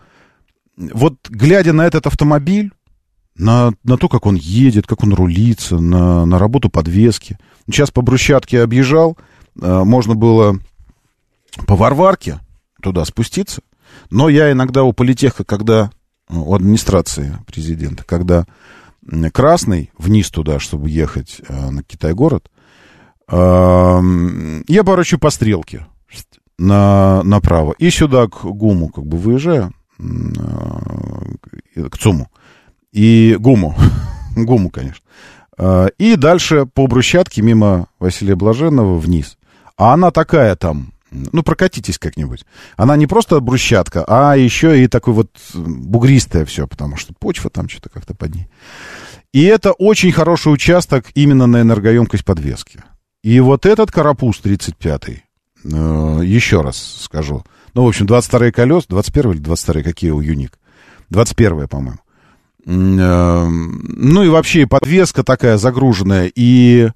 [0.76, 2.70] вот глядя на этот автомобиль,
[3.40, 7.38] на, на то, как он едет, как он рулится, на, на работу подвески.
[7.66, 9.16] Сейчас по брусчатке объезжал,
[9.60, 10.58] э, можно было
[11.66, 12.40] по Варварке
[12.82, 13.62] туда спуститься,
[14.10, 15.90] но я иногда у политеха, когда,
[16.28, 18.44] у администрации президента, когда
[19.32, 22.50] красный вниз туда, чтобы ехать э, на Китай-город,
[23.28, 24.00] э,
[24.68, 25.86] я порочу по стрелке
[26.58, 27.74] на, направо.
[27.78, 32.28] И сюда к ГУМу как бы выезжаю, к ЦУМу
[32.92, 33.76] и ГУМу.
[34.36, 35.04] ГУМу, конечно.
[35.58, 39.36] А, и дальше по брусчатке мимо Василия Блаженного вниз.
[39.76, 42.44] А она такая там, ну, прокатитесь как-нибудь.
[42.76, 47.68] Она не просто брусчатка, а еще и такой вот бугристая все, потому что почва там
[47.68, 48.48] что-то как-то под ней.
[49.32, 52.82] И это очень хороший участок именно на энергоемкость подвески.
[53.22, 55.22] И вот этот карапуз 35-й,
[55.64, 57.44] э, еще раз скажу,
[57.74, 60.58] ну, в общем, 22 колес, 21 или 22 какие у Юник?
[61.10, 62.00] 21 по-моему.
[62.66, 66.90] Эм, ну и вообще подвеска такая загруженная, и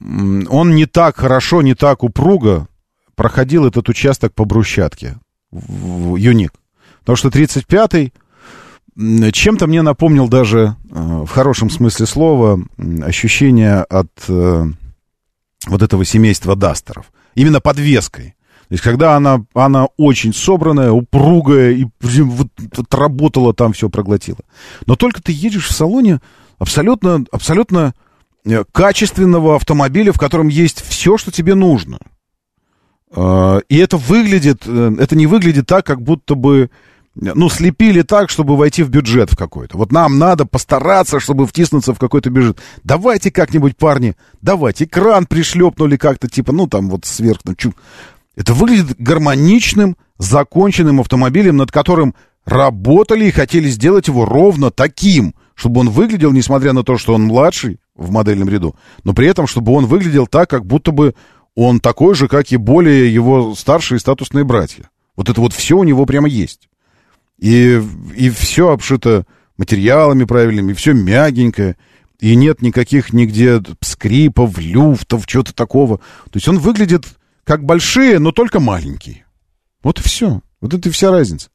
[0.00, 2.68] он не так хорошо, не так упруго
[3.14, 5.18] проходил этот участок по брусчатке
[5.50, 6.52] в Юник.
[7.00, 8.12] Потому что 35-й
[9.32, 12.60] чем-то мне напомнил даже, э, в хорошем смысле слова,
[13.02, 14.64] ощущение от э,
[15.66, 17.12] вот этого семейства Дастеров.
[17.34, 18.34] Именно подвеской.
[18.68, 24.40] То есть, когда она, она очень собранная, упругая, и вот, вот работала там, все проглотила.
[24.84, 26.20] Но только ты едешь в салоне
[26.58, 27.94] абсолютно, абсолютно
[28.44, 31.98] э, качественного автомобиля, в котором есть все, что тебе нужно.
[33.10, 36.70] А, и это выглядит, э, это не выглядит так, как будто бы,
[37.14, 39.78] ну, слепили так, чтобы войти в бюджет в какой-то.
[39.78, 42.58] Вот нам надо постараться, чтобы втиснуться в какой-то бюджет.
[42.84, 47.72] Давайте как-нибудь, парни, давайте, экран пришлепнули как-то, типа, ну, там вот сверху, ну, чу.
[48.38, 55.80] Это выглядит гармоничным, законченным автомобилем, над которым работали и хотели сделать его ровно таким, чтобы
[55.80, 59.72] он выглядел, несмотря на то, что он младший в модельном ряду, но при этом, чтобы
[59.72, 61.16] он выглядел так, как будто бы
[61.56, 64.88] он такой же, как и более его старшие статусные братья.
[65.16, 66.68] Вот это вот все у него прямо есть.
[67.40, 67.82] И,
[68.16, 71.76] и все обшито материалами правильными, все мягенькое,
[72.20, 75.98] и нет никаких нигде скрипов, люфтов, чего-то такого.
[76.30, 77.04] То есть он выглядит
[77.48, 79.24] как большие, но только маленькие.
[79.82, 80.42] Вот и все.
[80.60, 81.48] Вот это и вся разница.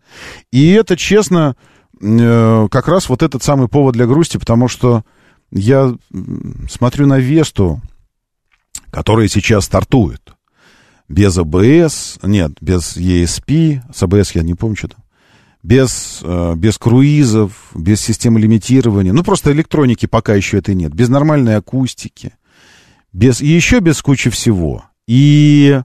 [0.51, 1.55] И это, честно,
[2.01, 5.03] э, как раз вот этот самый повод для грусти, потому что
[5.51, 5.95] я
[6.67, 7.79] смотрю на Весту,
[8.89, 10.33] которая сейчас стартует.
[11.09, 15.03] Без АБС, нет, без ESP, с АБС я не помню, что там.
[15.61, 19.13] Без, э, без круизов, без системы лимитирования.
[19.13, 20.91] Ну, просто электроники пока еще этой нет.
[20.91, 22.33] Без нормальной акустики.
[23.11, 24.85] Без, и еще без кучи всего.
[25.07, 25.81] И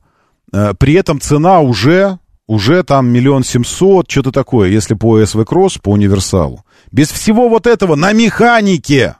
[0.52, 5.78] э, при этом цена уже, уже там миллион семьсот, что-то такое, если по СВ Кросс,
[5.78, 6.64] по универсалу.
[6.92, 9.16] Без всего вот этого на механике.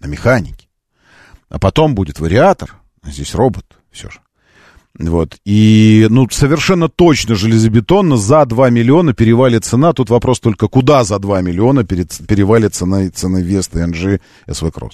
[0.00, 0.68] На механике.
[1.48, 4.20] А потом будет вариатор, здесь робот все же.
[4.98, 5.38] Вот.
[5.44, 9.92] И, ну, совершенно точно железобетонно за 2 миллиона перевалит цена.
[9.92, 14.92] Тут вопрос только, куда за 2 миллиона перевалит цена, цена Веста NG SV Cross.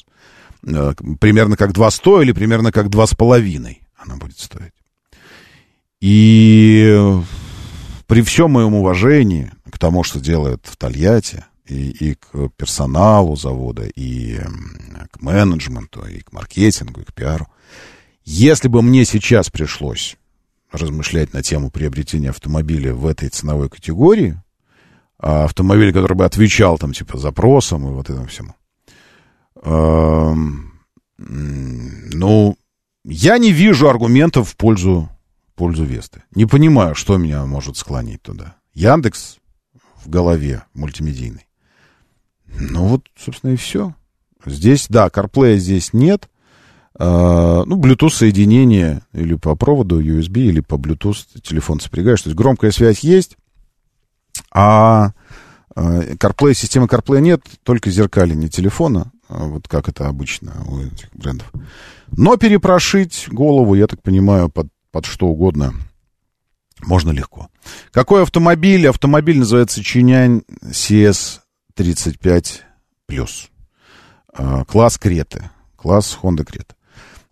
[0.67, 3.77] Э, примерно как 2,100 или примерно как 2,5
[4.07, 4.73] она будет стоить.
[6.01, 7.21] И
[8.07, 13.85] при всем моем уважении к тому, что делает в Тольятти, и, и к персоналу завода,
[13.85, 14.39] и
[15.11, 17.49] к менеджменту, и к маркетингу, и к пиару,
[18.25, 20.17] если бы мне сейчас пришлось
[20.71, 24.41] размышлять на тему приобретения автомобиля в этой ценовой категории,
[25.19, 28.55] а автомобиль, который бы отвечал там типа запросам и вот этому всему,
[29.63, 30.35] э,
[31.19, 32.57] ну,
[33.09, 35.09] я не вижу аргументов в пользу,
[35.53, 36.25] в пользу Весты.
[36.35, 38.57] Не понимаю, что меня может склонить туда.
[38.75, 39.39] Яндекс
[40.05, 41.47] в голове мультимедийный.
[42.47, 43.95] Ну вот, собственно, и все.
[44.45, 46.29] Здесь, да, CarPlay здесь нет.
[46.99, 52.23] А, ну, Bluetooth соединение или по проводу USB, или по Bluetooth телефон сопрягаешь.
[52.23, 53.37] То есть громкая связь есть,
[54.51, 55.13] а,
[55.75, 61.51] а CarPlay, системы CarPlay нет, только зеркаление телефона, вот как это обычно у этих брендов.
[62.09, 65.75] Но перепрошить голову, я так понимаю, под, под что угодно
[66.83, 67.49] можно легко.
[67.91, 68.89] Какой автомобиль?
[68.89, 72.61] Автомобиль называется Чинянь CS35+.
[74.67, 75.51] Класс Креты.
[75.77, 76.75] Класс Honda Крета.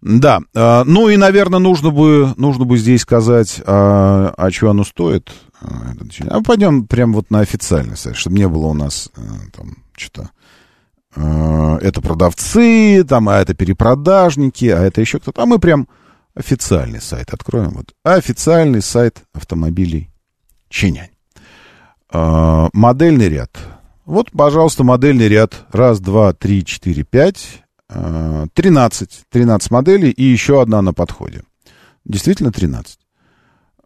[0.01, 4.85] Да, а, ну и, наверное, нужно бы, нужно бы здесь сказать, а, а что оно
[4.85, 5.33] стоит.
[5.63, 5.95] А,
[6.29, 9.21] а пойдем прямо вот на официальный сайт, чтобы не было у нас э,
[9.57, 10.31] там что-то
[11.17, 15.43] это продавцы, там, а это перепродажники, а это еще кто-то.
[15.43, 15.89] А мы прям
[16.35, 17.71] официальный сайт откроем.
[17.75, 20.11] Вот официальный сайт автомобилей
[20.69, 21.11] Чинянь.
[22.13, 23.57] э, модельный ряд.
[24.05, 25.67] Вот, пожалуйста, модельный ряд.
[25.73, 27.63] Раз, два, три, четыре, пять.
[27.89, 29.23] Э, 13.
[29.31, 31.43] 13 моделей и еще одна на подходе.
[32.05, 32.99] Действительно 13.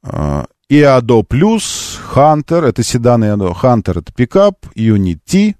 [0.04, 3.52] Э, Иадо Плюс, Хантер, это седан Иадо.
[3.54, 4.66] Хантер это пикап.
[4.74, 5.54] Unity, э,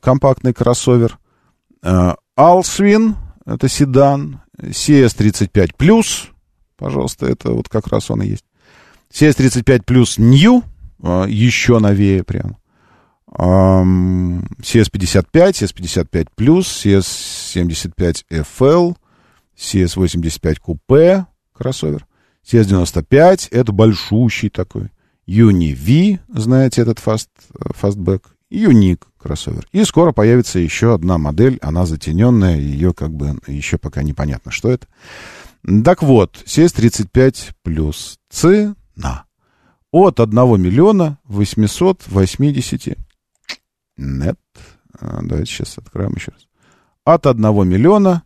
[0.00, 1.18] компактный кроссовер.
[1.82, 4.40] Э, Алсвин, это седан.
[4.58, 6.28] CS35 Плюс,
[6.76, 8.44] пожалуйста, это вот как раз он и есть.
[9.12, 10.64] CS35 Плюс New,
[10.98, 12.56] еще новее прям.
[13.30, 14.50] CS55,
[15.32, 18.96] CS55 Плюс, CS75 FL,
[19.56, 22.06] CS85 Купе, кроссовер.
[22.50, 24.90] CS95, это большущий такой.
[25.26, 27.30] Uni-V, знаете, этот фаст,
[27.74, 28.22] фастбэк.
[28.48, 29.66] Uni-K кроссовер.
[29.72, 34.70] И скоро появится еще одна модель, она затененная, ее как бы еще пока непонятно, что
[34.70, 34.86] это.
[35.84, 39.24] Так вот, CS35 плюс цена
[39.90, 42.96] от 1 миллиона 880
[43.96, 44.38] нет.
[44.98, 46.46] А, давайте сейчас откроем еще раз.
[47.04, 48.22] От 1 миллиона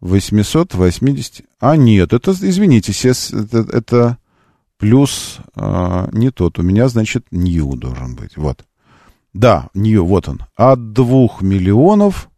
[0.00, 1.44] 880...
[1.60, 4.18] А, нет, это, извините, CS, это, это
[4.76, 6.58] плюс а, не тот.
[6.58, 8.36] У меня, значит, New должен быть.
[8.36, 8.64] Вот.
[9.34, 10.42] Да, New, вот он.
[10.56, 12.28] От 2 миллионов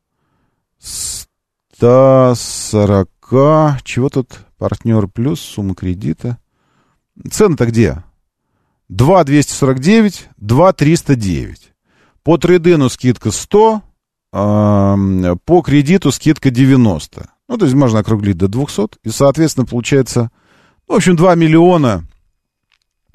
[0.79, 3.11] 140...
[3.85, 4.47] Чего тут?
[4.59, 6.39] Партнер плюс, сумма кредита.
[7.31, 8.03] Цены-то где?
[8.89, 11.73] 2 249, 2 309.
[12.23, 13.83] По трейдену скидка 100,
[14.33, 17.31] по кредиту скидка 90.
[17.49, 18.99] Ну, то есть можно округлить до 200.
[19.05, 20.31] И, соответственно, получается,
[20.87, 22.05] ну, в общем, 2 миллиона.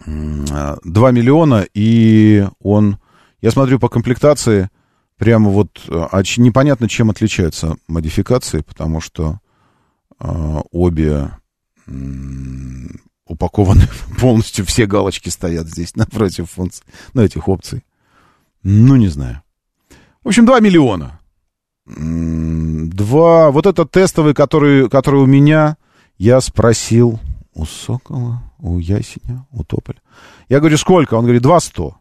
[0.06, 2.98] 2 миллиона, и он,
[3.46, 4.72] я смотрю по комплектации,
[5.18, 9.40] прямо вот а, непонятно, чем отличаются модификации, потому что
[10.20, 11.30] э, обе
[13.28, 13.88] упакованы
[14.20, 17.84] полностью, все галочки стоят здесь напротив функций, ну, этих опций.
[18.64, 19.44] Ну, не знаю.
[20.24, 21.20] В общем, 2 миллиона.
[21.86, 23.52] Два...
[23.52, 25.78] Вот этот тестовый, который, который у меня,
[26.18, 27.20] я спросил
[27.54, 30.00] у Сокола, у Ясеня, у Тополя.
[30.50, 31.14] Я говорю, сколько?
[31.14, 31.96] Он говорит, 2 100.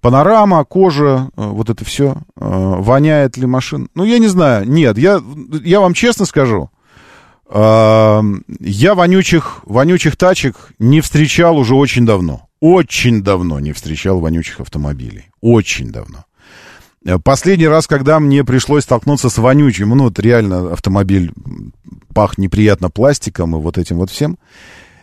[0.00, 2.16] Панорама, кожа, э, вот это все.
[2.36, 3.88] Э, воняет ли машина?
[3.94, 4.66] Ну, я не знаю.
[4.68, 5.20] Нет, я,
[5.62, 6.70] я вам честно скажу.
[7.50, 8.22] Э,
[8.60, 12.48] я вонючих, вонючих тачек не встречал уже очень давно.
[12.60, 15.26] Очень давно не встречал вонючих автомобилей.
[15.42, 16.24] Очень давно.
[17.04, 21.30] Э, последний раз, когда мне пришлось столкнуться с вонючим, ну, вот реально автомобиль
[22.14, 24.38] пах неприятно пластиком и вот этим вот всем,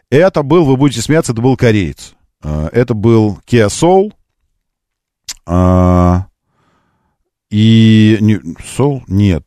[0.10, 2.15] это был, вы будете смеяться, это был кореец.
[2.41, 4.11] Это был Kia Soul.
[5.48, 6.22] Э,
[7.49, 8.18] и...
[8.78, 9.02] Soul?
[9.07, 9.44] Нет.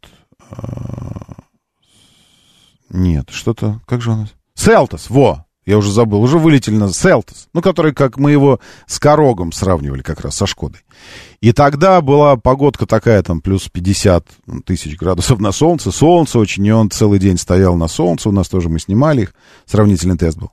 [2.90, 3.80] Нет, что-то...
[3.86, 4.28] Как же он?
[4.54, 5.46] Селтос, во!
[5.66, 10.02] Я уже забыл, уже вылетели на Селтос, ну, который, как мы его с Корогом сравнивали
[10.02, 10.80] как раз, со Шкодой.
[11.40, 14.26] И тогда была погодка такая, там, плюс 50
[14.64, 18.48] тысяч градусов на солнце, солнце очень, и он целый день стоял на солнце, у нас
[18.48, 19.34] тоже мы снимали их,
[19.66, 20.50] сравнительный тест был.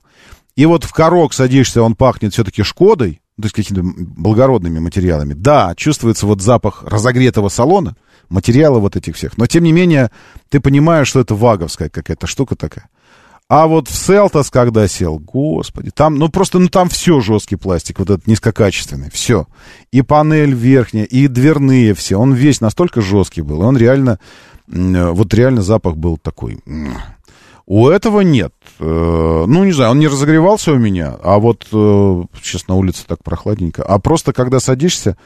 [0.54, 5.32] И вот в Корог садишься, он пахнет все-таки Шкодой, то есть какими-то благородными материалами.
[5.32, 7.96] Да, чувствуется вот запах разогретого салона,
[8.28, 10.10] материала вот этих всех, но тем не менее
[10.48, 12.88] ты понимаешь, что это ваговская какая-то штука такая.
[13.48, 17.98] А вот в Селтос, когда сел, господи, там, ну просто, ну там все жесткий пластик,
[17.98, 19.46] вот этот низкокачественный, все.
[19.90, 24.18] И панель верхняя, и дверные все, он весь настолько жесткий был, он реально,
[24.66, 26.58] вот реально запах был такой.
[27.68, 28.54] У этого нет.
[28.80, 33.04] Э, ну, не знаю, он не разогревался у меня, а вот э, сейчас на улице
[33.06, 33.82] так прохладненько.
[33.82, 35.18] А просто когда садишься,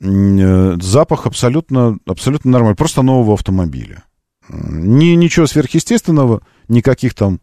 [0.00, 4.02] э, запах абсолютно, абсолютно нормальный, просто нового автомобиля.
[4.48, 7.38] Ни, ничего сверхъестественного, никаких там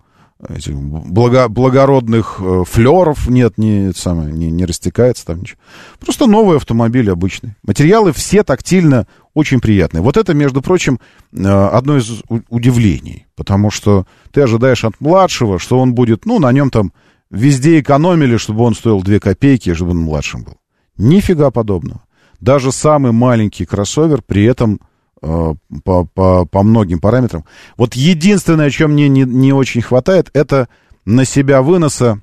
[0.50, 5.60] этих благо, благородных флеров нет, не, самое, не, не растекается там ничего.
[6.02, 7.56] Просто новый автомобиль обычный.
[7.64, 10.02] Материалы все тактильно очень приятные.
[10.02, 11.00] Вот это, между прочим,
[11.32, 16.52] э, одно из удивлений, потому что ты ожидаешь от младшего, что он будет, ну, на
[16.52, 16.92] нем там
[17.30, 20.58] везде экономили, чтобы он стоил 2 копейки, чтобы он младшим был.
[20.98, 22.02] Нифига подобного.
[22.40, 24.80] Даже самый маленький кроссовер при этом
[25.28, 27.46] Э, по, по, по многим параметрам.
[27.78, 30.70] Вот единственное, чем мне не, не очень хватает, это
[31.04, 32.22] на себя выноса,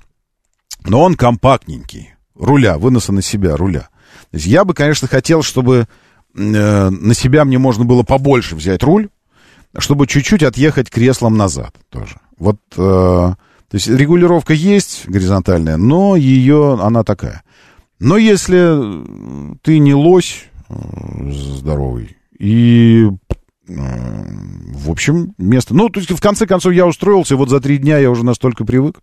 [0.85, 3.89] но он компактненький, руля, выноса на себя руля.
[4.31, 5.87] То есть я бы, конечно, хотел, чтобы
[6.35, 9.09] э, на себя мне можно было побольше взять руль,
[9.77, 12.17] чтобы чуть-чуть отъехать креслом назад тоже.
[12.37, 13.37] Вот, э, то
[13.71, 17.43] есть регулировка есть горизонтальная, но ее, она такая.
[17.99, 19.03] Но если
[19.61, 20.75] ты не лось э,
[21.31, 23.07] здоровый, и,
[23.67, 23.73] э,
[24.73, 25.73] в общем, место...
[25.73, 28.65] Ну, то есть, в конце концов, я устроился, вот за три дня я уже настолько
[28.65, 28.99] привык.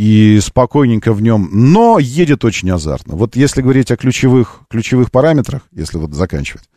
[0.00, 3.16] И спокойненько в нем, но едет очень азартно.
[3.16, 6.70] Вот если говорить о ключевых, ключевых параметрах, если вот заканчивать,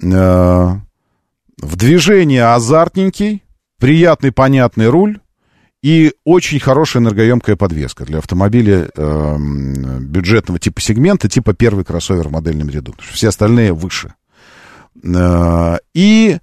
[0.00, 3.42] э, в движении азартненький,
[3.80, 5.18] приятный, понятный руль
[5.82, 9.36] и очень хорошая энергоемкая подвеска для автомобиля э,
[10.02, 12.94] бюджетного типа сегмента, типа первый кроссовер в модельном ряду.
[13.00, 14.14] Все остальные выше.
[15.02, 16.38] Э, и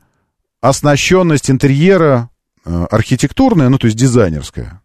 [0.59, 2.29] оснащенность интерьера
[2.65, 4.81] э, архитектурная, ну то есть дизайнерская,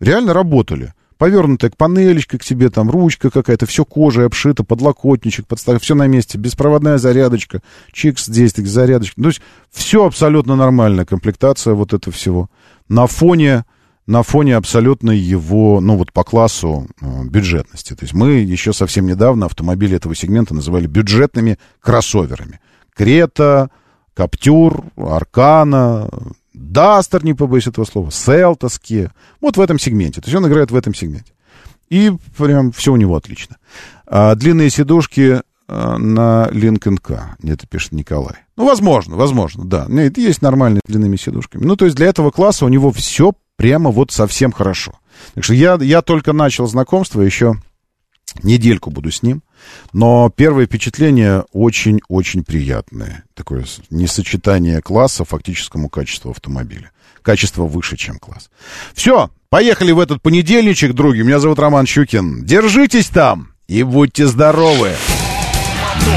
[0.00, 0.92] реально работали.
[1.18, 6.06] Повернутая к панелечка к тебе, там ручка какая-то, все кожей обшито, подлокотничек, подстав, все на
[6.06, 9.20] месте, беспроводная зарядочка, чикс здесь, зарядочка.
[9.20, 9.40] То есть
[9.70, 12.50] все абсолютно нормальная комплектация вот этого всего.
[12.88, 13.64] На фоне,
[14.06, 17.94] на фоне абсолютно его, ну вот по классу э, бюджетности.
[17.94, 22.60] То есть мы еще совсем недавно автомобили этого сегмента называли бюджетными кроссоверами.
[22.94, 23.70] Крета,
[24.12, 26.10] Каптюр, Аркана,
[26.56, 28.80] Дастер, не побоюсь этого слова, Селтос,
[29.42, 30.22] Вот в этом сегменте.
[30.22, 31.32] То есть он играет в этом сегменте.
[31.90, 33.58] И прям все у него отлично.
[34.06, 37.36] А, длинные сидушки а, на Lincoln K.
[37.42, 38.36] Это пишет Николай.
[38.56, 39.84] Ну, возможно, возможно, да.
[39.88, 41.64] Нет, есть нормальные длинными сидушками.
[41.64, 44.92] Ну, то есть для этого класса у него все прямо вот совсем хорошо.
[45.34, 47.56] Так что я, я только начал знакомство, еще
[48.42, 49.42] недельку буду с ним.
[49.92, 53.24] Но первое впечатление очень-очень приятное.
[53.34, 56.90] Такое несочетание класса фактическому качеству автомобиля.
[57.22, 58.50] Качество выше, чем класс.
[58.94, 61.22] Все, поехали в этот понедельничек, други.
[61.22, 62.44] Меня зовут Роман Щукин.
[62.44, 64.92] Держитесь там и будьте здоровы.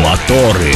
[0.04, 0.74] Моторы.